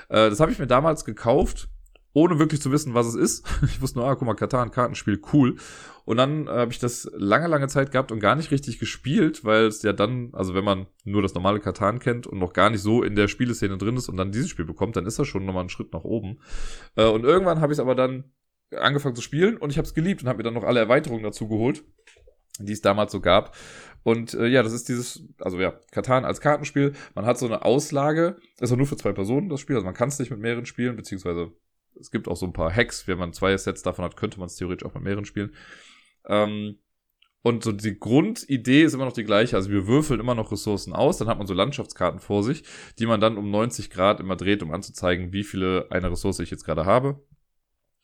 Äh, 0.10 0.30
das 0.30 0.39
habe 0.39 0.52
ich 0.52 0.60
mir 0.60 0.67
damals 0.67 1.04
gekauft 1.04 1.70
ohne 2.13 2.39
wirklich 2.39 2.62
zu 2.62 2.72
wissen, 2.72 2.93
was 2.93 3.08
es 3.08 3.15
ist. 3.15 3.46
Ich 3.63 3.82
wusste 3.82 4.00
nur, 4.00 4.08
ah, 4.08 4.15
guck 4.15 4.26
mal, 4.26 4.34
Katan, 4.34 4.72
Kartenspiel, 4.72 5.22
cool. 5.34 5.58
Und 6.06 6.17
dann 6.17 6.48
äh, 6.48 6.52
habe 6.52 6.72
ich 6.72 6.80
das 6.80 7.10
lange, 7.13 7.48
lange 7.48 7.67
Zeit 7.67 7.91
gehabt 7.91 8.12
und 8.12 8.20
gar 8.20 8.36
nicht 8.36 8.52
richtig 8.52 8.80
gespielt, 8.80 9.43
weil 9.43 9.65
es 9.65 9.84
ja 9.84 9.93
dann, 9.93 10.30
also 10.34 10.56
wenn 10.56 10.63
man 10.63 10.88
nur 11.04 11.22
das 11.22 11.34
normale 11.34 11.60
Katan 11.60 12.00
kennt 12.00 12.28
und 12.28 12.39
noch 12.39 12.54
gar 12.54 12.70
nicht 12.70 12.82
so 12.82 13.04
in 13.04 13.15
der 13.15 13.28
Spieleszene 13.28 13.78
drin 13.78 13.98
ist 13.98 14.08
und 14.08 14.17
dann 14.17 14.32
dieses 14.32 14.50
Spiel 14.50 14.65
bekommt, 14.65 14.96
dann 14.96 15.06
ist 15.06 15.20
das 15.20 15.28
schon 15.28 15.46
nochmal 15.46 15.65
ein 15.65 15.70
Schritt 15.70 15.91
nach 15.93 16.04
oben. 16.04 16.39
Äh, 16.96 17.08
und 17.08 17.26
irgendwann 17.26 17.60
habe 17.60 17.74
ich 17.74 17.78
es 17.78 17.82
aber 17.82 17.93
dann 17.93 18.32
angefangen 18.76 19.15
zu 19.15 19.22
spielen 19.22 19.58
und 19.58 19.70
ich 19.70 19.78
habe 19.78 19.88
es 19.88 19.93
geliebt 19.93 20.22
und 20.22 20.30
habe 20.30 20.38
mir 20.38 20.43
dann 20.43 20.54
noch 20.54 20.63
alle 20.63 20.80
Erweiterungen 20.80 21.24
dazu 21.24 21.48
geholt, 21.48 21.84
die 22.60 22.74
es 22.74 22.82
damals 22.82 23.12
so 23.12 23.20
gab. 23.20 23.56
Und 24.04 24.34
äh, 24.34 24.48
ja, 24.48 24.63
das 24.63 24.74
ist 24.74 24.88
dieses, 24.88 25.24
also 25.39 25.60
ja, 25.60 25.74
Katan 25.91 26.24
als 26.24 26.39
Kartenspiel. 26.39 26.93
Man 27.15 27.26
hat 27.26 27.38
so 27.38 27.46
eine 27.46 27.65
Auslage, 27.65 28.38
ist 28.60 28.72
auch 28.72 28.78
nur 28.78 28.88
für 28.88 28.96
zwei 28.96 29.12
Personen 29.12 29.50
das 29.50 29.60
Spiel, 29.60 29.76
also 29.76 29.86
man 29.86 29.93
kann 29.93 30.10
es 30.10 30.20
nicht 30.20 30.32
mit 30.32 30.39
mehreren 30.39 30.65
spielen, 30.65 30.96
beziehungsweise 30.96 31.52
es 32.00 32.12
gibt 32.12 32.28
auch 32.28 32.38
so 32.38 32.46
ein 32.46 32.54
paar 32.54 32.74
Hacks. 32.74 33.08
Wenn 33.08 33.18
man 33.18 33.34
zwei 33.34 33.56
Sets 33.58 33.84
davon 33.84 34.06
hat, 34.06 34.18
könnte 34.18 34.40
man 34.40 34.48
es 34.48 34.56
theoretisch 34.56 34.86
auch 34.86 34.94
mit 34.94 35.04
mehreren 35.04 35.26
spielen. 35.26 35.54
Ähm, 36.28 36.78
und 37.42 37.64
so 37.64 37.72
die 37.72 37.98
Grundidee 37.98 38.84
ist 38.84 38.94
immer 38.94 39.06
noch 39.06 39.14
die 39.14 39.24
gleiche. 39.24 39.56
Also 39.56 39.70
wir 39.70 39.88
würfeln 39.88 40.20
immer 40.20 40.36
noch 40.36 40.52
Ressourcen 40.52 40.94
aus, 40.94 41.18
dann 41.18 41.28
hat 41.30 41.38
man 41.38 41.48
so 41.48 41.54
Landschaftskarten 41.54 42.20
vor 42.20 42.44
sich, 42.44 42.64
die 43.00 43.06
man 43.06 43.22
dann 43.22 43.38
um 43.38 43.50
90 43.50 43.90
Grad 43.90 44.20
immer 44.20 44.36
dreht, 44.36 44.64
um 44.64 44.72
anzuzeigen, 44.72 45.32
wie 45.32 45.44
viele 45.44 45.88
eine 45.90 46.12
Ressource 46.12 46.40
ich 46.40 46.52
jetzt 46.52 46.66
gerade 46.66 46.86
habe. 46.86 47.24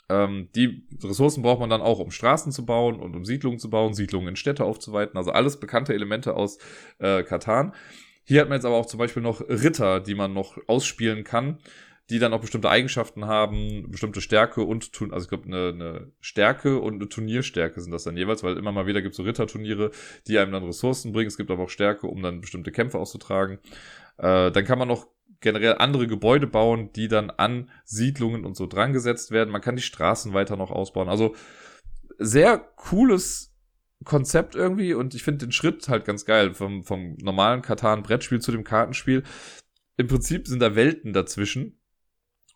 Ähm, 0.10 0.50
die 0.56 0.88
Ressourcen 1.04 1.42
braucht 1.42 1.60
man 1.60 1.70
dann 1.70 1.82
auch, 1.82 2.00
um 2.00 2.12
Straßen 2.12 2.52
zu 2.52 2.66
bauen 2.66 3.00
und 3.00 3.16
um 3.16 3.26
Siedlungen 3.26 3.60
zu 3.60 3.70
bauen, 3.70 3.94
Siedlungen 3.94 4.30
in 4.30 4.36
Städte 4.36 4.64
aufzuweiten. 4.64 5.18
Also 5.18 5.32
alles 5.32 5.60
bekannte 5.60 5.94
Elemente 5.94 6.36
aus 6.36 6.58
äh, 7.00 7.24
Katan. 7.24 7.74
Hier 8.24 8.40
hat 8.40 8.48
man 8.48 8.58
jetzt 8.58 8.66
aber 8.66 8.76
auch 8.76 8.86
zum 8.86 9.00
Beispiel 9.00 9.24
noch 9.24 9.42
Ritter, 9.42 10.00
die 10.00 10.16
man 10.16 10.34
noch 10.34 10.58
ausspielen 10.68 11.24
kann 11.26 11.58
die 12.10 12.20
dann 12.20 12.34
auch 12.34 12.42
bestimmte 12.42 12.70
Eigenschaften 12.70 13.26
haben, 13.26 13.90
bestimmte 13.90 14.20
Stärke 14.20 14.62
und 14.62 14.92
also 15.12 15.24
ich 15.24 15.30
glaube 15.30 15.46
eine, 15.46 15.70
eine 15.70 16.12
Stärke 16.20 16.80
und 16.80 16.96
eine 16.96 17.08
Turnierstärke 17.08 17.80
sind 17.80 17.92
das 17.92 18.04
dann 18.04 18.18
jeweils, 18.18 18.44
weil 18.44 18.58
immer 18.58 18.74
mal 18.74 18.88
wieder 18.88 19.02
gibt 19.02 19.14
es 19.14 19.18
so 19.18 19.24
Ritterturniere, 19.24 19.92
die 20.28 20.38
einem 20.38 20.52
dann 20.52 20.66
Ressourcen 20.66 21.14
bringen. 21.14 21.28
Es 21.28 21.38
gibt 21.38 21.50
aber 21.50 21.64
auch 21.64 21.70
Stärke, 21.70 22.08
um 22.08 22.22
dann 22.22 22.42
bestimmte 22.42 22.72
Kämpfe 22.72 22.98
auszutragen. 22.98 23.60
Äh, 24.18 24.52
dann 24.52 24.66
kann 24.66 24.80
man 24.80 24.90
noch 24.90 25.08
generell 25.40 25.76
andere 25.78 26.08
Gebäude 26.08 26.48
bauen, 26.48 26.92
die 26.94 27.08
dann 27.08 27.30
an 27.30 27.70
Siedlungen 27.86 28.46
und 28.46 28.56
so 28.58 28.68
drangesetzt 28.68 29.32
werden. 29.32 29.52
Man 29.52 29.62
kann 29.62 29.76
die 29.76 29.82
Straßen 29.82 30.34
weiter 30.34 30.58
noch 30.58 30.72
ausbauen. 30.72 31.10
Also 31.10 31.36
sehr 32.18 32.58
cooles 32.58 33.54
Konzept 34.04 34.56
irgendwie 34.56 34.94
und 34.94 35.16
ich 35.16 35.24
finde 35.24 35.46
den 35.46 35.52
Schritt 35.54 35.88
halt 35.88 36.04
ganz 36.04 36.26
geil 36.26 36.54
vom, 36.54 36.84
vom 36.84 37.16
normalen 37.22 37.62
Katan-Brettspiel 37.62 38.42
zu 38.42 38.52
dem 38.52 38.66
Kartenspiel. 38.66 39.24
Im 39.96 40.08
Prinzip 40.08 40.48
sind 40.48 40.60
da 40.60 40.76
Welten 40.76 41.14
dazwischen 41.14 41.80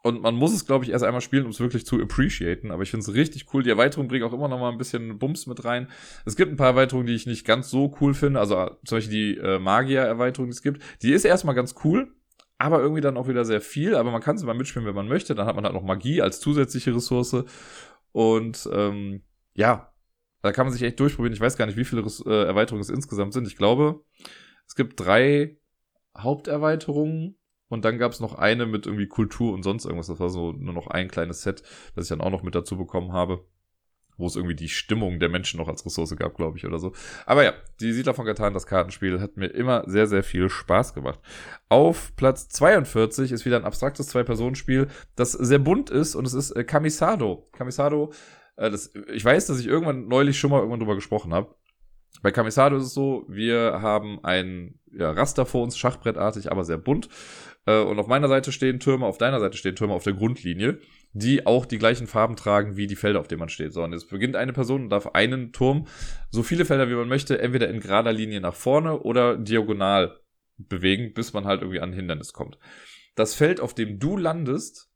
und 0.08 0.22
man 0.22 0.36
muss 0.36 0.54
es, 0.54 0.66
glaube 0.66 0.86
ich, 0.86 0.92
erst 0.92 1.04
einmal 1.04 1.20
spielen, 1.20 1.44
um 1.44 1.52
es 1.52 1.60
wirklich 1.60 1.86
zu 1.86 2.02
appreciaten. 2.02 2.72
Aber 2.72 2.82
ich 2.82 2.92
finde 2.92 3.04
es 3.04 3.14
richtig 3.14 3.54
cool. 3.54 3.62
Die 3.62 3.70
Erweiterung 3.70 4.08
bringt 4.08 4.24
auch 4.24 4.32
immer 4.32 4.48
noch 4.48 4.58
mal 4.58 4.72
ein 4.72 4.78
bisschen 4.78 5.20
Bums 5.20 5.48
mit 5.48 5.66
rein. 5.66 5.90
Es 6.26 6.38
gibt 6.38 6.50
ein 6.50 6.56
paar 6.56 6.68
Erweiterungen, 6.68 7.08
die 7.08 7.14
ich 7.14 7.26
nicht 7.26 7.46
ganz 7.46 7.70
so 7.70 7.94
cool 8.00 8.14
finde. 8.14 8.40
Also 8.40 8.56
äh, 8.56 8.72
zum 8.86 8.98
Beispiel 8.98 9.12
die 9.12 9.38
äh, 9.38 9.60
Magier-Erweiterung, 9.60 10.48
die 10.48 10.54
es 10.54 10.62
gibt. 10.62 10.82
Die 11.02 11.12
ist 11.12 11.26
erstmal 11.26 11.56
ganz 11.56 11.76
cool, 11.84 12.16
aber 12.58 12.80
irgendwie 12.80 13.02
dann 13.02 13.18
auch 13.18 13.28
wieder 13.28 13.44
sehr 13.44 13.60
viel. 13.60 13.96
Aber 13.96 14.12
man 14.12 14.22
kann 14.22 14.38
sie 14.38 14.46
mal 14.46 14.56
mitspielen, 14.56 14.88
wenn 14.88 14.96
man 14.96 15.10
möchte. 15.10 15.36
Dann 15.36 15.46
hat 15.46 15.56
man 15.56 15.66
halt 15.66 15.74
noch 15.74 15.84
Magie 15.84 16.22
als 16.22 16.40
zusätzliche 16.40 16.96
Ressource. 16.96 17.44
Und 18.14 18.70
ähm, 18.72 19.24
ja, 19.56 19.92
da 20.42 20.54
kann 20.54 20.68
man 20.68 20.74
sich 20.74 20.84
echt 20.84 21.02
durchprobieren. 21.02 21.34
Ich 21.34 21.42
weiß 21.42 21.58
gar 21.58 21.66
nicht, 21.66 21.78
wie 21.78 21.86
viele 21.86 22.04
äh, 22.26 22.48
Erweiterungen 22.48 22.82
es 22.82 22.90
insgesamt 22.90 23.34
sind. 23.34 23.46
Ich 23.46 23.58
glaube, 23.58 24.06
es 24.66 24.76
gibt 24.76 25.00
drei 25.00 25.58
Haupterweiterungen 26.18 27.37
und 27.70 27.86
dann 27.86 27.98
gab 27.98 28.12
es 28.12 28.20
noch 28.20 28.36
eine 28.36 28.66
mit 28.66 28.86
irgendwie 28.86 29.08
Kultur 29.08 29.54
und 29.54 29.64
sonst 29.64 29.86
irgendwas. 29.86 30.08
Das 30.08 30.20
war 30.20 30.30
so 30.30 30.54
nur 30.54 30.74
noch 30.74 30.88
ein 30.88 31.10
kleines 31.10 31.42
Set, 31.42 31.64
das 31.96 32.06
ich 32.06 32.10
dann 32.10 32.22
auch 32.22 32.32
noch 32.32 32.44
mit 32.44 32.56
dazu 32.56 32.78
bekommen 32.78 33.12
habe. 33.12 33.46
Wo 34.20 34.26
es 34.26 34.36
irgendwie 34.36 34.56
die 34.56 34.70
Stimmung 34.70 35.20
der 35.20 35.30
Menschen 35.30 35.60
noch 35.60 35.68
als 35.68 35.86
Ressource 35.86 36.16
gab, 36.16 36.34
glaube 36.34 36.58
ich, 36.58 36.66
oder 36.66 36.80
so. 36.80 36.92
Aber 37.28 37.44
ja, 37.44 37.54
die 37.80 37.94
Siedler 37.94 38.16
von 38.16 38.26
Katan, 38.26 38.56
das 38.56 38.66
Kartenspiel, 38.66 39.22
hat 39.22 39.38
mir 39.38 39.46
immer 39.46 39.84
sehr, 39.86 40.08
sehr 40.08 40.24
viel 40.24 40.50
Spaß 40.50 40.96
gemacht. 40.96 41.20
Auf 41.70 42.16
Platz 42.16 42.50
42 42.50 43.32
ist 43.32 43.46
wieder 43.46 43.58
ein 43.58 43.66
abstraktes 43.66 44.08
Zwei-Personen-Spiel, 44.08 44.88
das 45.16 45.34
sehr 45.34 45.60
bunt 45.60 45.92
ist 45.92 46.16
und 46.16 46.26
es 46.26 46.34
ist 46.34 46.50
äh, 46.50 46.64
Kamisado. 46.64 47.48
Kamisado, 47.52 48.12
äh, 48.56 48.72
ich 49.14 49.24
weiß, 49.24 49.46
dass 49.46 49.60
ich 49.60 49.68
irgendwann 49.68 50.08
neulich 50.08 50.40
schon 50.40 50.50
mal 50.50 50.62
irgendwann 50.62 50.80
drüber 50.80 50.96
gesprochen 50.96 51.32
habe. 51.32 51.54
Bei 52.24 52.32
Kamisado 52.32 52.78
ist 52.78 52.86
es 52.86 52.94
so, 52.96 53.24
wir 53.28 53.84
haben 53.84 54.20
ein 54.24 54.80
ja, 54.92 55.12
Raster 55.12 55.46
vor 55.46 55.64
uns, 55.64 55.78
schachbrettartig, 55.78 56.52
aber 56.52 56.64
sehr 56.64 56.78
bunt. 56.78 57.10
Äh, 57.68 57.82
und 57.82 58.00
auf 58.00 58.08
meiner 58.08 58.28
Seite 58.28 58.52
stehen 58.52 58.80
Türme, 58.80 59.06
auf 59.06 59.20
deiner 59.20 59.40
Seite 59.40 59.58
stehen 59.58 59.76
Türme 59.76 59.94
auf 59.94 60.04
der 60.04 60.14
Grundlinie, 60.14 60.80
die 61.14 61.46
auch 61.46 61.66
die 61.66 61.78
gleichen 61.78 62.08
Farben 62.08 62.36
tragen 62.36 62.78
wie 62.78 62.88
die 62.88 62.96
Felder, 62.96 63.20
auf 63.20 63.28
denen 63.28 63.40
man 63.40 63.50
steht. 63.50 63.74
So, 63.74 63.84
und 63.84 63.94
jetzt 63.94 64.10
beginnt 64.10 64.36
eine 64.36 64.54
Person 64.54 64.84
und 64.84 64.90
darf 64.90 65.08
einen 65.14 65.52
Turm, 65.52 65.88
so 66.32 66.42
viele 66.42 66.66
Felder 66.66 66.90
wie 66.90 66.96
man 66.96 67.10
möchte, 67.10 67.40
entweder 67.40 67.70
in 67.70 67.82
gerader 67.82 68.14
Linie 68.14 68.42
nach 68.42 68.56
vorne 68.56 69.02
oder 69.02 69.38
diagonal 69.38 70.20
bewegen, 70.58 71.14
bis 71.14 71.34
man 71.34 71.46
halt 71.46 71.62
irgendwie 71.62 71.82
an 71.82 71.92
ein 71.92 71.96
Hindernis 71.96 72.34
kommt. 72.34 72.58
Das 73.16 73.36
Feld, 73.36 73.60
auf 73.60 73.76
dem 73.76 74.00
du 74.00 74.18
landest, 74.18 74.90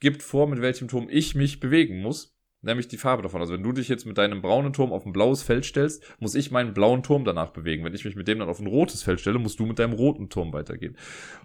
gibt 0.00 0.22
vor, 0.22 0.48
mit 0.48 0.60
welchem 0.60 0.88
Turm 0.88 1.08
ich 1.08 1.34
mich 1.34 1.60
bewegen 1.60 2.00
muss 2.00 2.35
nämlich 2.66 2.88
die 2.88 2.98
Farbe 2.98 3.22
davon. 3.22 3.40
Also 3.40 3.54
wenn 3.54 3.62
du 3.62 3.72
dich 3.72 3.88
jetzt 3.88 4.04
mit 4.04 4.18
deinem 4.18 4.42
braunen 4.42 4.72
Turm 4.72 4.92
auf 4.92 5.06
ein 5.06 5.12
blaues 5.12 5.42
Feld 5.42 5.64
stellst, 5.64 6.02
muss 6.20 6.34
ich 6.34 6.50
meinen 6.50 6.74
blauen 6.74 7.02
Turm 7.02 7.24
danach 7.24 7.50
bewegen. 7.50 7.84
Wenn 7.84 7.94
ich 7.94 8.04
mich 8.04 8.16
mit 8.16 8.28
dem 8.28 8.40
dann 8.40 8.48
auf 8.48 8.60
ein 8.60 8.66
rotes 8.66 9.02
Feld 9.02 9.20
stelle, 9.20 9.38
musst 9.38 9.58
du 9.58 9.66
mit 9.66 9.78
deinem 9.78 9.94
roten 9.94 10.28
Turm 10.28 10.52
weitergehen. 10.52 10.96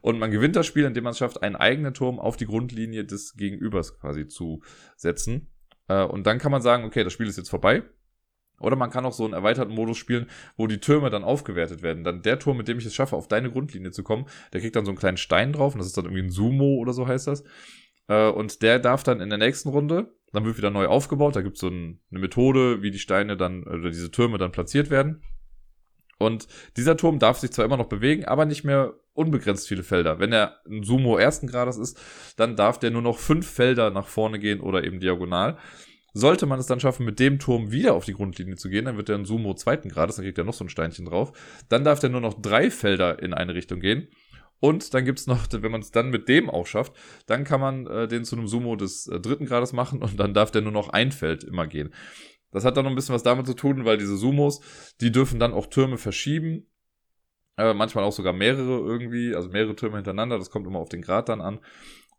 Und 0.01 0.19
man 0.19 0.31
gewinnt 0.31 0.55
das 0.55 0.67
Spiel, 0.67 0.83
indem 0.83 1.05
man 1.05 1.11
es 1.11 1.19
schafft, 1.19 1.41
einen 1.41 1.55
eigenen 1.55 1.93
Turm 1.93 2.19
auf 2.19 2.35
die 2.35 2.45
Grundlinie 2.45 3.05
des 3.05 3.35
Gegenübers 3.35 3.99
quasi 3.99 4.27
zu 4.27 4.61
setzen. 4.97 5.47
Äh, 5.87 6.03
und 6.03 6.27
dann 6.27 6.39
kann 6.39 6.51
man 6.51 6.61
sagen, 6.61 6.83
okay, 6.83 7.03
das 7.03 7.13
Spiel 7.13 7.27
ist 7.27 7.37
jetzt 7.37 7.49
vorbei. 7.49 7.83
Oder 8.59 8.75
man 8.75 8.91
kann 8.91 9.05
auch 9.05 9.13
so 9.13 9.25
einen 9.25 9.33
erweiterten 9.33 9.73
Modus 9.73 9.97
spielen, 9.97 10.27
wo 10.55 10.67
die 10.67 10.79
Türme 10.79 11.09
dann 11.09 11.23
aufgewertet 11.23 11.81
werden. 11.81 12.03
Dann 12.03 12.21
der 12.21 12.37
Turm, 12.37 12.57
mit 12.57 12.67
dem 12.67 12.77
ich 12.77 12.85
es 12.85 12.93
schaffe, 12.93 13.15
auf 13.15 13.27
deine 13.27 13.49
Grundlinie 13.49 13.91
zu 13.91 14.03
kommen, 14.03 14.25
der 14.53 14.61
kriegt 14.61 14.75
dann 14.75 14.85
so 14.85 14.91
einen 14.91 14.99
kleinen 14.99 15.17
Stein 15.17 15.51
drauf. 15.51 15.73
Und 15.73 15.79
das 15.79 15.87
ist 15.87 15.97
dann 15.97 16.05
irgendwie 16.05 16.23
ein 16.23 16.29
Sumo 16.29 16.75
oder 16.75 16.93
so 16.93 17.07
heißt 17.07 17.27
das. 17.27 17.43
Äh, 18.07 18.29
und 18.29 18.61
der 18.61 18.79
darf 18.79 19.03
dann 19.03 19.19
in 19.19 19.29
der 19.29 19.39
nächsten 19.39 19.69
Runde 19.69 20.13
dann 20.31 20.45
wird 20.45 20.57
wieder 20.57 20.69
neu 20.69 20.87
aufgebaut. 20.87 21.35
Da 21.35 21.41
gibt 21.41 21.57
es 21.57 21.61
so 21.61 21.67
ein, 21.67 21.99
eine 22.09 22.19
Methode, 22.19 22.81
wie 22.81 22.91
die 22.91 22.99
Steine 22.99 23.37
dann, 23.37 23.63
oder 23.63 23.89
diese 23.89 24.11
Türme 24.11 24.37
dann 24.37 24.51
platziert 24.51 24.89
werden. 24.89 25.23
Und 26.17 26.47
dieser 26.77 26.97
Turm 26.97 27.19
darf 27.19 27.39
sich 27.39 27.51
zwar 27.51 27.65
immer 27.65 27.77
noch 27.77 27.89
bewegen, 27.89 28.25
aber 28.25 28.45
nicht 28.45 28.63
mehr 28.63 28.93
unbegrenzt 29.13 29.67
viele 29.67 29.83
Felder. 29.83 30.19
Wenn 30.19 30.31
er 30.31 30.57
ein 30.69 30.83
Sumo 30.83 31.17
ersten 31.17 31.47
Grades 31.47 31.77
ist, 31.77 31.99
dann 32.37 32.55
darf 32.55 32.79
der 32.79 32.91
nur 32.91 33.01
noch 33.01 33.17
fünf 33.17 33.49
Felder 33.49 33.89
nach 33.89 34.07
vorne 34.07 34.39
gehen 34.39 34.61
oder 34.61 34.83
eben 34.83 34.99
diagonal. 34.99 35.57
Sollte 36.13 36.45
man 36.45 36.59
es 36.59 36.67
dann 36.67 36.79
schaffen, 36.79 37.05
mit 37.05 37.19
dem 37.19 37.39
Turm 37.39 37.71
wieder 37.71 37.93
auf 37.93 38.05
die 38.05 38.13
Grundlinie 38.13 38.55
zu 38.55 38.69
gehen, 38.69 38.85
dann 38.85 38.97
wird 38.97 39.09
der 39.09 39.17
ein 39.17 39.25
Sumo 39.25 39.53
zweiten 39.53 39.89
Grades, 39.89 40.17
dann 40.17 40.25
kriegt 40.25 40.37
er 40.37 40.43
noch 40.43 40.53
so 40.53 40.65
ein 40.65 40.69
Steinchen 40.69 41.05
drauf. 41.05 41.31
Dann 41.69 41.83
darf 41.83 41.99
der 41.99 42.09
nur 42.09 42.21
noch 42.21 42.41
drei 42.41 42.69
Felder 42.69 43.21
in 43.21 43.33
eine 43.33 43.55
Richtung 43.55 43.79
gehen. 43.79 44.07
Und 44.61 44.93
dann 44.93 45.03
gibt's 45.03 45.27
noch, 45.27 45.47
wenn 45.51 45.71
man 45.71 45.81
es 45.81 45.91
dann 45.91 46.09
mit 46.11 46.29
dem 46.29 46.49
auch 46.49 46.67
schafft, 46.67 46.93
dann 47.25 47.43
kann 47.43 47.59
man 47.59 47.87
äh, 47.87 48.07
den 48.07 48.23
zu 48.23 48.37
einem 48.37 48.47
Sumo 48.47 48.77
des 48.77 49.07
äh, 49.07 49.19
dritten 49.19 49.45
Grades 49.45 49.73
machen 49.73 50.01
und 50.01 50.17
dann 50.19 50.33
darf 50.33 50.51
der 50.51 50.61
nur 50.61 50.71
noch 50.71 50.89
ein 50.89 51.11
Feld 51.11 51.43
immer 51.43 51.67
gehen. 51.67 51.93
Das 52.51 52.63
hat 52.63 52.77
dann 52.77 52.85
noch 52.85 52.91
ein 52.91 52.95
bisschen 52.95 53.15
was 53.15 53.23
damit 53.23 53.47
zu 53.47 53.53
tun, 53.55 53.85
weil 53.85 53.97
diese 53.97 54.15
Sumos, 54.17 54.61
die 55.01 55.11
dürfen 55.11 55.39
dann 55.39 55.53
auch 55.53 55.67
Türme 55.67 55.97
verschieben 55.97 56.67
Äh, 57.57 57.73
manchmal 57.73 58.03
auch 58.05 58.13
sogar 58.13 58.33
mehrere 58.33 58.79
irgendwie, 58.79 59.35
also 59.35 59.49
mehrere 59.49 59.75
Türme 59.75 59.97
hintereinander. 59.97 60.37
Das 60.37 60.49
kommt 60.49 60.67
immer 60.67 60.79
auf 60.79 60.89
den 60.89 61.01
Grad 61.01 61.29
dann 61.29 61.41
an. 61.41 61.59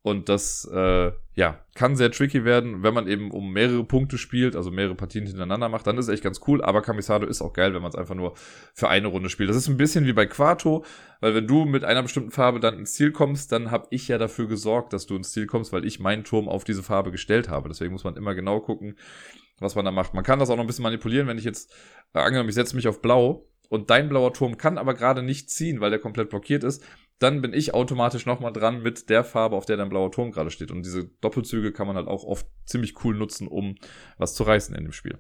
Und 0.05 0.29
das, 0.29 0.69
äh, 0.73 1.13
ja, 1.37 1.65
kann 1.77 1.95
sehr 1.95 2.11
tricky 2.11 2.45
werden, 2.45 2.83
wenn 2.83 2.93
man 2.93 3.07
eben 3.07 3.31
um 3.31 3.53
mehrere 3.53 3.85
Punkte 3.85 4.19
spielt, 4.19 4.57
also 4.57 4.73
mehrere 4.73 4.97
Partien 4.97 5.27
hintereinander 5.27 5.69
macht, 5.69 5.87
dann 5.87 5.97
ist 5.97 6.09
es 6.09 6.15
echt 6.15 6.25
ganz 6.25 6.41
cool. 6.49 6.61
Aber 6.61 6.83
Kamisado 6.83 7.25
ist 7.25 7.41
auch 7.41 7.53
geil, 7.53 7.73
wenn 7.73 7.83
man 7.83 7.91
es 7.91 7.95
einfach 7.95 8.17
nur 8.17 8.35
für 8.75 8.89
eine 8.89 9.07
Runde 9.07 9.31
spielt. 9.31 9.49
Das 9.49 9.57
ist 9.57 9.69
ein 9.69 9.77
bisschen 9.77 10.05
wie 10.05 10.13
bei 10.13 10.27
Quarto, 10.27 10.85
weil 11.21 11.37
wenn 11.37 11.47
du 11.47 11.67
mit 11.67 11.85
einer 11.85 12.03
bestimmten 12.03 12.33
Farbe 12.33 12.59
dann 12.59 12.81
ins 12.81 12.95
Ziel 12.95 13.13
kommst, 13.13 13.53
dann 13.53 13.71
habe 13.71 13.87
ich 13.91 14.09
ja 14.09 14.19
dafür 14.19 14.49
gesorgt, 14.49 14.93
dass 14.93 15.07
du 15.07 15.15
ins 15.15 15.31
Ziel 15.31 15.47
kommst, 15.47 15.73
weil 15.73 15.87
ich 15.87 16.01
meinen 16.01 16.25
Turm 16.25 16.49
auf 16.49 16.65
diese 16.65 16.83
Farbe 16.83 17.13
gestellt 17.13 17.49
habe. 17.49 17.69
Deswegen 17.69 17.93
muss 17.93 18.03
man 18.03 18.17
immer 18.17 18.35
genau 18.35 18.59
gucken, 18.59 18.97
was 19.61 19.77
man 19.77 19.85
da 19.85 19.93
macht. 19.93 20.15
Man 20.15 20.25
kann 20.25 20.41
das 20.41 20.51
auch 20.51 20.57
noch 20.57 20.65
ein 20.65 20.67
bisschen 20.67 20.83
manipulieren, 20.83 21.29
wenn 21.29 21.39
ich 21.39 21.45
jetzt, 21.45 21.73
äh, 22.13 22.19
angenommen, 22.19 22.49
ich 22.49 22.57
setze 22.57 22.75
mich 22.75 22.89
auf 22.89 23.01
blau 23.01 23.47
und 23.69 23.89
dein 23.89 24.09
blauer 24.09 24.35
Turm 24.35 24.59
kann 24.59 24.77
aber 24.79 24.95
gerade 24.95 25.23
nicht 25.23 25.49
ziehen, 25.49 25.81
weil 25.81 25.91
der 25.91 26.01
komplett 26.01 26.29
blockiert 26.29 26.65
ist, 26.65 26.85
dann 27.23 27.41
bin 27.41 27.53
ich 27.53 27.75
automatisch 27.75 28.27
nochmal 28.27 28.53
dran 28.53 28.83
mit 28.83 29.09
der 29.09 29.25
Farbe, 29.25 29.57
auf 29.57 29.67
der 29.67 29.77
dein 29.77 29.89
blauer 29.89 30.11
Turm 30.11 30.33
gerade 30.33 30.51
steht. 30.51 30.71
Und 30.71 30.85
diese 30.85 31.05
Doppelzüge 31.21 31.73
kann 31.73 31.87
man 31.87 31.97
halt 31.97 32.09
auch 32.09 32.25
oft 32.25 32.47
ziemlich 32.65 33.05
cool 33.05 33.15
nutzen, 33.15 33.49
um 33.49 33.77
was 34.19 34.35
zu 34.35 34.43
reißen 34.43 34.75
in 34.75 34.85
dem 34.85 34.93
Spiel. 34.93 35.19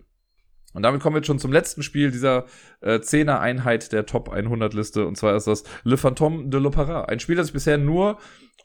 Und 0.74 0.82
damit 0.82 1.02
kommen 1.02 1.16
wir 1.16 1.24
schon 1.24 1.38
zum 1.38 1.52
letzten 1.52 1.82
Spiel 1.82 2.10
dieser 2.10 2.46
äh, 2.80 2.96
10er 2.96 3.38
Einheit 3.38 3.92
der 3.92 4.06
Top 4.06 4.30
100 4.30 4.72
Liste. 4.74 5.06
Und 5.06 5.16
zwar 5.16 5.36
ist 5.36 5.46
das 5.46 5.64
Le 5.84 5.96
Fantôme 5.96 6.48
de 6.48 6.60
l'Opéra. 6.60 7.04
Ein 7.04 7.20
Spiel, 7.20 7.36
das 7.36 7.48
ich 7.48 7.52
bisher 7.52 7.78
nur 7.78 8.18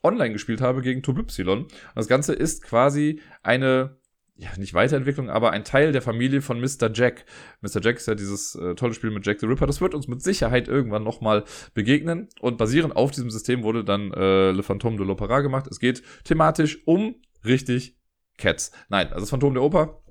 online 0.03 0.31
gespielt 0.31 0.61
habe 0.61 0.81
gegen 0.81 1.03
Tobypsilon. 1.03 1.63
Und 1.63 1.71
das 1.95 2.07
Ganze 2.07 2.33
ist 2.33 2.63
quasi 2.63 3.21
eine 3.43 3.96
ja, 4.37 4.49
nicht 4.57 4.73
Weiterentwicklung, 4.73 5.29
aber 5.29 5.51
ein 5.51 5.63
Teil 5.63 5.91
der 5.91 6.01
Familie 6.01 6.41
von 6.41 6.59
Mr. 6.59 6.91
Jack. 6.93 7.25
Mr. 7.61 7.81
Jack 7.81 7.97
ist 7.97 8.07
ja 8.07 8.15
dieses 8.15 8.53
äh, 8.55 8.75
tolle 8.75 8.93
Spiel 8.93 9.09
mit 9.09 9.25
Jack 9.25 9.39
the 9.39 9.47
Ripper. 9.47 9.65
Das 9.65 9.81
wird 9.81 9.95
uns 9.95 10.07
mit 10.07 10.21
Sicherheit 10.21 10.67
irgendwann 10.67 11.03
nochmal 11.03 11.43
begegnen. 11.73 12.29
Und 12.39 12.57
basierend 12.57 12.95
auf 12.95 13.11
diesem 13.11 13.31
System 13.31 13.63
wurde 13.63 13.83
dann 13.83 14.11
äh, 14.13 14.51
Le 14.51 14.61
Phantom 14.61 14.95
de 14.95 15.05
l'Opéra 15.05 15.41
gemacht. 15.41 15.65
Es 15.67 15.79
geht 15.79 16.03
thematisch 16.23 16.85
um 16.85 17.15
richtig 17.45 17.97
Cats. 18.37 18.71
Nein, 18.89 19.07
also 19.07 19.21
das 19.21 19.31
Phantom 19.31 19.55
der 19.55 19.63
Oper 19.63 20.03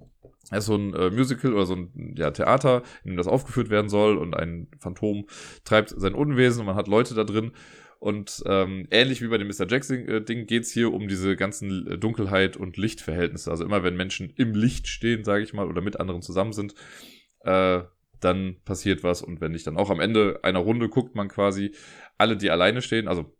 es 0.51 0.59
ist 0.59 0.67
so 0.67 0.77
ein 0.77 0.95
äh, 0.95 1.11
Musical 1.11 1.55
oder 1.55 1.67
so 1.67 1.75
ein 1.75 2.15
ja, 2.17 2.31
Theater, 2.31 2.83
in 3.03 3.13
dem 3.13 3.17
das 3.17 3.27
aufgeführt 3.27 3.69
werden 3.69 3.89
soll 3.89 4.17
und 4.17 4.37
ein 4.37 4.69
Phantom 4.79 5.27
treibt 5.65 5.91
sein 5.97 6.15
Unwesen 6.15 6.61
und 6.61 6.67
man 6.67 6.77
hat 6.77 6.87
Leute 6.87 7.15
da 7.15 7.25
drin 7.25 7.53
und 7.99 8.43
ähm, 8.47 8.87
ähnlich 8.91 9.23
wie 9.23 9.29
bei 9.29 9.39
dem 9.39 9.49
Mr. 9.49 9.67
Jackson-Ding 9.69 10.39
äh, 10.39 10.45
geht 10.45 10.65
es 10.65 10.71
hier 10.71 10.93
um 10.93 11.09
diese 11.09 11.37
ganzen 11.37 11.87
äh, 11.87 11.99
Dunkelheit- 11.99 12.57
und 12.57 12.77
Lichtverhältnisse. 12.77 13.51
Also 13.51 13.65
immer 13.65 13.83
wenn 13.83 13.97
Menschen 13.97 14.31
im 14.37 14.55
Licht 14.55 14.89
stehen, 14.89 15.25
sage 15.25 15.43
ich 15.43 15.53
mal, 15.53 15.67
oder 15.67 15.81
mit 15.81 15.99
anderen 15.99 16.23
zusammen 16.23 16.53
sind, 16.53 16.75
äh, 17.41 17.83
dann 18.21 18.57
passiert 18.65 19.03
was. 19.03 19.23
Und 19.23 19.41
wenn 19.41 19.53
nicht, 19.53 19.67
dann 19.67 19.77
auch 19.77 19.91
am 19.91 20.01
Ende 20.01 20.41
einer 20.43 20.59
Runde 20.59 20.89
guckt 20.89 21.15
man 21.15 21.29
quasi 21.29 21.75
alle, 22.19 22.37
die 22.37 22.51
alleine 22.51 22.83
stehen. 22.83 23.09
Also 23.09 23.35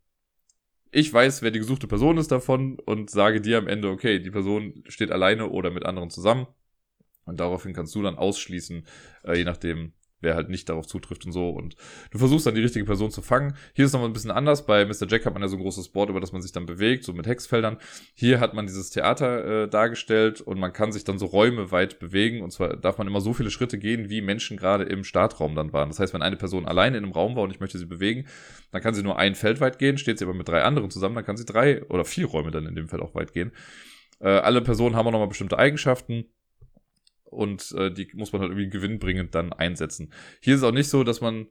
ich 0.91 1.13
weiß, 1.13 1.43
wer 1.43 1.51
die 1.51 1.59
gesuchte 1.59 1.87
Person 1.87 2.17
ist 2.17 2.33
davon 2.33 2.79
und 2.79 3.11
sage 3.11 3.41
dir 3.41 3.59
am 3.59 3.69
Ende, 3.69 3.89
okay, 3.89 4.21
die 4.21 4.31
Person 4.31 4.85
steht 4.89 5.11
alleine 5.11 5.51
oder 5.51 5.71
mit 5.71 5.85
anderen 5.85 6.11
zusammen. 6.11 6.47
Und 7.25 7.41
daraufhin 7.41 7.75
kannst 7.75 7.95
du 7.95 8.03
dann 8.03 8.17
ausschließen, 8.17 8.87
äh, 9.25 9.37
je 9.37 9.45
nachdem, 9.45 9.93
wer 10.21 10.35
halt 10.35 10.49
nicht 10.49 10.69
darauf 10.69 10.87
zutrifft 10.87 11.27
und 11.27 11.33
so. 11.33 11.51
Und 11.51 11.77
du 12.11 12.19
versuchst 12.19 12.47
dann 12.47 12.55
die 12.55 12.63
richtige 12.63 12.85
Person 12.85 13.11
zu 13.11 13.23
fangen. 13.23 13.55
Hier 13.75 13.85
ist 13.85 13.93
nochmal 13.93 14.09
ein 14.09 14.13
bisschen 14.13 14.31
anders. 14.31 14.67
Bei 14.67 14.85
Mr. 14.85 15.07
Jack 15.09 15.27
hat 15.27 15.35
man 15.35 15.43
ja 15.43 15.49
so 15.49 15.57
ein 15.57 15.63
großes 15.63 15.91
Board, 15.91 16.11
über 16.11 16.21
das 16.21 16.33
man 16.33 16.43
sich 16.43 16.53
dann 16.53 16.67
bewegt, 16.67 17.05
so 17.05 17.13
mit 17.13 17.27
Hexfeldern. 17.27 17.79
Hier 18.15 18.41
hat 18.41 18.55
man 18.55 18.67
dieses 18.67 18.91
Theater 18.91 19.65
äh, 19.65 19.69
dargestellt 19.69 20.41
und 20.41 20.59
man 20.59 20.73
kann 20.73 20.93
sich 20.93 21.05
dann 21.05 21.19
so 21.19 21.27
Räume 21.27 21.71
weit 21.71 21.99
bewegen. 21.99 22.43
Und 22.43 22.53
zwar 22.53 22.77
darf 22.77 22.99
man 22.99 23.07
immer 23.07 23.21
so 23.21 23.35
viele 23.35 23.51
Schritte 23.51 23.79
gehen, 23.79 24.09
wie 24.11 24.21
Menschen 24.21 24.57
gerade 24.57 24.85
im 24.85 25.05
Startraum 25.05 25.55
dann 25.55 25.73
waren. 25.73 25.89
Das 25.89 25.99
heißt, 25.99 26.15
wenn 26.15 26.23
eine 26.23 26.37
Person 26.37 26.67
alleine 26.67 26.97
in 26.97 27.05
einem 27.05 27.13
Raum 27.13 27.37
war 27.37 27.43
und 27.43 27.51
ich 27.51 27.61
möchte 27.61 27.79
sie 27.79 27.87
bewegen, 27.87 28.27
dann 28.73 28.83
kann 28.83 28.95
sie 28.95 29.03
nur 29.03 29.19
ein 29.19 29.35
Feld 29.35 29.61
weit 29.61 29.79
gehen, 29.79 29.99
steht 29.99 30.19
sie 30.19 30.25
aber 30.25 30.35
mit 30.35 30.49
drei 30.49 30.63
anderen 30.63 30.91
zusammen, 30.91 31.15
dann 31.15 31.25
kann 31.25 31.37
sie 31.37 31.45
drei 31.45 31.85
oder 31.85 32.05
vier 32.05 32.27
Räume 32.27 32.51
dann 32.51 32.67
in 32.67 32.75
dem 32.75 32.89
Feld 32.89 33.03
auch 33.03 33.15
weit 33.15 33.33
gehen. 33.33 33.53
Äh, 34.19 34.29
alle 34.29 34.63
Personen 34.63 34.97
haben 34.97 35.07
auch 35.07 35.13
nochmal 35.13 35.29
bestimmte 35.29 35.59
Eigenschaften 35.59 36.27
und 37.27 37.73
äh, 37.77 37.93
die 37.93 38.09
muss 38.15 38.33
man 38.33 38.43
halt 38.43 38.51
irgendwie 38.51 38.71
gewinnbringend 38.71 39.35
dann 39.35 39.53
einsetzen. 39.53 40.13
Hier 40.41 40.55
ist 40.55 40.61
es 40.61 40.67
auch 40.67 40.73
nicht 40.73 40.89
so, 40.89 41.05
dass 41.05 41.21
man, 41.21 41.47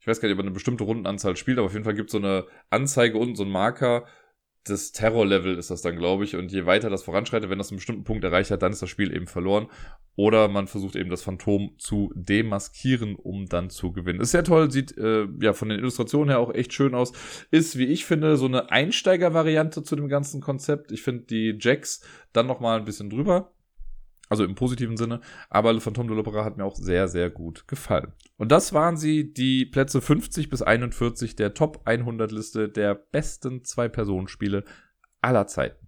ich 0.00 0.06
weiß 0.06 0.20
gar 0.20 0.28
nicht, 0.28 0.34
ob 0.34 0.38
man 0.38 0.46
eine 0.46 0.54
bestimmte 0.54 0.84
Rundenanzahl 0.84 1.36
spielt, 1.36 1.58
aber 1.58 1.66
auf 1.66 1.72
jeden 1.72 1.84
Fall 1.84 1.94
gibt 1.94 2.10
es 2.10 2.12
so 2.12 2.18
eine 2.18 2.46
Anzeige 2.70 3.18
unten, 3.18 3.36
so 3.36 3.44
ein 3.44 3.50
Marker, 3.50 4.06
das 4.64 4.92
Terror-Level 4.92 5.56
ist 5.56 5.70
das 5.70 5.80
dann, 5.80 5.96
glaube 5.96 6.24
ich. 6.24 6.36
Und 6.36 6.52
je 6.52 6.66
weiter 6.66 6.90
das 6.90 7.02
voranschreitet, 7.02 7.48
wenn 7.48 7.58
das 7.58 7.70
einen 7.70 7.78
bestimmten 7.78 8.04
Punkt 8.04 8.24
erreicht 8.24 8.50
hat, 8.50 8.62
dann 8.62 8.72
ist 8.72 8.82
das 8.82 8.90
Spiel 8.90 9.14
eben 9.14 9.26
verloren. 9.26 9.68
Oder 10.16 10.48
man 10.48 10.66
versucht 10.66 10.96
eben 10.96 11.08
das 11.08 11.22
Phantom 11.22 11.74
zu 11.78 12.12
demaskieren, 12.14 13.14
um 13.16 13.46
dann 13.46 13.70
zu 13.70 13.92
gewinnen. 13.92 14.20
Ist 14.20 14.32
sehr 14.32 14.44
toll, 14.44 14.70
sieht 14.70 14.96
äh, 14.98 15.26
ja 15.40 15.54
von 15.54 15.70
den 15.70 15.78
Illustrationen 15.78 16.28
her 16.28 16.40
auch 16.40 16.52
echt 16.52 16.74
schön 16.74 16.94
aus. 16.94 17.12
Ist, 17.50 17.78
wie 17.78 17.86
ich 17.86 18.04
finde, 18.04 18.36
so 18.36 18.46
eine 18.46 18.70
Einsteiger-Variante 18.70 19.82
zu 19.82 19.96
dem 19.96 20.08
ganzen 20.08 20.42
Konzept. 20.42 20.92
Ich 20.92 21.02
finde 21.02 21.24
die 21.24 21.56
Jacks 21.58 22.02
dann 22.32 22.46
nochmal 22.46 22.78
ein 22.78 22.84
bisschen 22.84 23.08
drüber. 23.08 23.52
Also 24.32 24.44
im 24.44 24.54
positiven 24.54 24.96
Sinne. 24.96 25.20
Aber 25.48 25.72
Le 25.72 25.80
Phantom 25.80 26.06
de 26.06 26.16
l'Opera 26.16 26.44
hat 26.44 26.56
mir 26.56 26.64
auch 26.64 26.76
sehr, 26.76 27.08
sehr 27.08 27.30
gut 27.30 27.66
gefallen. 27.66 28.12
Und 28.36 28.52
das 28.52 28.72
waren 28.72 28.96
sie, 28.96 29.34
die 29.34 29.66
Plätze 29.66 30.00
50 30.00 30.48
bis 30.48 30.62
41 30.62 31.34
der 31.34 31.52
Top 31.52 31.80
100 31.84 32.30
Liste 32.30 32.68
der 32.68 32.94
besten 32.94 33.64
Zwei-Personen-Spiele 33.64 34.62
aller 35.20 35.48
Zeiten. 35.48 35.84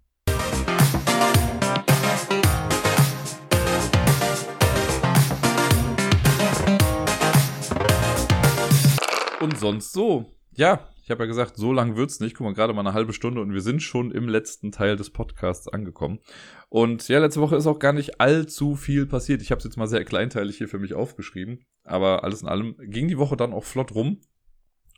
Und 9.41 9.57
sonst 9.57 9.93
so. 9.93 10.33
Ja, 10.55 10.92
ich 11.03 11.11
habe 11.11 11.25
ja 11.25 11.27
gesagt, 11.27 11.57
so 11.57 11.73
lang 11.73 11.97
wird's 11.97 12.21
nicht. 12.21 12.37
Guck 12.37 12.45
mal, 12.45 12.55
gerade 12.55 12.73
mal 12.73 12.81
eine 12.81 12.95
halbe 12.95 13.13
Stunde 13.13 13.41
und 13.41 13.53
wir 13.53 13.61
sind 13.61 13.83
schon 13.83 14.13
im 14.13 14.29
letzten 14.29 14.71
Teil 14.71 14.97
des 14.97 15.11
Podcasts 15.11 15.67
angekommen. 15.67 16.21
Und 16.69 17.09
ja, 17.09 17.19
letzte 17.19 17.41
Woche 17.41 17.57
ist 17.57 17.67
auch 17.67 17.81
gar 17.81 17.93
nicht 17.93 18.21
allzu 18.21 18.77
viel 18.77 19.07
passiert. 19.07 19.43
Ich 19.43 19.51
habe 19.51 19.59
es 19.59 19.65
jetzt 19.65 19.77
mal 19.77 19.89
sehr 19.89 20.05
kleinteilig 20.05 20.59
hier 20.59 20.69
für 20.69 20.79
mich 20.79 20.95
aufgeschrieben. 20.95 21.65
Aber 21.83 22.23
alles 22.23 22.43
in 22.43 22.49
allem 22.49 22.77
ging 22.79 23.09
die 23.09 23.19
Woche 23.19 23.37
dann 23.37 23.53
auch 23.53 23.65
flott 23.65 23.95
rum. 23.95 24.21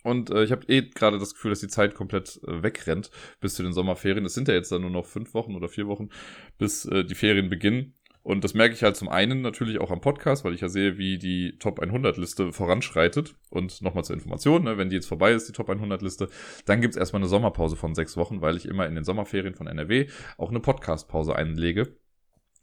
Und 0.02 0.28
äh, 0.28 0.44
ich 0.44 0.52
habe 0.52 0.66
eh 0.68 0.82
gerade 0.82 1.18
das 1.18 1.32
Gefühl, 1.32 1.50
dass 1.50 1.60
die 1.60 1.68
Zeit 1.68 1.94
komplett 1.94 2.38
äh, 2.46 2.62
wegrennt 2.62 3.10
bis 3.40 3.54
zu 3.54 3.62
den 3.62 3.72
Sommerferien. 3.72 4.26
Es 4.26 4.34
sind 4.34 4.48
ja 4.48 4.54
jetzt 4.54 4.70
dann 4.70 4.82
nur 4.82 4.90
noch 4.90 5.06
fünf 5.06 5.32
Wochen 5.32 5.54
oder 5.56 5.70
vier 5.70 5.86
Wochen, 5.86 6.10
bis 6.58 6.84
äh, 6.84 7.04
die 7.04 7.14
Ferien 7.14 7.48
beginnen. 7.48 7.94
Und 8.24 8.42
das 8.42 8.54
merke 8.54 8.74
ich 8.74 8.82
halt 8.82 8.96
zum 8.96 9.10
einen 9.10 9.42
natürlich 9.42 9.78
auch 9.80 9.90
am 9.90 10.00
Podcast, 10.00 10.44
weil 10.44 10.54
ich 10.54 10.62
ja 10.62 10.70
sehe, 10.70 10.96
wie 10.96 11.18
die 11.18 11.58
Top 11.58 11.78
100 11.78 12.16
Liste 12.16 12.54
voranschreitet. 12.54 13.36
Und 13.50 13.82
nochmal 13.82 14.02
zur 14.02 14.16
Information, 14.16 14.64
ne, 14.64 14.78
wenn 14.78 14.88
die 14.88 14.96
jetzt 14.96 15.06
vorbei 15.06 15.32
ist, 15.32 15.46
die 15.46 15.52
Top 15.52 15.68
100 15.68 16.00
Liste, 16.00 16.30
dann 16.64 16.80
gibt's 16.80 16.96
erstmal 16.96 17.20
eine 17.20 17.28
Sommerpause 17.28 17.76
von 17.76 17.94
sechs 17.94 18.16
Wochen, 18.16 18.40
weil 18.40 18.56
ich 18.56 18.66
immer 18.66 18.86
in 18.86 18.94
den 18.94 19.04
Sommerferien 19.04 19.54
von 19.54 19.66
NRW 19.66 20.08
auch 20.38 20.48
eine 20.48 20.60
Podcast-Pause 20.60 21.36
einlege 21.36 21.94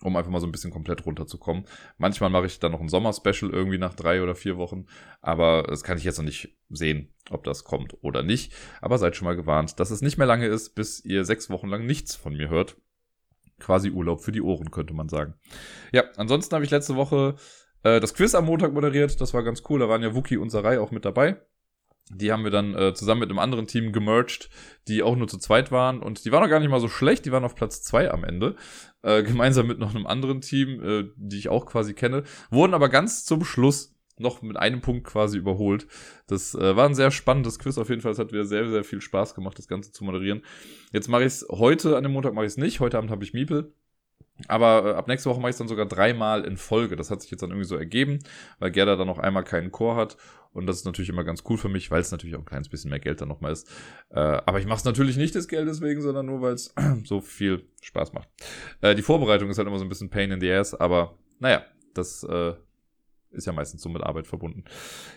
um 0.04 0.16
einfach 0.16 0.32
mal 0.32 0.40
so 0.40 0.48
ein 0.48 0.52
bisschen 0.52 0.72
komplett 0.72 1.06
runterzukommen. 1.06 1.66
Manchmal 2.00 2.32
mache 2.32 2.48
ich 2.48 2.60
dann 2.60 2.72
noch 2.72 2.82
ein 2.82 2.90
Sommer-Special 2.90 3.52
irgendwie 3.52 3.78
nach 3.78 3.94
drei 3.94 4.24
oder 4.24 4.34
vier 4.34 4.58
Wochen, 4.58 4.88
aber 5.22 5.62
das 5.70 5.84
kann 5.84 6.00
ich 6.00 6.04
jetzt 6.04 6.18
noch 6.18 6.26
nicht 6.26 6.58
sehen, 6.70 7.14
ob 7.30 7.44
das 7.44 7.66
kommt 7.66 7.96
oder 8.02 8.24
nicht. 8.24 8.52
Aber 8.82 8.98
seid 8.98 9.16
schon 9.16 9.26
mal 9.26 9.36
gewarnt, 9.36 9.80
dass 9.80 9.92
es 9.92 10.02
nicht 10.02 10.18
mehr 10.18 10.26
lange 10.26 10.48
ist, 10.48 10.72
bis 10.72 11.06
ihr 11.06 11.24
sechs 11.24 11.52
Wochen 11.52 11.68
lang 11.68 11.86
nichts 11.86 12.16
von 12.16 12.34
mir 12.34 12.50
hört 12.50 12.78
quasi 13.62 13.92
Urlaub 13.92 14.22
für 14.22 14.32
die 14.32 14.42
Ohren, 14.42 14.72
könnte 14.72 14.94
man 14.94 15.08
sagen. 15.08 15.36
Ja, 15.94 16.04
ansonsten 16.18 16.54
habe 16.56 16.66
ich 16.66 16.72
letzte 16.72 16.96
Woche 16.96 17.36
äh, 17.84 18.00
das 18.00 18.14
Quiz 18.14 18.36
am 18.36 18.46
Montag 18.46 18.74
moderiert. 18.74 19.22
Das 19.22 19.34
war 19.34 19.44
ganz 19.44 19.64
cool. 19.70 19.80
Da 19.80 19.90
waren 19.90 20.04
ja 20.04 20.16
Wookie 20.16 20.38
und 20.38 20.50
Sarai 20.50 20.80
auch 20.80 20.92
mit 20.92 21.06
dabei. 21.06 21.42
Die 22.14 22.32
haben 22.32 22.44
wir 22.44 22.52
dann 22.52 22.76
äh, 22.76 22.94
zusammen 22.94 23.22
mit 23.22 23.30
einem 23.30 23.40
anderen 23.40 23.68
Team 23.68 23.94
gemerged, 23.94 24.50
die 24.88 25.02
auch 25.02 25.16
nur 25.16 25.28
zu 25.28 25.38
zweit 25.38 25.72
waren. 25.72 26.02
Und 26.02 26.26
die 26.26 26.32
waren 26.32 26.44
auch 26.44 26.50
gar 26.50 26.60
nicht 26.60 26.70
mal 26.70 26.82
so 26.82 26.90
schlecht. 26.90 27.26
Die 27.26 27.32
waren 27.32 27.46
auf 27.46 27.56
Platz 27.56 27.84
zwei 27.84 28.12
am 28.12 28.24
Ende. 28.24 28.56
Äh, 29.02 29.24
gemeinsam 29.24 29.68
mit 29.68 29.80
noch 29.80 29.96
einem 29.96 30.06
anderen 30.06 30.42
Team, 30.42 30.84
äh, 30.84 31.10
die 31.16 31.38
ich 31.38 31.50
auch 31.50 31.66
quasi 31.66 31.94
kenne. 31.94 32.24
Wurden 32.50 32.74
aber 32.74 32.90
ganz 32.90 33.24
zum 33.24 33.46
Schluss 33.46 33.96
noch 34.22 34.42
mit 34.42 34.58
einem 34.58 34.82
Punkt 34.82 35.06
quasi 35.06 35.38
überholt. 35.38 35.88
Das 36.28 36.56
äh, 36.56 36.76
war 36.76 36.88
ein 36.88 36.96
sehr 36.96 37.12
spannendes 37.12 37.60
Quiz 37.60 37.78
auf 37.78 37.90
jeden 37.90 38.02
Fall. 38.02 38.12
Es 38.12 38.20
hat 38.20 38.32
wieder 38.32 38.46
sehr, 38.46 38.70
sehr 38.70 38.84
viel 38.84 39.02
Spaß 39.02 39.36
gemacht, 39.36 39.58
das 39.58 39.68
Ganze 39.68 39.92
zu 39.92 40.04
moderieren. 40.04 40.44
Jetzt 40.92 41.08
mache 41.08 41.24
ich 41.24 41.28
es 41.28 41.48
heute, 41.50 41.98
an 41.98 42.04
dem 42.04 42.14
Montag 42.14 42.34
mache 42.34 42.46
ich 42.46 42.52
es 42.52 42.58
nicht. 42.58 42.80
Heute 42.80 42.98
Abend 42.98 43.12
habe 43.12 43.24
ich 43.24 43.34
Miepel. 43.34 43.74
Aber 44.48 44.86
äh, 44.86 44.94
ab 44.94 45.08
nächste 45.08 45.30
Woche 45.30 45.40
mache 45.40 45.50
ich 45.50 45.54
es 45.54 45.58
dann 45.58 45.68
sogar 45.68 45.86
dreimal 45.86 46.46
in 46.46 46.58
Folge. 46.58 46.96
Das 46.96 47.12
hat 47.12 47.22
sich 47.22 47.32
jetzt 47.32 47.42
dann 47.42 47.52
irgendwie 47.52 47.68
so 47.68 47.76
ergeben, 47.76 48.20
weil 48.60 48.72
Gerda 48.72 48.96
dann 48.96 49.08
noch 49.08 49.20
einmal 49.20 49.44
keinen 49.44 49.72
Chor 49.72 49.96
hat. 49.96 50.18
Und 50.54 50.66
das 50.68 50.78
ist 50.78 50.86
natürlich 50.86 51.10
immer 51.10 51.24
ganz 51.24 51.44
cool 51.50 51.58
für 51.58 51.70
mich, 51.70 51.92
weil 51.92 52.02
es 52.02 52.12
natürlich 52.12 52.36
auch 52.36 52.40
ein 52.40 52.46
kleines 52.46 52.68
bisschen 52.68 52.90
mehr 52.90 53.00
Geld 53.00 53.22
dann 53.22 53.30
nochmal 53.30 53.54
ist. 53.54 53.70
Äh, 54.10 54.20
aber 54.20 54.60
ich 54.60 54.66
mache 54.66 54.80
es 54.80 54.84
natürlich 54.84 55.16
nicht 55.18 55.34
des 55.36 55.48
Geldes 55.48 55.82
wegen, 55.82 56.02
sondern 56.02 56.26
nur, 56.26 56.42
weil 56.42 56.54
es 56.54 56.74
so 57.06 57.22
viel 57.22 57.68
Spaß 57.82 58.14
macht. 58.14 58.28
Äh, 58.82 58.96
die 58.96 59.02
Vorbereitung 59.02 59.50
ist 59.50 59.58
halt 59.58 59.68
immer 59.68 59.80
so 59.80 59.86
ein 59.86 59.90
bisschen 59.90 60.10
Pain 60.10 60.32
in 60.32 60.42
the 60.42 60.52
Ass, 60.52 60.74
aber 60.76 61.18
naja, 61.40 61.64
das 61.94 62.24
äh, 62.24 62.54
ist 63.32 63.48
ja 63.48 63.54
meistens 63.54 63.82
so 63.82 63.90
mit 63.90 64.04
Arbeit 64.04 64.28
verbunden. 64.28 64.64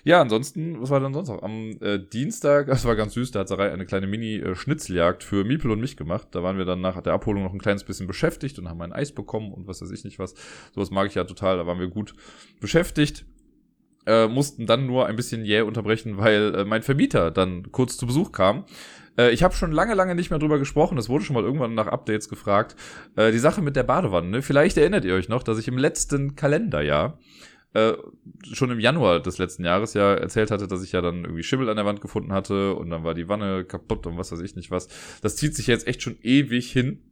Ja, 0.04 0.20
ansonsten, 0.20 0.80
was 0.80 0.90
war 0.90 1.00
denn 1.00 1.12
sonst 1.12 1.28
noch? 1.28 1.42
Am 1.42 1.76
äh, 1.80 1.98
Dienstag, 1.98 2.66
das 2.68 2.84
war 2.84 2.96
ganz 2.96 3.14
süß, 3.14 3.30
da 3.32 3.40
hat 3.40 3.48
Sarai 3.48 3.72
eine 3.72 3.86
kleine 3.86 4.06
Mini-Schnitzeljagd 4.06 5.24
für 5.24 5.44
Miepel 5.44 5.70
und 5.70 5.80
mich 5.80 5.96
gemacht. 5.96 6.28
Da 6.32 6.42
waren 6.42 6.58
wir 6.58 6.64
dann 6.64 6.80
nach 6.80 7.00
der 7.02 7.12
Abholung 7.12 7.42
noch 7.42 7.52
ein 7.52 7.60
kleines 7.60 7.84
bisschen 7.84 8.06
beschäftigt 8.06 8.58
und 8.58 8.68
haben 8.68 8.80
ein 8.82 8.92
Eis 8.92 9.12
bekommen 9.12 9.52
und 9.52 9.66
was 9.66 9.82
weiß 9.82 9.90
ich 9.90 10.04
nicht 10.04 10.18
was. 10.18 10.34
Sowas 10.74 10.90
mag 10.90 11.08
ich 11.08 11.14
ja 11.14 11.24
total, 11.24 11.56
da 11.56 11.66
waren 11.66 11.80
wir 11.80 11.88
gut 11.88 12.14
beschäftigt. 12.60 13.26
äh, 14.06 14.28
mussten 14.28 14.66
dann 14.66 14.86
nur 14.86 15.06
ein 15.06 15.16
bisschen 15.16 15.44
jäh 15.44 15.62
unterbrechen, 15.62 16.18
weil 16.18 16.54
äh, 16.54 16.64
mein 16.64 16.82
Vermieter 16.82 17.30
dann 17.30 17.72
kurz 17.72 17.96
zu 17.96 18.06
Besuch 18.06 18.32
kam. 18.32 18.66
Äh, 19.18 19.30
ich 19.30 19.42
habe 19.42 19.54
schon 19.54 19.72
lange, 19.72 19.94
lange 19.94 20.14
nicht 20.14 20.30
mehr 20.30 20.38
drüber 20.38 20.58
gesprochen. 20.58 20.98
Es 20.98 21.08
wurde 21.08 21.24
schon 21.24 21.34
mal 21.34 21.44
irgendwann 21.44 21.74
nach 21.74 21.86
Updates 21.86 22.28
gefragt. 22.28 22.76
Äh, 23.16 23.32
die 23.32 23.38
Sache 23.38 23.62
mit 23.62 23.76
der 23.76 23.82
Badewanne. 23.82 24.28
Ne? 24.28 24.42
Vielleicht 24.42 24.76
erinnert 24.76 25.04
ihr 25.04 25.14
euch 25.14 25.28
noch, 25.28 25.42
dass 25.42 25.58
ich 25.58 25.68
im 25.68 25.78
letzten 25.78 26.36
Kalenderjahr 26.36 27.18
äh, 27.74 27.94
schon 28.52 28.70
im 28.70 28.80
Januar 28.80 29.20
des 29.20 29.38
letzten 29.38 29.64
Jahres 29.64 29.94
ja 29.94 30.14
erzählt 30.14 30.50
hatte, 30.50 30.68
dass 30.68 30.82
ich 30.82 30.92
ja 30.92 31.00
dann 31.00 31.24
irgendwie 31.24 31.42
Schimmel 31.42 31.68
an 31.68 31.76
der 31.76 31.84
Wand 31.84 32.00
gefunden 32.00 32.32
hatte 32.32 32.74
und 32.74 32.88
dann 32.90 33.04
war 33.04 33.14
die 33.14 33.28
Wanne 33.28 33.64
kaputt 33.64 34.06
und 34.06 34.16
was 34.16 34.32
weiß 34.32 34.40
ich 34.40 34.56
nicht 34.56 34.70
was. 34.70 34.88
Das 35.20 35.36
zieht 35.36 35.54
sich 35.54 35.66
jetzt 35.66 35.86
echt 35.86 36.02
schon 36.02 36.16
ewig 36.22 36.70
hin 36.70 37.02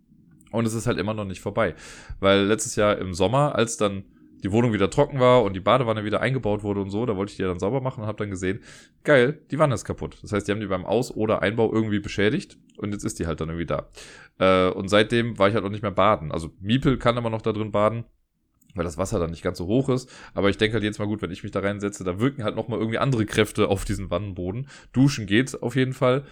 und 0.53 0.67
es 0.67 0.75
ist 0.75 0.87
halt 0.87 0.99
immer 0.99 1.15
noch 1.15 1.25
nicht 1.25 1.41
vorbei. 1.41 1.75
Weil 2.21 2.45
letztes 2.45 2.77
Jahr 2.77 2.97
im 2.99 3.13
Sommer, 3.13 3.57
als 3.57 3.77
dann 3.77 4.05
die 4.45 4.53
Wohnung 4.53 4.73
wieder 4.73 4.91
trocken 4.91 5.21
war 5.21 5.43
und 5.43 5.55
die 5.55 5.61
Badewanne 5.61 6.05
wieder 6.05 6.21
eingebaut 6.21 6.63
wurde 6.63 6.81
und 6.81 6.91
so, 6.91 7.07
da 7.07 7.17
wollte 7.17 7.31
ich 7.31 7.37
die 7.37 7.43
ja 7.43 7.49
dann 7.49 7.59
sauber 7.59 7.81
machen 7.81 8.03
und 8.03 8.07
habe 8.07 8.19
dann 8.19 8.31
gesehen, 8.31 8.61
geil, 9.05 9.41
die 9.51 9.59
Wanne 9.59 9.75
ist 9.75 9.85
kaputt. 9.85 10.19
Das 10.23 10.33
heißt, 10.33 10.47
die 10.47 10.53
haben 10.53 10.61
die 10.61 10.67
beim 10.67 10.85
Aus- 10.85 11.15
oder 11.15 11.43
Einbau 11.43 11.73
irgendwie 11.73 12.01
beschädigt 12.01 12.59
und 12.77 12.93
jetzt 12.93 13.05
ist 13.05 13.19
die 13.19 13.27
halt 13.27 13.41
dann 13.41 13.49
irgendwie 13.49 13.67
da. 13.67 13.89
Äh, 14.39 14.71
und 14.73 14.89
seitdem 14.89 15.39
war 15.39 15.49
ich 15.49 15.55
halt 15.55 15.65
auch 15.65 15.71
nicht 15.71 15.83
mehr 15.83 15.93
baden. 15.93 16.33
Also 16.33 16.51
Miepel 16.61 16.99
kann 16.99 17.17
immer 17.17 17.31
noch 17.31 17.43
da 17.43 17.53
drin 17.53 17.71
baden, 17.71 18.05
weil 18.75 18.85
das 18.85 18.99
Wasser 18.99 19.19
dann 19.19 19.31
nicht 19.31 19.43
ganz 19.43 19.59
so 19.59 19.67
hoch 19.67 19.89
ist. 19.89 20.11
Aber 20.35 20.51
ich 20.51 20.59
denke 20.59 20.75
halt 20.75 20.85
jetzt 20.85 20.99
mal 20.99 21.07
gut, 21.07 21.23
wenn 21.23 21.31
ich 21.31 21.43
mich 21.43 21.53
da 21.53 21.61
reinsetze, 21.61 22.05
da 22.05 22.21
wirken 22.21 22.45
halt 22.45 22.57
nochmal 22.57 22.79
irgendwie 22.79 22.99
andere 22.99 23.27
Kräfte 23.27 23.69
auf 23.69 23.85
diesen 23.85 24.11
Wannenboden. 24.11 24.69
Duschen 24.93 25.27
geht 25.27 25.63
auf 25.63 25.77
jeden 25.77 25.93
Fall. 25.93 26.25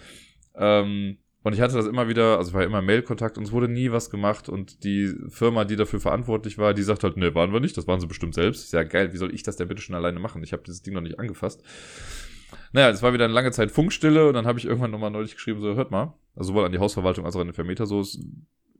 Ähm, 0.55 1.19
und 1.43 1.55
ich 1.55 1.61
hatte 1.61 1.75
das 1.75 1.87
immer 1.87 2.07
wieder, 2.07 2.37
also 2.37 2.53
war 2.53 2.65
immer 2.65 2.83
Mailkontakt 2.83 3.39
und 3.39 3.45
es 3.45 3.53
wurde 3.53 3.69
nie 3.69 3.91
was 3.91 4.11
gemacht. 4.11 4.49
Und 4.49 4.85
die 4.85 5.15
Firma, 5.29 5.65
die 5.65 5.77
dafür 5.77 6.01
verantwortlich 6.01 6.59
war, 6.59 6.75
die 6.75 6.83
sagt 6.83 7.03
halt, 7.03 7.17
ne, 7.17 7.35
waren 7.35 7.53
wir 7.53 7.61
nicht, 7.61 7.77
das 7.77 7.87
waren 7.87 8.01
sie 8.01 8.07
bestimmt 8.07 8.35
selbst. 8.35 8.65
Ist 8.65 8.73
ja 8.73 8.83
geil, 8.83 9.13
wie 9.13 9.17
soll 9.17 9.35
ich 9.35 9.43
das 9.43 9.57
denn 9.57 9.69
bitte 9.69 9.81
schon 9.81 9.95
alleine 9.95 10.21
machen? 10.21 10.43
Ich 10.43 10.53
habe 10.53 10.63
dieses 10.63 10.83
Ding 10.83 10.93
noch 10.93 11.01
nicht 11.01 11.19
angefasst. 11.19 11.63
Naja, 12.73 12.91
es 12.91 13.03
war 13.03 13.15
wieder 13.15 13.25
eine 13.25 13.35
lange 13.35 13.53
Zeit 13.53 13.71
Funkstille 13.71 14.29
und 14.29 14.35
dann 14.35 14.47
habe 14.47 14.59
ich 14.59 14.67
irgendwann 14.67 14.91
nochmal 14.91 15.11
neulich 15.11 15.35
geschrieben, 15.35 15.61
so, 15.61 15.75
hört 15.75 15.91
mal, 15.91 16.15
also 16.35 16.49
sowohl 16.49 16.65
an 16.65 16.73
die 16.73 16.79
Hausverwaltung 16.79 17.25
als 17.25 17.37
auch 17.37 17.41
an 17.41 17.49
den 17.49 17.55
Vermieter, 17.55 17.87
so, 17.87 18.05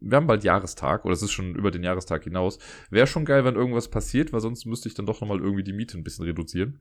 wir 0.01 0.17
haben 0.17 0.27
bald 0.27 0.45
Jahrestag 0.45 1.05
oder 1.05 1.15
es 1.15 1.23
ist 1.23 1.33
schon 1.33 1.55
über 1.55 1.71
den 1.71 1.83
Jahrestag 1.83 2.25
hinaus. 2.25 2.59
Wäre 2.91 3.07
schon 3.07 3.25
geil, 3.25 3.45
wenn 3.45 3.55
irgendwas 3.55 3.89
passiert, 3.89 4.33
weil 4.33 4.41
sonst 4.41 4.67
müsste 4.67 4.89
ich 4.89 4.95
dann 4.95 5.07
doch 5.07 5.21
nochmal 5.21 5.41
irgendwie 5.41 5.63
die 5.63 5.73
Miete 5.73 5.99
ein 5.99 6.05
bisschen 6.05 6.25
reduzieren. 6.25 6.81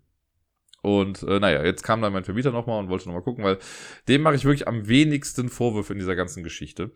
Und 0.81 1.23
äh, 1.23 1.39
naja, 1.39 1.63
jetzt 1.63 1.83
kam 1.83 2.01
dann 2.01 2.13
mein 2.13 2.23
Vermieter 2.23 2.51
nochmal 2.51 2.79
und 2.79 2.89
wollte 2.89 3.07
nochmal 3.07 3.23
gucken, 3.23 3.43
weil 3.43 3.57
dem 4.07 4.21
mache 4.21 4.35
ich 4.35 4.45
wirklich 4.45 4.67
am 4.67 4.87
wenigsten 4.87 5.49
Vorwürfe 5.49 5.93
in 5.93 5.99
dieser 5.99 6.15
ganzen 6.15 6.43
Geschichte. 6.43 6.91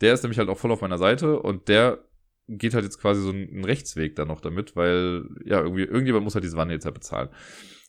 Der 0.00 0.12
ist 0.12 0.22
nämlich 0.22 0.38
halt 0.38 0.48
auch 0.48 0.58
voll 0.58 0.72
auf 0.72 0.80
meiner 0.80 0.98
Seite 0.98 1.40
und 1.40 1.68
der 1.68 2.04
geht 2.48 2.74
halt 2.74 2.84
jetzt 2.84 2.98
quasi 2.98 3.20
so 3.20 3.30
einen 3.30 3.64
Rechtsweg 3.64 4.16
dann 4.16 4.28
noch 4.28 4.40
damit, 4.40 4.74
weil 4.74 5.28
ja, 5.44 5.60
irgendwie, 5.60 5.84
irgendjemand 5.84 6.24
muss 6.24 6.34
halt 6.34 6.44
diese 6.44 6.56
Wanne 6.56 6.72
jetzt 6.72 6.84
halt 6.84 6.94
bezahlen. 6.94 7.28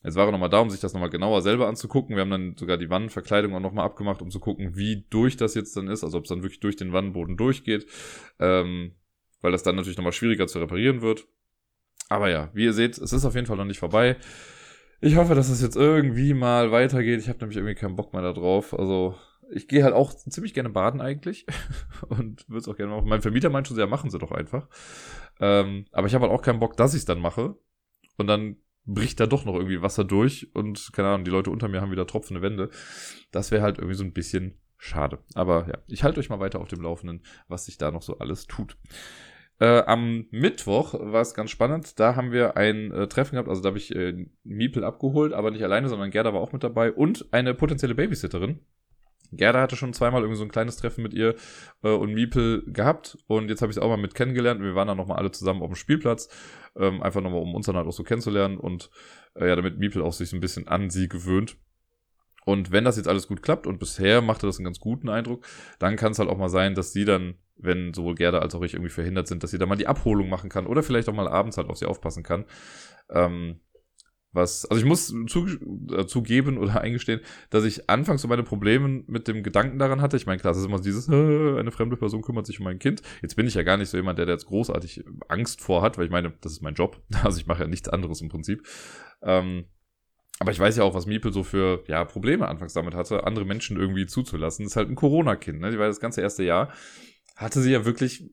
Jetzt 0.03 0.15
war 0.15 0.25
er 0.27 0.31
nochmal 0.31 0.49
da, 0.49 0.59
um 0.59 0.69
sich 0.69 0.79
das 0.79 0.93
nochmal 0.93 1.09
genauer 1.09 1.41
selber 1.41 1.67
anzugucken. 1.67 2.15
Wir 2.15 2.21
haben 2.21 2.29
dann 2.29 2.55
sogar 2.57 2.77
die 2.77 2.89
Wannenverkleidung 2.89 3.53
auch 3.53 3.59
nochmal 3.59 3.85
abgemacht, 3.85 4.21
um 4.21 4.31
zu 4.31 4.39
gucken, 4.39 4.77
wie 4.77 5.05
durch 5.09 5.35
das 5.35 5.55
jetzt 5.55 5.75
dann 5.75 5.87
ist, 5.87 6.03
also 6.03 6.17
ob 6.17 6.23
es 6.23 6.29
dann 6.29 6.41
wirklich 6.41 6.61
durch 6.61 6.77
den 6.77 6.93
Wannenboden 6.93 7.35
durchgeht, 7.35 7.85
ähm, 8.39 8.95
weil 9.41 9.51
das 9.51 9.63
dann 9.63 9.75
natürlich 9.75 9.97
nochmal 9.97 10.13
schwieriger 10.13 10.47
zu 10.47 10.59
reparieren 10.59 11.01
wird. 11.01 11.27
Aber 12.07 12.29
ja, 12.29 12.49
wie 12.53 12.63
ihr 12.65 12.73
seht, 12.73 12.97
es 12.97 13.11
ist 13.11 13.25
auf 13.25 13.35
jeden 13.35 13.47
Fall 13.47 13.57
noch 13.57 13.65
nicht 13.65 13.79
vorbei. 13.79 14.17
Ich 15.01 15.15
hoffe, 15.15 15.35
dass 15.35 15.49
es 15.49 15.61
jetzt 15.61 15.75
irgendwie 15.75 16.33
mal 16.33 16.71
weitergeht. 16.71 17.19
Ich 17.19 17.29
habe 17.29 17.39
nämlich 17.39 17.57
irgendwie 17.57 17.75
keinen 17.75 17.95
Bock 17.95 18.13
mehr 18.13 18.21
da 18.21 18.33
drauf. 18.33 18.77
Also 18.77 19.15
ich 19.51 19.67
gehe 19.67 19.83
halt 19.83 19.93
auch 19.93 20.13
ziemlich 20.13 20.53
gerne 20.53 20.69
baden 20.69 21.01
eigentlich 21.01 21.45
und 22.09 22.47
würde 22.47 22.59
es 22.59 22.67
auch 22.67 22.75
gerne 22.75 22.93
machen. 22.93 23.07
Mein 23.07 23.21
Vermieter 23.21 23.49
meint 23.49 23.67
schon, 23.67 23.77
ja, 23.77 23.85
machen 23.85 24.09
sie 24.09 24.19
doch 24.19 24.31
einfach. 24.31 24.67
Ähm, 25.39 25.85
aber 25.91 26.07
ich 26.07 26.15
habe 26.15 26.23
halt 26.23 26.33
auch 26.33 26.41
keinen 26.41 26.59
Bock, 26.59 26.77
dass 26.77 26.93
ich 26.93 26.99
es 26.99 27.05
dann 27.05 27.19
mache. 27.19 27.55
Und 28.17 28.27
dann 28.27 28.57
bricht 28.85 29.19
da 29.19 29.27
doch 29.27 29.45
noch 29.45 29.55
irgendwie 29.55 29.81
Wasser 29.81 30.03
durch 30.03 30.53
und 30.55 30.91
keine 30.93 31.09
Ahnung, 31.09 31.25
die 31.25 31.31
Leute 31.31 31.51
unter 31.51 31.67
mir 31.67 31.81
haben 31.81 31.91
wieder 31.91 32.07
tropfende 32.07 32.41
Wände. 32.41 32.69
Das 33.31 33.51
wäre 33.51 33.61
halt 33.61 33.77
irgendwie 33.77 33.95
so 33.95 34.03
ein 34.03 34.13
bisschen 34.13 34.59
schade. 34.77 35.19
Aber 35.35 35.67
ja, 35.67 35.77
ich 35.87 36.03
halte 36.03 36.19
euch 36.19 36.29
mal 36.29 36.39
weiter 36.39 36.59
auf 36.59 36.69
dem 36.69 36.81
Laufenden, 36.81 37.23
was 37.47 37.65
sich 37.65 37.77
da 37.77 37.91
noch 37.91 38.01
so 38.01 38.17
alles 38.17 38.47
tut. 38.47 38.77
Äh, 39.59 39.83
am 39.83 40.25
Mittwoch 40.31 40.93
war 40.93 41.21
es 41.21 41.33
ganz 41.33 41.51
spannend. 41.51 41.99
Da 41.99 42.15
haben 42.15 42.31
wir 42.31 42.55
ein 42.55 42.91
äh, 42.91 43.07
Treffen 43.07 43.33
gehabt. 43.33 43.49
Also 43.49 43.61
da 43.61 43.67
habe 43.67 43.77
ich 43.77 43.93
äh, 43.93 44.25
Miepel 44.43 44.85
abgeholt, 44.85 45.33
aber 45.33 45.51
nicht 45.51 45.63
alleine, 45.63 45.89
sondern 45.89 46.11
Gerda 46.11 46.33
war 46.33 46.39
auch 46.39 46.53
mit 46.53 46.63
dabei 46.63 46.93
und 46.93 47.27
eine 47.31 47.53
potenzielle 47.53 47.95
Babysitterin. 47.95 48.61
Gerda 49.31 49.61
hatte 49.61 49.75
schon 49.75 49.93
zweimal 49.93 50.21
irgendwie 50.21 50.37
so 50.37 50.43
ein 50.43 50.51
kleines 50.51 50.77
Treffen 50.77 51.03
mit 51.03 51.13
ihr 51.13 51.35
äh, 51.83 51.89
und 51.89 52.13
Miepel 52.13 52.63
gehabt 52.67 53.17
und 53.27 53.49
jetzt 53.49 53.61
habe 53.61 53.71
ich 53.71 53.77
es 53.77 53.81
auch 53.81 53.89
mal 53.89 53.97
mit 53.97 54.15
kennengelernt. 54.15 54.61
Wir 54.61 54.75
waren 54.75 54.87
dann 54.87 54.97
nochmal 54.97 55.17
alle 55.17 55.31
zusammen 55.31 55.61
auf 55.61 55.69
dem 55.69 55.75
Spielplatz, 55.75 56.29
ähm, 56.75 57.01
einfach 57.01 57.21
nochmal, 57.21 57.41
um 57.41 57.55
uns 57.55 57.65
dann 57.65 57.75
halt 57.75 57.87
auch 57.87 57.93
so 57.93 58.03
kennenzulernen 58.03 58.57
und 58.57 58.89
äh, 59.35 59.47
ja, 59.47 59.55
damit 59.55 59.77
Miepel 59.77 60.01
auch 60.01 60.13
sich 60.13 60.29
so 60.29 60.37
ein 60.37 60.41
bisschen 60.41 60.67
an 60.67 60.89
sie 60.89 61.07
gewöhnt. 61.07 61.57
Und 62.45 62.71
wenn 62.71 62.83
das 62.83 62.97
jetzt 62.97 63.07
alles 63.07 63.27
gut 63.27 63.43
klappt 63.43 63.67
und 63.67 63.79
bisher 63.79 64.21
machte 64.21 64.47
das 64.47 64.57
einen 64.57 64.65
ganz 64.65 64.79
guten 64.79 65.09
Eindruck, 65.09 65.45
dann 65.77 65.95
kann 65.97 66.13
es 66.13 66.19
halt 66.19 66.29
auch 66.29 66.37
mal 66.37 66.49
sein, 66.49 66.73
dass 66.73 66.93
sie 66.93 67.05
dann, 67.05 67.35
wenn 67.57 67.93
sowohl 67.93 68.15
Gerda 68.15 68.39
als 68.39 68.55
auch 68.55 68.63
ich 68.63 68.73
irgendwie 68.73 68.89
verhindert 68.89 69.27
sind, 69.27 69.43
dass 69.43 69.51
sie 69.51 69.59
dann 69.59 69.69
mal 69.69 69.75
die 69.75 69.85
Abholung 69.85 70.29
machen 70.29 70.49
kann 70.49 70.65
oder 70.65 70.81
vielleicht 70.81 71.09
auch 71.09 71.13
mal 71.13 71.27
abends 71.27 71.57
halt 71.57 71.69
auf 71.69 71.77
sie 71.77 71.85
aufpassen 71.85 72.23
kann. 72.23 72.45
Ähm, 73.09 73.59
was, 74.31 74.65
also 74.65 74.79
ich 74.79 74.87
muss 74.87 75.13
zu, 75.27 75.47
äh, 75.91 76.05
zugeben 76.05 76.57
oder 76.57 76.81
eingestehen, 76.81 77.21
dass 77.49 77.63
ich 77.63 77.89
anfangs 77.89 78.21
so 78.21 78.27
meine 78.27 78.43
Probleme 78.43 79.03
mit 79.07 79.27
dem 79.27 79.43
Gedanken 79.43 79.79
daran 79.79 80.01
hatte. 80.01 80.17
Ich 80.17 80.25
meine, 80.25 80.39
klar, 80.39 80.51
es 80.51 80.59
ist 80.59 80.65
immer 80.65 80.79
dieses, 80.79 81.07
äh, 81.09 81.13
eine 81.59 81.71
fremde 81.71 81.97
Person 81.97 82.21
kümmert 82.21 82.45
sich 82.45 82.59
um 82.59 82.65
mein 82.65 82.79
Kind. 82.79 83.01
Jetzt 83.21 83.35
bin 83.35 83.47
ich 83.47 83.55
ja 83.55 83.63
gar 83.63 83.77
nicht 83.77 83.89
so 83.89 83.97
jemand, 83.97 84.19
der, 84.19 84.25
der 84.25 84.35
jetzt 84.35 84.45
großartig 84.45 85.03
Angst 85.27 85.61
vor 85.61 85.81
hat, 85.81 85.97
weil 85.97 86.05
ich 86.05 86.11
meine, 86.11 86.33
das 86.41 86.53
ist 86.53 86.61
mein 86.61 86.75
Job. 86.75 87.01
Also 87.29 87.37
ich 87.37 87.47
mache 87.47 87.63
ja 87.63 87.67
nichts 87.67 87.89
anderes 87.89 88.21
im 88.21 88.29
Prinzip. 88.29 88.65
Ähm, 89.21 89.65
aber 90.39 90.51
ich 90.51 90.59
weiß 90.59 90.77
ja 90.77 90.83
auch, 90.83 90.93
was 90.93 91.05
Miepel 91.05 91.33
so 91.33 91.43
für 91.43 91.83
ja, 91.87 92.05
Probleme 92.05 92.47
anfangs 92.47 92.73
damit 92.73 92.95
hatte, 92.95 93.25
andere 93.25 93.45
Menschen 93.45 93.77
irgendwie 93.77 94.05
zuzulassen. 94.05 94.63
Das 94.63 94.71
ist 94.71 94.77
halt 94.77 94.89
ein 94.89 94.95
Corona-Kind, 94.95 95.59
ne? 95.59 95.69
Die 95.69 95.77
war 95.77 95.87
das 95.87 95.99
ganze 95.99 96.21
erste 96.21 96.43
Jahr. 96.43 96.71
Hatte 97.35 97.61
sie 97.61 97.71
ja 97.71 97.83
wirklich 97.85 98.23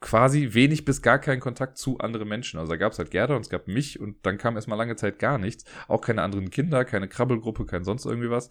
quasi 0.00 0.54
wenig 0.54 0.84
bis 0.84 1.02
gar 1.02 1.18
keinen 1.18 1.40
Kontakt 1.40 1.76
zu 1.76 1.98
anderen 1.98 2.28
Menschen. 2.28 2.58
Also 2.58 2.72
da 2.72 2.76
gab 2.76 2.92
es 2.92 2.98
halt 2.98 3.10
Gerda 3.10 3.36
und 3.36 3.42
es 3.42 3.50
gab 3.50 3.68
mich 3.68 4.00
und 4.00 4.16
dann 4.24 4.38
kam 4.38 4.56
erstmal 4.56 4.78
lange 4.78 4.96
Zeit 4.96 5.18
gar 5.18 5.38
nichts. 5.38 5.64
Auch 5.88 6.00
keine 6.00 6.22
anderen 6.22 6.50
Kinder, 6.50 6.84
keine 6.84 7.06
Krabbelgruppe, 7.06 7.66
kein 7.66 7.84
sonst 7.84 8.06
irgendwie 8.06 8.30
was. 8.30 8.48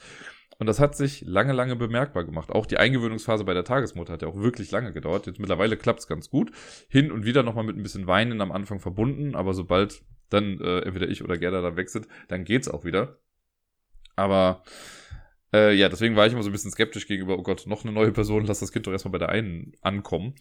Und 0.60 0.68
das 0.68 0.80
hat 0.80 0.96
sich 0.96 1.22
lange, 1.22 1.54
lange 1.54 1.76
bemerkbar 1.76 2.26
gemacht. 2.26 2.52
Auch 2.52 2.66
die 2.66 2.78
Eingewöhnungsphase 2.78 3.46
bei 3.46 3.54
der 3.54 3.64
Tagesmutter 3.64 4.14
hat 4.14 4.22
ja 4.22 4.28
auch 4.28 4.36
wirklich 4.36 4.72
lange 4.72 4.92
gedauert. 4.92 5.26
Jetzt 5.26 5.40
mittlerweile 5.40 5.78
klappt 5.78 6.02
es 6.02 6.08
ganz 6.08 6.30
gut. 6.30 6.52
Hin 6.90 7.12
und 7.12 7.26
wieder 7.26 7.44
nochmal 7.44 7.64
mit 7.64 7.78
ein 7.78 7.84
bisschen 7.84 8.08
Weinen 8.08 8.42
am 8.42 8.52
Anfang 8.52 8.80
verbunden, 8.80 9.36
aber 9.36 9.54
sobald 9.54 10.04
dann 10.30 10.60
äh, 10.60 10.82
entweder 10.82 11.08
ich 11.08 11.24
oder 11.24 11.38
Gerda 11.38 11.76
weg 11.76 11.90
sind, 11.90 12.08
dann 12.28 12.44
geht's 12.44 12.68
auch 12.68 12.84
wieder. 12.84 13.20
Aber 14.16 14.64
äh, 15.54 15.74
ja, 15.74 15.90
deswegen 15.90 16.16
war 16.16 16.28
ich 16.28 16.34
immer 16.34 16.44
so 16.44 16.50
ein 16.50 16.52
bisschen 16.52 16.72
skeptisch 16.72 17.08
gegenüber, 17.08 17.40
oh 17.40 17.44
Gott, 17.44 17.66
noch 17.66 17.84
eine 17.84 17.94
neue 17.94 18.12
Person, 18.12 18.46
lass 18.46 18.60
das 18.60 18.72
Kind 18.72 18.86
doch 18.86 18.92
erstmal 18.92 19.14
bei 19.14 19.18
der 19.18 19.30
einen 19.30 19.74
ankommen. 19.82 20.36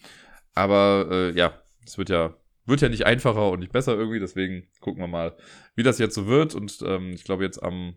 Aber 0.55 1.07
äh, 1.11 1.31
ja, 1.31 1.53
es 1.85 1.97
wird 1.97 2.09
ja, 2.09 2.35
wird 2.65 2.81
ja 2.81 2.89
nicht 2.89 3.05
einfacher 3.05 3.49
und 3.49 3.59
nicht 3.59 3.71
besser 3.71 3.95
irgendwie, 3.95 4.19
deswegen 4.19 4.67
gucken 4.79 5.01
wir 5.01 5.07
mal, 5.07 5.35
wie 5.75 5.83
das 5.83 5.99
jetzt 5.99 6.15
so 6.15 6.27
wird. 6.27 6.55
Und 6.55 6.79
ähm, 6.85 7.11
ich 7.11 7.23
glaube, 7.23 7.43
jetzt 7.43 7.61
am 7.61 7.95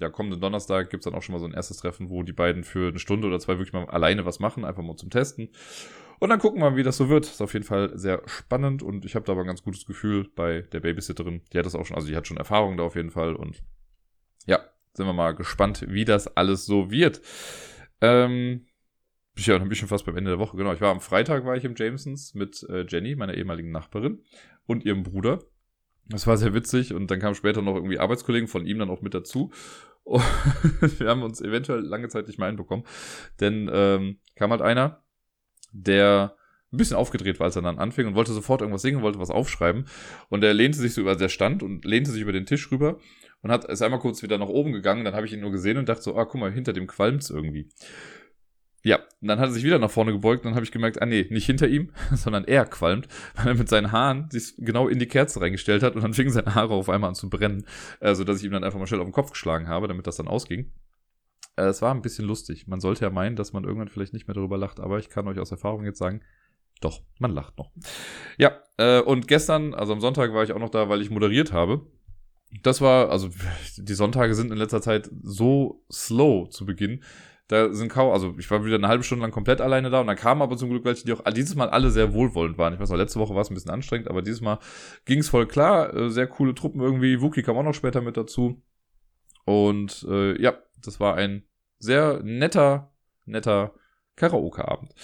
ja, 0.00 0.08
kommenden 0.08 0.40
Donnerstag 0.40 0.90
gibt 0.90 1.02
es 1.02 1.04
dann 1.04 1.14
auch 1.14 1.22
schon 1.22 1.34
mal 1.34 1.38
so 1.38 1.46
ein 1.46 1.54
erstes 1.54 1.78
Treffen, 1.78 2.08
wo 2.08 2.22
die 2.22 2.32
beiden 2.32 2.64
für 2.64 2.88
eine 2.88 2.98
Stunde 2.98 3.28
oder 3.28 3.38
zwei 3.38 3.58
wirklich 3.58 3.72
mal 3.72 3.84
alleine 3.86 4.24
was 4.24 4.40
machen, 4.40 4.64
einfach 4.64 4.82
mal 4.82 4.96
zum 4.96 5.10
Testen. 5.10 5.50
Und 6.18 6.28
dann 6.28 6.38
gucken 6.38 6.60
wir 6.60 6.70
mal, 6.70 6.76
wie 6.76 6.82
das 6.82 6.96
so 6.96 7.08
wird. 7.08 7.26
Ist 7.26 7.40
auf 7.40 7.54
jeden 7.54 7.64
Fall 7.64 7.96
sehr 7.98 8.22
spannend 8.26 8.82
und 8.82 9.04
ich 9.04 9.14
habe 9.14 9.24
da 9.24 9.32
aber 9.32 9.42
ein 9.42 9.46
ganz 9.46 9.62
gutes 9.62 9.86
Gefühl 9.86 10.28
bei 10.34 10.62
der 10.72 10.80
Babysitterin. 10.80 11.42
Die 11.52 11.58
hat 11.58 11.66
das 11.66 11.74
auch 11.74 11.86
schon, 11.86 11.96
also 11.96 12.08
die 12.08 12.16
hat 12.16 12.26
schon 12.26 12.36
Erfahrung 12.36 12.76
da 12.76 12.82
auf 12.82 12.96
jeden 12.96 13.10
Fall 13.10 13.34
und 13.34 13.62
ja, 14.46 14.60
sind 14.94 15.06
wir 15.06 15.12
mal 15.12 15.34
gespannt, 15.34 15.84
wie 15.88 16.04
das 16.04 16.36
alles 16.36 16.66
so 16.66 16.90
wird. 16.90 17.20
Ähm, 18.00 18.66
ja, 19.46 19.54
dann 19.54 19.64
bin 19.64 19.72
ich 19.72 19.78
schon 19.78 19.88
fast 19.88 20.06
beim 20.06 20.16
Ende 20.16 20.30
der 20.30 20.38
Woche. 20.38 20.56
Genau, 20.56 20.72
ich 20.72 20.80
war 20.80 20.90
am 20.90 21.00
Freitag 21.00 21.44
war 21.44 21.56
ich 21.56 21.64
im 21.64 21.74
Jamesons 21.76 22.34
mit 22.34 22.66
äh, 22.68 22.84
Jenny, 22.88 23.14
meiner 23.16 23.34
ehemaligen 23.34 23.70
Nachbarin, 23.70 24.22
und 24.66 24.84
ihrem 24.84 25.02
Bruder. 25.02 25.40
Das 26.06 26.26
war 26.26 26.36
sehr 26.36 26.54
witzig 26.54 26.92
und 26.92 27.10
dann 27.10 27.20
kamen 27.20 27.34
später 27.34 27.62
noch 27.62 27.76
irgendwie 27.76 27.98
Arbeitskollegen 27.98 28.48
von 28.48 28.66
ihm 28.66 28.78
dann 28.78 28.90
auch 28.90 29.02
mit 29.02 29.14
dazu. 29.14 29.52
Und 30.04 30.98
wir 30.98 31.08
haben 31.08 31.22
uns 31.22 31.40
eventuell 31.40 31.80
lange 31.80 32.08
Zeit 32.08 32.26
nicht 32.26 32.38
mehr 32.38 32.48
einbekommen, 32.48 32.84
denn 33.38 33.70
ähm, 33.72 34.18
kam 34.34 34.50
halt 34.50 34.62
einer, 34.62 35.04
der 35.72 36.34
ein 36.72 36.76
bisschen 36.76 36.96
aufgedreht 36.96 37.38
war, 37.38 37.46
als 37.46 37.56
er 37.56 37.62
dann 37.62 37.78
anfing 37.78 38.06
und 38.06 38.14
wollte 38.14 38.32
sofort 38.32 38.60
irgendwas 38.60 38.82
singen, 38.82 39.02
wollte 39.02 39.18
was 39.18 39.30
aufschreiben. 39.30 39.86
Und 40.28 40.42
er 40.42 40.54
lehnte 40.54 40.78
sich 40.78 40.94
so 40.94 41.00
über, 41.00 41.16
der 41.16 41.28
stand 41.28 41.62
und 41.62 41.84
lehnte 41.84 42.10
sich 42.10 42.22
über 42.22 42.32
den 42.32 42.46
Tisch 42.46 42.70
rüber 42.70 42.98
und 43.42 43.50
hat, 43.50 43.64
ist 43.64 43.82
einmal 43.82 44.00
kurz 44.00 44.22
wieder 44.22 44.38
nach 44.38 44.48
oben 44.48 44.72
gegangen. 44.72 45.04
Dann 45.04 45.14
habe 45.14 45.26
ich 45.26 45.32
ihn 45.32 45.40
nur 45.40 45.50
gesehen 45.50 45.78
und 45.78 45.88
dachte 45.88 46.02
so, 46.02 46.16
ah, 46.16 46.24
guck 46.24 46.40
mal, 46.40 46.52
hinter 46.52 46.72
dem 46.72 46.86
qualmt's 46.86 47.30
irgendwie. 47.30 47.68
Ja, 48.82 48.96
und 49.20 49.28
dann 49.28 49.38
hat 49.38 49.48
er 49.48 49.52
sich 49.52 49.64
wieder 49.64 49.78
nach 49.78 49.90
vorne 49.90 50.12
gebeugt 50.12 50.44
und 50.44 50.50
dann 50.50 50.54
habe 50.54 50.64
ich 50.64 50.72
gemerkt, 50.72 51.02
ah 51.02 51.06
nee, 51.06 51.26
nicht 51.30 51.44
hinter 51.44 51.68
ihm, 51.68 51.90
sondern 52.12 52.44
er 52.44 52.64
qualmt, 52.64 53.08
weil 53.36 53.48
er 53.48 53.54
mit 53.54 53.68
seinen 53.68 53.92
Haaren 53.92 54.30
sich 54.30 54.54
genau 54.56 54.88
in 54.88 54.98
die 54.98 55.06
Kerze 55.06 55.40
reingestellt 55.40 55.82
hat 55.82 55.96
und 55.96 56.02
dann 56.02 56.14
fingen 56.14 56.30
seine 56.30 56.54
Haare 56.54 56.74
auf 56.74 56.88
einmal 56.88 57.08
an 57.08 57.14
zu 57.14 57.28
brennen, 57.28 57.66
äh, 58.00 58.14
so 58.14 58.24
dass 58.24 58.38
ich 58.38 58.44
ihm 58.44 58.52
dann 58.52 58.64
einfach 58.64 58.78
mal 58.78 58.86
schnell 58.86 59.00
auf 59.00 59.06
den 59.06 59.12
Kopf 59.12 59.30
geschlagen 59.30 59.68
habe, 59.68 59.86
damit 59.88 60.06
das 60.06 60.16
dann 60.16 60.28
ausging. 60.28 60.72
Äh, 61.56 61.64
es 61.64 61.82
war 61.82 61.94
ein 61.94 62.02
bisschen 62.02 62.26
lustig. 62.26 62.66
Man 62.66 62.80
sollte 62.80 63.04
ja 63.04 63.10
meinen, 63.10 63.36
dass 63.36 63.52
man 63.52 63.64
irgendwann 63.64 63.88
vielleicht 63.88 64.14
nicht 64.14 64.26
mehr 64.26 64.34
darüber 64.34 64.56
lacht, 64.56 64.80
aber 64.80 64.98
ich 64.98 65.10
kann 65.10 65.28
euch 65.28 65.38
aus 65.38 65.50
Erfahrung 65.50 65.84
jetzt 65.84 65.98
sagen, 65.98 66.22
doch, 66.80 67.02
man 67.18 67.32
lacht 67.32 67.58
noch. 67.58 67.70
Ja, 68.38 68.62
äh, 68.78 69.00
und 69.00 69.28
gestern, 69.28 69.74
also 69.74 69.92
am 69.92 70.00
Sonntag 70.00 70.32
war 70.32 70.42
ich 70.42 70.52
auch 70.52 70.58
noch 70.58 70.70
da, 70.70 70.88
weil 70.88 71.02
ich 71.02 71.10
moderiert 71.10 71.52
habe. 71.52 71.86
das 72.62 72.80
war, 72.80 73.10
also 73.10 73.28
die 73.76 73.94
Sonntage 73.94 74.34
sind 74.34 74.50
in 74.50 74.56
letzter 74.58 74.80
Zeit 74.80 75.10
so 75.22 75.84
slow 75.92 76.48
zu 76.48 76.64
Beginn. 76.64 77.02
Da 77.50 77.72
sind 77.74 77.88
kaum, 77.88 78.12
also 78.12 78.36
ich 78.38 78.48
war 78.48 78.64
wieder 78.64 78.76
eine 78.76 78.86
halbe 78.86 79.02
Stunde 79.02 79.24
lang 79.24 79.32
komplett 79.32 79.60
alleine 79.60 79.90
da 79.90 80.00
und 80.00 80.06
dann 80.06 80.14
kamen 80.14 80.40
aber 80.40 80.56
zum 80.56 80.70
Glück 80.70 80.84
welche, 80.84 81.04
die 81.04 81.12
auch 81.12 81.24
dieses 81.32 81.56
Mal 81.56 81.68
alle 81.68 81.90
sehr 81.90 82.12
wohlwollend 82.12 82.58
waren. 82.58 82.74
Ich 82.74 82.78
weiß 82.78 82.90
noch, 82.90 82.96
letzte 82.96 83.18
Woche 83.18 83.34
war 83.34 83.42
es 83.42 83.50
ein 83.50 83.54
bisschen 83.54 83.72
anstrengend, 83.72 84.08
aber 84.08 84.22
dieses 84.22 84.40
Mal 84.40 84.60
ging 85.04 85.18
es 85.18 85.30
voll 85.30 85.48
klar. 85.48 85.92
Äh, 85.92 86.10
sehr 86.10 86.28
coole 86.28 86.54
Truppen 86.54 86.80
irgendwie. 86.80 87.20
Wookie 87.20 87.42
kam 87.42 87.56
auch 87.56 87.64
noch 87.64 87.74
später 87.74 88.02
mit 88.02 88.16
dazu. 88.16 88.62
Und 89.46 90.06
äh, 90.08 90.40
ja, 90.40 90.54
das 90.80 91.00
war 91.00 91.16
ein 91.16 91.42
sehr 91.80 92.20
netter, 92.22 92.92
netter 93.24 93.74
Karaoke-Abend. 94.14 94.94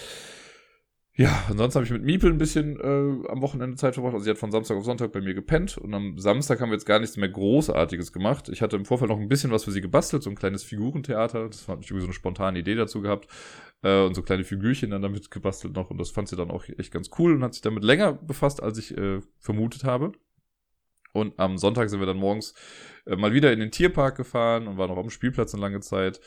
Ja, 1.19 1.45
ansonsten 1.49 1.77
habe 1.77 1.85
ich 1.85 1.91
mit 1.91 2.03
Miepel 2.03 2.31
ein 2.31 2.37
bisschen 2.37 2.79
äh, 2.79 3.27
am 3.27 3.41
Wochenende 3.41 3.75
Zeit 3.75 3.95
verbracht. 3.95 4.13
Also 4.13 4.25
sie 4.25 4.29
hat 4.29 4.37
von 4.37 4.51
Samstag 4.51 4.77
auf 4.77 4.85
Sonntag 4.85 5.11
bei 5.11 5.19
mir 5.19 5.33
gepennt 5.33 5.75
und 5.75 5.91
am 5.95 6.19
Samstag 6.19 6.61
haben 6.61 6.69
wir 6.69 6.75
jetzt 6.75 6.85
gar 6.85 6.99
nichts 6.99 7.17
mehr 7.17 7.27
Großartiges 7.27 8.13
gemacht. 8.13 8.49
Ich 8.49 8.61
hatte 8.61 8.75
im 8.75 8.85
Vorfeld 8.85 9.09
noch 9.09 9.19
ein 9.19 9.27
bisschen 9.27 9.49
was 9.49 9.63
für 9.63 9.71
sie 9.71 9.81
gebastelt, 9.81 10.21
so 10.21 10.29
ein 10.29 10.35
kleines 10.35 10.63
Figurentheater. 10.63 11.47
Das 11.47 11.67
hat 11.67 11.79
ich 11.81 11.87
irgendwie 11.89 12.01
so 12.01 12.07
eine 12.07 12.13
spontane 12.13 12.59
Idee 12.59 12.75
dazu 12.75 13.01
gehabt. 13.01 13.27
Äh, 13.81 14.03
und 14.03 14.13
so 14.13 14.21
kleine 14.21 14.43
Figürchen 14.43 14.91
dann 14.91 15.01
damit 15.01 15.31
gebastelt 15.31 15.75
noch. 15.75 15.89
Und 15.89 15.97
das 15.97 16.11
fand 16.11 16.27
sie 16.27 16.35
dann 16.35 16.51
auch 16.51 16.65
echt 16.77 16.91
ganz 16.91 17.09
cool 17.17 17.33
und 17.33 17.43
hat 17.43 17.55
sich 17.55 17.63
damit 17.63 17.83
länger 17.83 18.13
befasst, 18.13 18.61
als 18.61 18.77
ich 18.77 18.95
äh, 18.95 19.19
vermutet 19.39 19.85
habe. 19.85 20.11
Und 21.13 21.39
am 21.39 21.57
Sonntag 21.57 21.89
sind 21.89 21.99
wir 21.99 22.05
dann 22.05 22.17
morgens 22.17 22.53
äh, 23.07 23.15
mal 23.15 23.33
wieder 23.33 23.51
in 23.51 23.59
den 23.59 23.71
Tierpark 23.71 24.17
gefahren 24.17 24.67
und 24.67 24.77
waren 24.77 24.91
noch 24.91 25.01
dem 25.01 25.09
Spielplatz 25.09 25.55
eine 25.55 25.61
lange 25.61 25.79
Zeit. 25.79 26.21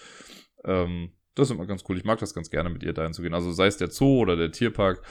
Ähm, 0.64 1.12
das 1.40 1.50
ist 1.50 1.54
immer 1.56 1.66
ganz 1.66 1.84
cool. 1.88 1.96
Ich 1.96 2.04
mag 2.04 2.18
das 2.18 2.34
ganz 2.34 2.50
gerne, 2.50 2.70
mit 2.70 2.82
ihr 2.82 2.92
dahin 2.92 3.12
zu 3.12 3.22
gehen. 3.22 3.34
Also 3.34 3.52
sei 3.52 3.66
es 3.66 3.76
der 3.76 3.90
Zoo 3.90 4.20
oder 4.20 4.36
der 4.36 4.52
Tierpark. 4.52 5.02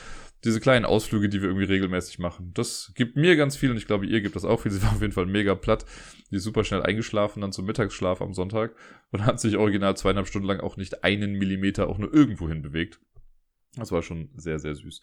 Diese 0.45 0.61
kleinen 0.61 0.85
Ausflüge, 0.85 1.27
die 1.27 1.41
wir 1.41 1.49
irgendwie 1.49 1.65
regelmäßig 1.65 2.17
machen. 2.19 2.51
Das 2.53 2.93
gibt 2.95 3.17
mir 3.17 3.35
ganz 3.35 3.57
viel 3.57 3.71
und 3.71 3.77
ich 3.77 3.87
glaube, 3.87 4.05
ihr 4.05 4.21
gibt 4.21 4.37
das 4.37 4.45
auch 4.45 4.61
viel. 4.61 4.71
Sie 4.71 4.81
war 4.81 4.93
auf 4.93 5.01
jeden 5.01 5.13
Fall 5.13 5.25
mega 5.25 5.55
platt. 5.55 5.85
Die 6.31 6.37
ist 6.37 6.43
super 6.43 6.63
schnell 6.63 6.81
eingeschlafen, 6.81 7.41
dann 7.41 7.51
zum 7.51 7.65
Mittagsschlaf 7.65 8.21
am 8.21 8.33
Sonntag 8.33 8.73
und 9.11 9.25
hat 9.25 9.41
sich 9.41 9.57
original 9.57 9.97
zweieinhalb 9.97 10.27
Stunden 10.27 10.47
lang 10.47 10.61
auch 10.61 10.77
nicht 10.77 11.03
einen 11.03 11.33
Millimeter 11.33 11.89
auch 11.89 11.97
nur 11.97 12.13
irgendwo 12.13 12.47
hin 12.47 12.61
bewegt. 12.61 13.01
Das 13.75 13.91
war 13.91 14.01
schon 14.01 14.29
sehr, 14.35 14.59
sehr 14.59 14.75
süß. 14.75 15.01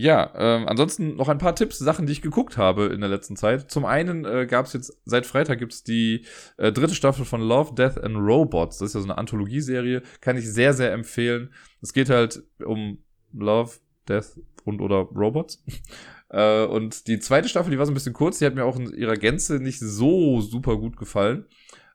Ja, 0.00 0.30
ähm, 0.36 0.68
ansonsten 0.68 1.16
noch 1.16 1.28
ein 1.28 1.38
paar 1.38 1.56
Tipps, 1.56 1.76
Sachen, 1.76 2.06
die 2.06 2.12
ich 2.12 2.22
geguckt 2.22 2.56
habe 2.56 2.84
in 2.84 3.00
der 3.00 3.10
letzten 3.10 3.34
Zeit. 3.34 3.68
Zum 3.68 3.84
einen 3.84 4.24
äh, 4.24 4.46
gab 4.46 4.66
es 4.66 4.72
jetzt, 4.72 4.96
seit 5.04 5.26
Freitag 5.26 5.58
gibt's 5.58 5.82
die 5.82 6.24
äh, 6.56 6.70
dritte 6.70 6.94
Staffel 6.94 7.24
von 7.24 7.40
Love, 7.40 7.74
Death 7.74 7.98
and 7.98 8.16
Robots. 8.16 8.78
Das 8.78 8.90
ist 8.90 8.94
ja 8.94 9.00
so 9.00 9.06
eine 9.08 9.18
Anthologieserie, 9.18 10.02
kann 10.20 10.36
ich 10.36 10.48
sehr, 10.48 10.72
sehr 10.72 10.92
empfehlen. 10.92 11.52
Es 11.80 11.92
geht 11.92 12.10
halt 12.10 12.44
um 12.64 13.02
Love, 13.32 13.72
Death 14.08 14.38
und 14.62 14.80
oder 14.80 14.98
Robots. 14.98 15.64
äh, 16.28 16.64
und 16.64 17.08
die 17.08 17.18
zweite 17.18 17.48
Staffel, 17.48 17.72
die 17.72 17.78
war 17.80 17.86
so 17.86 17.90
ein 17.90 17.94
bisschen 17.94 18.12
kurz, 18.12 18.38
die 18.38 18.46
hat 18.46 18.54
mir 18.54 18.66
auch 18.66 18.78
in 18.78 18.94
ihrer 18.94 19.16
Gänze 19.16 19.58
nicht 19.58 19.80
so 19.80 20.40
super 20.40 20.76
gut 20.76 20.96
gefallen. 20.96 21.46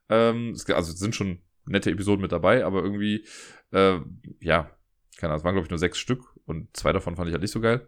Ähm, 0.10 0.50
es, 0.50 0.70
also 0.70 0.92
es 0.92 1.00
sind 1.00 1.16
schon 1.16 1.40
nette 1.68 1.90
Episoden 1.90 2.22
mit 2.22 2.34
dabei, 2.34 2.66
aber 2.66 2.84
irgendwie, 2.84 3.26
äh, 3.72 4.00
ja, 4.42 4.72
keine 5.16 5.32
Ahnung, 5.32 5.40
es 5.40 5.46
waren 5.46 5.56
glaube 5.56 5.68
ich 5.68 5.72
nur 5.72 5.80
sechs 5.80 6.00
Stück 6.00 6.34
und 6.46 6.76
zwei 6.76 6.92
davon 6.92 7.16
fand 7.16 7.30
ich 7.30 7.34
halt 7.34 7.44
nicht 7.44 7.52
so 7.52 7.62
geil. 7.62 7.88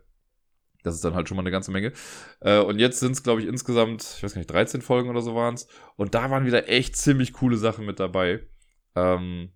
Das 0.86 0.96
ist 0.96 1.04
dann 1.04 1.16
halt 1.16 1.28
schon 1.28 1.36
mal 1.36 1.42
eine 1.42 1.52
ganze 1.52 1.72
Menge. 1.72 1.94
Äh, 2.42 2.60
und 2.60 2.80
jetzt 2.80 3.00
sind 3.00 3.14
es, 3.14 3.24
glaube 3.24 3.42
ich, 3.42 3.48
insgesamt, 3.48 4.04
ich 4.18 4.24
weiß 4.24 4.34
gar 4.34 4.40
nicht, 4.40 4.52
13 4.52 4.82
Folgen 4.82 5.10
oder 5.10 5.22
so 5.22 5.36
waren 5.36 5.56
es. 5.56 5.68
Und 5.96 6.16
da 6.16 6.30
waren 6.30 6.46
wieder 6.46 6.70
echt 6.70 6.96
ziemlich 6.96 7.34
coole 7.34 7.58
Sachen 7.58 7.86
mit 7.86 8.00
dabei. 8.00 8.48
Ähm, 8.96 9.52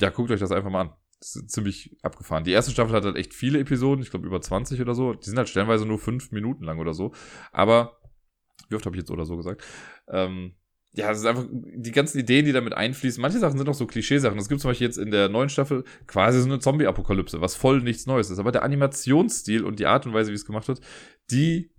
ja, 0.00 0.10
guckt 0.10 0.30
euch 0.30 0.40
das 0.40 0.52
einfach 0.52 0.70
mal 0.70 0.82
an. 0.82 0.92
Das 1.18 1.36
ist 1.36 1.50
ziemlich 1.50 1.98
abgefahren. 2.02 2.44
Die 2.44 2.52
erste 2.52 2.70
Staffel 2.70 2.94
hat 2.94 3.04
halt 3.04 3.16
echt 3.16 3.34
viele 3.34 3.58
Episoden, 3.58 4.02
ich 4.02 4.10
glaube 4.10 4.26
über 4.26 4.40
20 4.40 4.80
oder 4.80 4.94
so. 4.94 5.12
Die 5.12 5.28
sind 5.28 5.36
halt 5.36 5.48
stellenweise 5.48 5.84
nur 5.84 5.98
fünf 5.98 6.32
Minuten 6.32 6.64
lang 6.64 6.78
oder 6.78 6.94
so. 6.94 7.12
Aber, 7.52 8.00
wie 8.68 8.76
oft 8.76 8.86
habe 8.86 8.96
ich 8.96 9.00
jetzt 9.00 9.10
oder 9.10 9.26
so 9.26 9.36
gesagt? 9.36 9.62
Ähm, 10.08 10.54
ja, 10.92 11.10
es 11.10 11.18
ist 11.18 11.26
einfach 11.26 11.46
die 11.50 11.92
ganzen 11.92 12.18
Ideen, 12.18 12.44
die 12.44 12.52
damit 12.52 12.74
einfließen. 12.74 13.22
Manche 13.22 13.38
Sachen 13.38 13.58
sind 13.58 13.68
auch 13.68 13.74
so 13.74 13.86
Klischeesachen. 13.86 14.38
Es 14.38 14.48
gibt 14.48 14.60
zum 14.60 14.70
Beispiel 14.70 14.88
jetzt 14.88 14.98
in 14.98 15.12
der 15.12 15.28
neuen 15.28 15.48
Staffel 15.48 15.84
quasi 16.06 16.40
so 16.40 16.46
eine 16.46 16.58
Zombie-Apokalypse, 16.58 17.40
was 17.40 17.54
voll 17.54 17.80
nichts 17.80 18.06
Neues 18.06 18.28
ist. 18.30 18.40
Aber 18.40 18.50
der 18.50 18.64
Animationsstil 18.64 19.64
und 19.64 19.78
die 19.78 19.86
Art 19.86 20.06
und 20.06 20.14
Weise, 20.14 20.30
wie 20.30 20.34
es 20.34 20.44
gemacht 20.44 20.66
wird, 20.66 20.80
die 21.30 21.70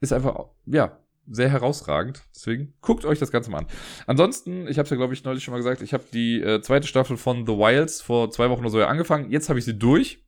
ist 0.00 0.12
einfach, 0.12 0.50
ja, 0.66 1.00
sehr 1.26 1.48
herausragend. 1.48 2.22
Deswegen 2.34 2.74
guckt 2.80 3.04
euch 3.04 3.18
das 3.18 3.32
Ganze 3.32 3.50
mal 3.50 3.58
an. 3.58 3.66
Ansonsten, 4.06 4.68
ich 4.68 4.78
habe 4.78 4.84
es 4.84 4.90
ja, 4.90 4.96
glaube 4.96 5.14
ich, 5.14 5.24
neulich 5.24 5.42
schon 5.42 5.52
mal 5.52 5.58
gesagt, 5.58 5.82
ich 5.82 5.92
habe 5.92 6.04
die 6.12 6.40
äh, 6.40 6.60
zweite 6.60 6.86
Staffel 6.86 7.16
von 7.16 7.46
The 7.46 7.52
Wilds 7.52 8.02
vor 8.02 8.30
zwei 8.30 8.50
Wochen 8.50 8.60
oder 8.60 8.70
so 8.70 8.78
ja 8.78 8.86
angefangen. 8.86 9.30
Jetzt 9.30 9.48
habe 9.48 9.58
ich 9.58 9.64
sie 9.64 9.78
durch. 9.78 10.24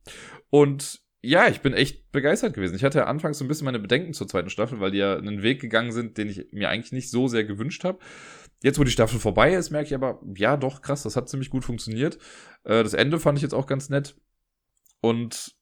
Und 0.49 1.01
ja, 1.27 1.49
ich 1.49 1.59
bin 1.59 1.73
echt 1.73 2.09
begeistert 2.13 2.53
gewesen. 2.53 2.75
Ich 2.75 2.85
hatte 2.85 2.99
ja 2.99 3.05
anfangs 3.07 3.37
so 3.37 3.43
ein 3.43 3.49
bisschen 3.49 3.65
meine 3.65 3.79
Bedenken 3.79 4.13
zur 4.13 4.29
zweiten 4.29 4.49
Staffel, 4.49 4.79
weil 4.79 4.91
die 4.91 4.99
ja 4.99 5.17
einen 5.17 5.43
Weg 5.43 5.59
gegangen 5.59 5.91
sind, 5.91 6.17
den 6.17 6.29
ich 6.29 6.47
mir 6.53 6.69
eigentlich 6.69 6.93
nicht 6.93 7.11
so 7.11 7.27
sehr 7.27 7.43
gewünscht 7.43 7.83
habe. 7.83 7.99
Jetzt, 8.63 8.79
wo 8.79 8.85
die 8.85 8.91
Staffel 8.91 9.19
vorbei 9.19 9.53
ist, 9.53 9.69
merke 9.69 9.87
ich 9.87 9.93
aber, 9.93 10.21
ja, 10.35 10.55
doch, 10.55 10.81
krass, 10.81 11.03
das 11.03 11.17
hat 11.17 11.27
ziemlich 11.27 11.49
gut 11.49 11.65
funktioniert. 11.65 12.17
Äh, 12.63 12.81
das 12.81 12.93
Ende 12.93 13.19
fand 13.19 13.37
ich 13.37 13.41
jetzt 13.41 13.53
auch 13.53 13.67
ganz 13.67 13.89
nett. 13.89 14.15
Und 15.01 15.53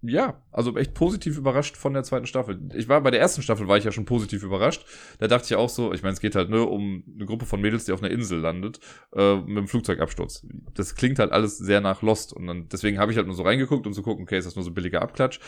ja, 0.00 0.40
also 0.52 0.76
echt 0.76 0.94
positiv 0.94 1.36
überrascht 1.36 1.76
von 1.76 1.92
der 1.92 2.04
zweiten 2.04 2.26
Staffel. 2.26 2.60
Ich 2.74 2.88
war 2.88 3.00
bei 3.00 3.10
der 3.10 3.20
ersten 3.20 3.42
Staffel 3.42 3.66
war 3.66 3.78
ich 3.78 3.84
ja 3.84 3.90
schon 3.90 4.04
positiv 4.04 4.44
überrascht. 4.44 4.86
Da 5.18 5.26
dachte 5.26 5.46
ich 5.46 5.56
auch 5.56 5.68
so, 5.68 5.92
ich 5.92 6.02
meine, 6.02 6.12
es 6.12 6.20
geht 6.20 6.36
halt 6.36 6.50
nur 6.50 6.70
um 6.70 7.02
eine 7.12 7.26
Gruppe 7.26 7.46
von 7.46 7.60
Mädels, 7.60 7.84
die 7.84 7.92
auf 7.92 8.02
einer 8.02 8.12
Insel 8.12 8.38
landet 8.38 8.78
äh, 9.12 9.36
mit 9.36 9.58
einem 9.58 9.68
Flugzeugabsturz. 9.68 10.46
Das 10.74 10.94
klingt 10.94 11.18
halt 11.18 11.32
alles 11.32 11.58
sehr 11.58 11.80
nach 11.80 12.02
Lost 12.02 12.32
und 12.32 12.46
dann 12.46 12.68
deswegen 12.68 12.98
habe 12.98 13.10
ich 13.10 13.18
halt 13.18 13.26
nur 13.26 13.34
so 13.34 13.42
reingeguckt, 13.42 13.86
um 13.88 13.92
zu 13.92 14.02
gucken, 14.02 14.22
okay, 14.22 14.38
ist 14.38 14.46
das 14.46 14.54
nur 14.54 14.64
so 14.64 14.70
billiger 14.70 15.02
Abklatsch. 15.02 15.40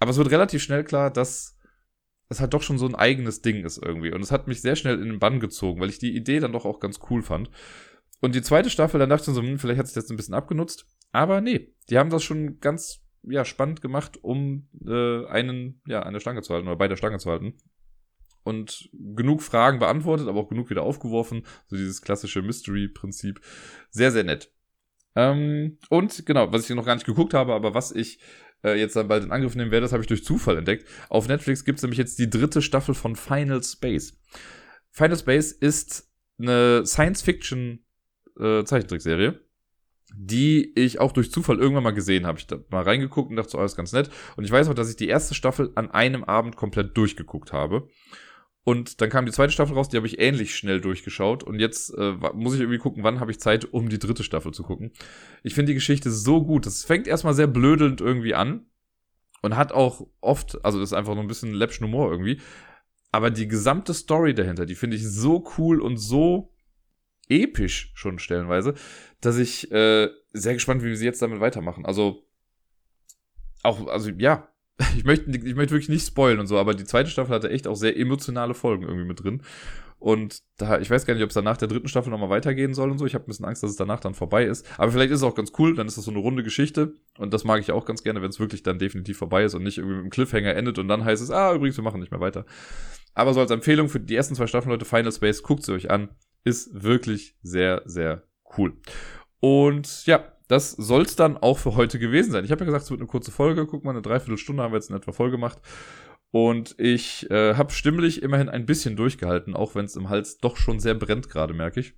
Aber 0.00 0.10
es 0.10 0.16
wird 0.16 0.32
relativ 0.32 0.62
schnell 0.62 0.82
klar, 0.82 1.10
dass 1.12 1.56
es 2.28 2.40
halt 2.40 2.54
doch 2.54 2.62
schon 2.62 2.78
so 2.78 2.86
ein 2.86 2.96
eigenes 2.96 3.40
Ding 3.40 3.64
ist 3.64 3.80
irgendwie 3.80 4.12
und 4.12 4.20
es 4.20 4.32
hat 4.32 4.48
mich 4.48 4.60
sehr 4.60 4.74
schnell 4.74 5.00
in 5.00 5.08
den 5.08 5.20
Bann 5.20 5.38
gezogen, 5.38 5.80
weil 5.80 5.90
ich 5.90 6.00
die 6.00 6.16
Idee 6.16 6.40
dann 6.40 6.52
doch 6.52 6.64
auch 6.64 6.80
ganz 6.80 6.98
cool 7.08 7.22
fand. 7.22 7.50
Und 8.20 8.34
die 8.34 8.42
zweite 8.42 8.70
Staffel, 8.70 8.98
dann 8.98 9.10
dachte 9.10 9.30
ich 9.30 9.34
so, 9.34 9.42
hm, 9.42 9.60
vielleicht 9.60 9.78
hat 9.78 9.86
sich 9.86 9.94
das 9.94 10.10
ein 10.10 10.16
bisschen 10.16 10.34
abgenutzt, 10.34 10.86
aber 11.12 11.40
nee, 11.40 11.72
die 11.88 11.98
haben 11.98 12.10
das 12.10 12.24
schon 12.24 12.58
ganz 12.58 13.05
ja, 13.26 13.44
spannend 13.44 13.82
gemacht, 13.82 14.18
um 14.22 14.68
äh, 14.86 15.26
einen, 15.26 15.80
ja, 15.86 16.02
eine 16.02 16.20
Stange 16.20 16.42
zu 16.42 16.54
halten 16.54 16.68
oder 16.68 16.76
bei 16.76 16.88
der 16.88 16.96
Stange 16.96 17.18
zu 17.18 17.30
halten. 17.30 17.54
Und 18.44 18.88
genug 18.92 19.42
Fragen 19.42 19.80
beantwortet, 19.80 20.28
aber 20.28 20.40
auch 20.40 20.48
genug 20.48 20.70
wieder 20.70 20.82
aufgeworfen. 20.82 21.44
So 21.66 21.76
dieses 21.76 22.00
klassische 22.00 22.42
Mystery-Prinzip. 22.42 23.40
Sehr, 23.90 24.12
sehr 24.12 24.22
nett. 24.22 24.52
Ähm, 25.16 25.78
und 25.88 26.24
genau, 26.26 26.52
was 26.52 26.68
ich 26.68 26.76
noch 26.76 26.86
gar 26.86 26.94
nicht 26.94 27.06
geguckt 27.06 27.34
habe, 27.34 27.54
aber 27.54 27.74
was 27.74 27.90
ich 27.90 28.20
äh, 28.62 28.78
jetzt 28.78 28.94
dann 28.94 29.08
bald 29.08 29.24
in 29.24 29.32
Angriff 29.32 29.56
nehmen 29.56 29.72
werde, 29.72 29.84
das 29.84 29.92
habe 29.92 30.02
ich 30.02 30.06
durch 30.06 30.24
Zufall 30.24 30.58
entdeckt. 30.58 30.86
Auf 31.08 31.26
Netflix 31.26 31.64
gibt 31.64 31.78
es 31.78 31.82
nämlich 31.82 31.98
jetzt 31.98 32.18
die 32.20 32.30
dritte 32.30 32.62
Staffel 32.62 32.94
von 32.94 33.16
Final 33.16 33.62
Space. 33.64 34.16
Final 34.92 35.18
Space 35.18 35.50
ist 35.52 36.08
eine 36.38 36.86
Science-Fiction 36.86 37.84
äh, 38.38 38.64
Zeichentrickserie 38.64 39.40
die 40.14 40.72
ich 40.78 41.00
auch 41.00 41.12
durch 41.12 41.30
Zufall 41.30 41.58
irgendwann 41.58 41.82
mal 41.82 41.90
gesehen 41.90 42.26
habe. 42.26 42.38
Ich 42.38 42.46
da 42.46 42.58
mal 42.70 42.82
reingeguckt 42.82 43.30
und 43.30 43.36
dachte 43.36 43.50
so, 43.50 43.58
alles 43.58 43.76
ganz 43.76 43.92
nett. 43.92 44.10
Und 44.36 44.44
ich 44.44 44.50
weiß 44.50 44.68
auch, 44.68 44.74
dass 44.74 44.90
ich 44.90 44.96
die 44.96 45.08
erste 45.08 45.34
Staffel 45.34 45.72
an 45.74 45.90
einem 45.90 46.24
Abend 46.24 46.56
komplett 46.56 46.96
durchgeguckt 46.96 47.52
habe. 47.52 47.88
Und 48.64 49.00
dann 49.00 49.10
kam 49.10 49.26
die 49.26 49.32
zweite 49.32 49.52
Staffel 49.52 49.74
raus, 49.74 49.88
die 49.88 49.96
habe 49.96 50.08
ich 50.08 50.18
ähnlich 50.18 50.56
schnell 50.56 50.80
durchgeschaut. 50.80 51.44
Und 51.44 51.60
jetzt 51.60 51.90
äh, 51.90 52.14
muss 52.34 52.54
ich 52.54 52.60
irgendwie 52.60 52.78
gucken, 52.78 53.04
wann 53.04 53.20
habe 53.20 53.30
ich 53.30 53.38
Zeit, 53.38 53.72
um 53.72 53.88
die 53.88 53.98
dritte 53.98 54.24
Staffel 54.24 54.52
zu 54.52 54.62
gucken. 54.64 54.92
Ich 55.42 55.54
finde 55.54 55.70
die 55.70 55.74
Geschichte 55.74 56.10
so 56.10 56.42
gut. 56.42 56.66
Das 56.66 56.84
fängt 56.84 57.06
erstmal 57.06 57.34
sehr 57.34 57.46
blödelnd 57.46 58.00
irgendwie 58.00 58.34
an. 58.34 58.66
Und 59.42 59.56
hat 59.56 59.70
auch 59.70 60.08
oft, 60.20 60.64
also 60.64 60.80
das 60.80 60.90
ist 60.90 60.94
einfach 60.94 61.14
nur 61.14 61.22
ein 61.22 61.28
bisschen 61.28 61.52
läppschen 61.52 61.86
Humor 61.86 62.10
irgendwie. 62.10 62.40
Aber 63.12 63.30
die 63.30 63.46
gesamte 63.46 63.94
Story 63.94 64.34
dahinter, 64.34 64.66
die 64.66 64.74
finde 64.74 64.96
ich 64.96 65.08
so 65.08 65.44
cool 65.58 65.80
und 65.80 65.98
so 65.98 66.52
episch 67.28 67.90
schon 67.94 68.18
stellenweise, 68.18 68.74
dass 69.20 69.38
ich 69.38 69.70
äh, 69.72 70.08
sehr 70.32 70.54
gespannt, 70.54 70.82
wie 70.82 70.88
wir 70.88 70.96
sie 70.96 71.04
jetzt 71.04 71.22
damit 71.22 71.40
weitermachen. 71.40 71.86
Also 71.86 72.22
auch, 73.62 73.86
also 73.88 74.10
ja, 74.10 74.48
ich 74.96 75.04
möchte, 75.04 75.30
ich 75.30 75.54
möchte 75.54 75.72
wirklich 75.72 75.88
nicht 75.88 76.06
spoilen 76.06 76.38
und 76.38 76.46
so, 76.46 76.58
aber 76.58 76.74
die 76.74 76.84
zweite 76.84 77.10
Staffel 77.10 77.34
hatte 77.34 77.50
echt 77.50 77.66
auch 77.66 77.76
sehr 77.76 77.96
emotionale 77.96 78.54
Folgen 78.54 78.84
irgendwie 78.84 79.06
mit 79.06 79.22
drin. 79.22 79.42
Und 79.98 80.42
da, 80.58 80.78
ich 80.78 80.90
weiß 80.90 81.06
gar 81.06 81.14
nicht, 81.14 81.22
ob 81.22 81.30
es 81.30 81.34
danach 81.34 81.56
der 81.56 81.68
dritten 81.68 81.88
Staffel 81.88 82.10
nochmal 82.10 82.28
weitergehen 82.28 82.74
soll 82.74 82.90
und 82.90 82.98
so. 82.98 83.06
Ich 83.06 83.14
habe 83.14 83.24
ein 83.24 83.28
bisschen 83.28 83.46
Angst, 83.46 83.62
dass 83.62 83.70
es 83.70 83.76
danach 83.76 83.98
dann 83.98 84.12
vorbei 84.12 84.44
ist. 84.44 84.66
Aber 84.78 84.92
vielleicht 84.92 85.10
ist 85.10 85.20
es 85.20 85.22
auch 85.22 85.34
ganz 85.34 85.52
cool, 85.58 85.74
dann 85.74 85.86
ist 85.86 85.96
das 85.96 86.04
so 86.04 86.10
eine 86.10 86.20
runde 86.20 86.42
Geschichte. 86.42 86.92
Und 87.16 87.32
das 87.32 87.44
mag 87.44 87.60
ich 87.60 87.72
auch 87.72 87.86
ganz 87.86 88.02
gerne, 88.02 88.20
wenn 88.20 88.28
es 88.28 88.38
wirklich 88.38 88.62
dann 88.62 88.78
definitiv 88.78 89.16
vorbei 89.16 89.44
ist 89.44 89.54
und 89.54 89.62
nicht 89.62 89.78
irgendwie 89.78 89.94
mit 89.96 90.02
einem 90.02 90.10
Cliffhanger 90.10 90.54
endet 90.54 90.78
und 90.78 90.88
dann 90.88 91.04
heißt 91.04 91.22
es, 91.22 91.30
ah, 91.30 91.54
übrigens, 91.54 91.78
wir 91.78 91.84
machen 91.84 92.00
nicht 92.00 92.12
mehr 92.12 92.20
weiter. 92.20 92.44
Aber 93.14 93.32
so 93.32 93.40
als 93.40 93.50
Empfehlung 93.50 93.88
für 93.88 93.98
die 93.98 94.14
ersten 94.14 94.34
zwei 94.34 94.46
Staffeln, 94.46 94.70
Leute, 94.70 94.84
Final 94.84 95.12
Space, 95.12 95.42
guckt 95.42 95.64
sie 95.64 95.72
euch 95.72 95.90
an 95.90 96.10
ist 96.46 96.82
wirklich 96.84 97.36
sehr, 97.42 97.82
sehr 97.86 98.22
cool. 98.56 98.74
Und 99.40 100.06
ja, 100.06 100.32
das 100.48 100.70
soll 100.70 101.02
es 101.02 101.16
dann 101.16 101.36
auch 101.36 101.58
für 101.58 101.74
heute 101.74 101.98
gewesen 101.98 102.30
sein. 102.30 102.44
Ich 102.44 102.52
habe 102.52 102.60
ja 102.60 102.66
gesagt, 102.66 102.84
es 102.84 102.90
wird 102.90 103.00
eine 103.00 103.08
kurze 103.08 103.32
Folge. 103.32 103.66
Guck 103.66 103.84
mal, 103.84 103.90
eine 103.90 104.02
Dreiviertelstunde 104.02 104.62
haben 104.62 104.72
wir 104.72 104.78
jetzt 104.78 104.90
in 104.90 104.96
etwa 104.96 105.10
voll 105.10 105.32
gemacht. 105.32 105.60
Und 106.30 106.76
ich 106.78 107.28
äh, 107.30 107.54
habe 107.54 107.72
stimmlich 107.72 108.22
immerhin 108.22 108.48
ein 108.48 108.64
bisschen 108.64 108.94
durchgehalten, 108.94 109.56
auch 109.56 109.74
wenn 109.74 109.86
es 109.86 109.96
im 109.96 110.08
Hals 110.08 110.38
doch 110.38 110.56
schon 110.56 110.78
sehr 110.78 110.94
brennt 110.94 111.28
gerade, 111.28 111.52
merke 111.52 111.80
ich. 111.80 111.94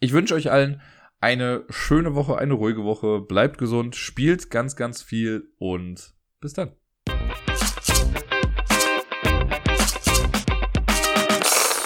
Ich 0.00 0.12
wünsche 0.12 0.34
euch 0.34 0.50
allen 0.50 0.80
eine 1.20 1.64
schöne 1.68 2.14
Woche, 2.14 2.38
eine 2.38 2.54
ruhige 2.54 2.82
Woche. 2.84 3.20
Bleibt 3.20 3.58
gesund, 3.58 3.94
spielt 3.94 4.50
ganz, 4.50 4.74
ganz 4.74 5.02
viel 5.02 5.52
und 5.58 6.14
bis 6.40 6.54
dann. 6.54 6.72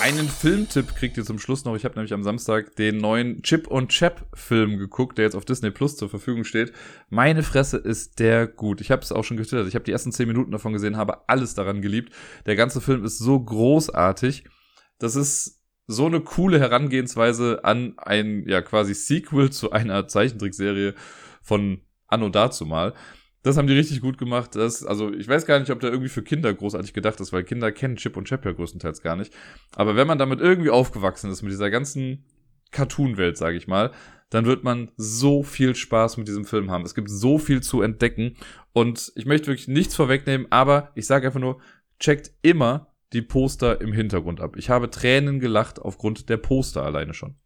Einen 0.05 0.29
Filmtipp 0.29 0.97
kriegt 0.97 1.17
ihr 1.17 1.25
zum 1.25 1.39
Schluss 1.39 1.65
noch. 1.65 1.77
Ich 1.77 1.87
habe 1.87 1.95
nämlich 1.95 2.13
am 2.13 2.23
Samstag 2.23 2.77
den 2.77 2.99
neuen 2.99 3.43
Chip 3.43 3.67
und 3.67 3.89
Chap 3.89 4.27
Film 4.35 4.77
geguckt, 4.77 5.17
der 5.17 5.25
jetzt 5.25 5.35
auf 5.35 5.47
Disney 5.47 5.71
Plus 5.71 5.97
zur 5.97 6.11
Verfügung 6.11 6.45
steht. 6.45 6.75
Meine 7.09 7.43
Fresse 7.43 7.79
ist 7.79 8.19
der 8.19 8.47
gut. 8.47 8.83
Ich 8.83 8.91
habe 8.91 9.01
es 9.01 9.13
auch 9.13 9.25
schon 9.25 9.39
getwittert. 9.39 9.67
Ich 9.67 9.75
habe 9.75 9.87
die 9.87 9.93
ersten 9.93 10.13
zehn 10.13 10.29
Minuten 10.29 10.51
davon 10.51 10.75
gesehen, 10.75 10.99
habe 10.99 11.27
alles 11.31 11.55
daran 11.55 11.81
geliebt. 11.81 12.13
Der 12.45 12.55
ganze 12.55 12.83
Film 12.83 13.03
ist 13.03 13.17
so 13.17 13.41
großartig. 13.41 14.45
Das 14.99 15.17
ist 15.17 15.63
so 15.87 16.05
eine 16.05 16.21
coole 16.21 16.61
Herangehensweise 16.61 17.65
an 17.65 17.95
ein 17.97 18.47
ja 18.47 18.61
quasi 18.61 18.93
Sequel 18.93 19.53
zu 19.53 19.73
einer 19.73 20.07
Zeichentrickserie 20.07 20.95
von 21.41 21.81
Anno 22.09 22.29
dazu 22.29 22.67
mal. 22.67 22.93
Das 23.45 23.59
haben 23.59 23.67
die 23.67 23.75
richtig 23.75 24.01
gut 24.01 24.17
gemacht. 24.17 24.57
Das, 24.57 24.85
also 24.85 25.13
ich 25.13 25.29
weiß 25.29 25.45
gar 25.45 25.61
nicht, 25.61 25.71
ob 25.71 25.79
der 25.79 25.91
irgendwie 25.91 26.09
für 26.09 26.23
Kinder 26.23 26.53
großartig 26.53 26.95
gedacht 26.95 27.21
ist, 27.21 27.31
weil 27.31 27.45
Kinder 27.45 27.71
kennen 27.73 27.97
Chip 27.97 28.17
und 28.17 28.27
Chap 28.27 28.45
ja 28.47 28.53
größtenteils 28.53 29.03
gar 29.03 29.17
nicht. 29.17 29.35
Aber 29.77 29.97
wenn 29.97 30.07
man 30.07 30.19
damit 30.19 30.41
irgendwie 30.41 30.71
aufgewachsen 30.71 31.31
ist, 31.31 31.43
mit 31.43 31.53
dieser 31.53 31.71
ganzen 31.71 32.25
Cartoon-Welt, 32.73 33.37
sage 33.37 33.59
ich 33.59 33.69
mal, 33.69 33.93
dann 34.31 34.47
wird 34.47 34.65
man 34.65 34.91
so 34.97 35.43
viel 35.43 35.75
Spaß 35.75 36.17
mit 36.17 36.27
diesem 36.27 36.47
Film 36.47 36.71
haben. 36.71 36.87
Es 36.87 36.95
gibt 36.95 37.11
so 37.11 37.39
viel 37.39 37.63
zu 37.63 37.83
entdecken 37.83 38.37
und 38.73 39.13
ich 39.15 39.27
möchte 39.27 39.49
wirklich 39.49 39.69
nichts 39.69 39.95
vorwegnehmen, 39.95 40.47
aber 40.49 40.91
ich 40.95 41.07
sage 41.07 41.27
einfach 41.27 41.39
nur, 41.39 41.61
checkt 42.01 42.33
immer 42.41 42.95
die 43.13 43.23
Poster 43.23 43.79
im 43.83 43.93
Hintergrund 43.93 44.41
ab. 44.41 44.57
Ich 44.57 44.71
habe 44.71 44.91
Tränen 44.91 45.39
gelacht 45.39 45.79
aufgrund 45.79 46.31
der 46.31 46.39
Poster 46.39 46.83
alleine 46.83 47.13
schon. 47.13 47.37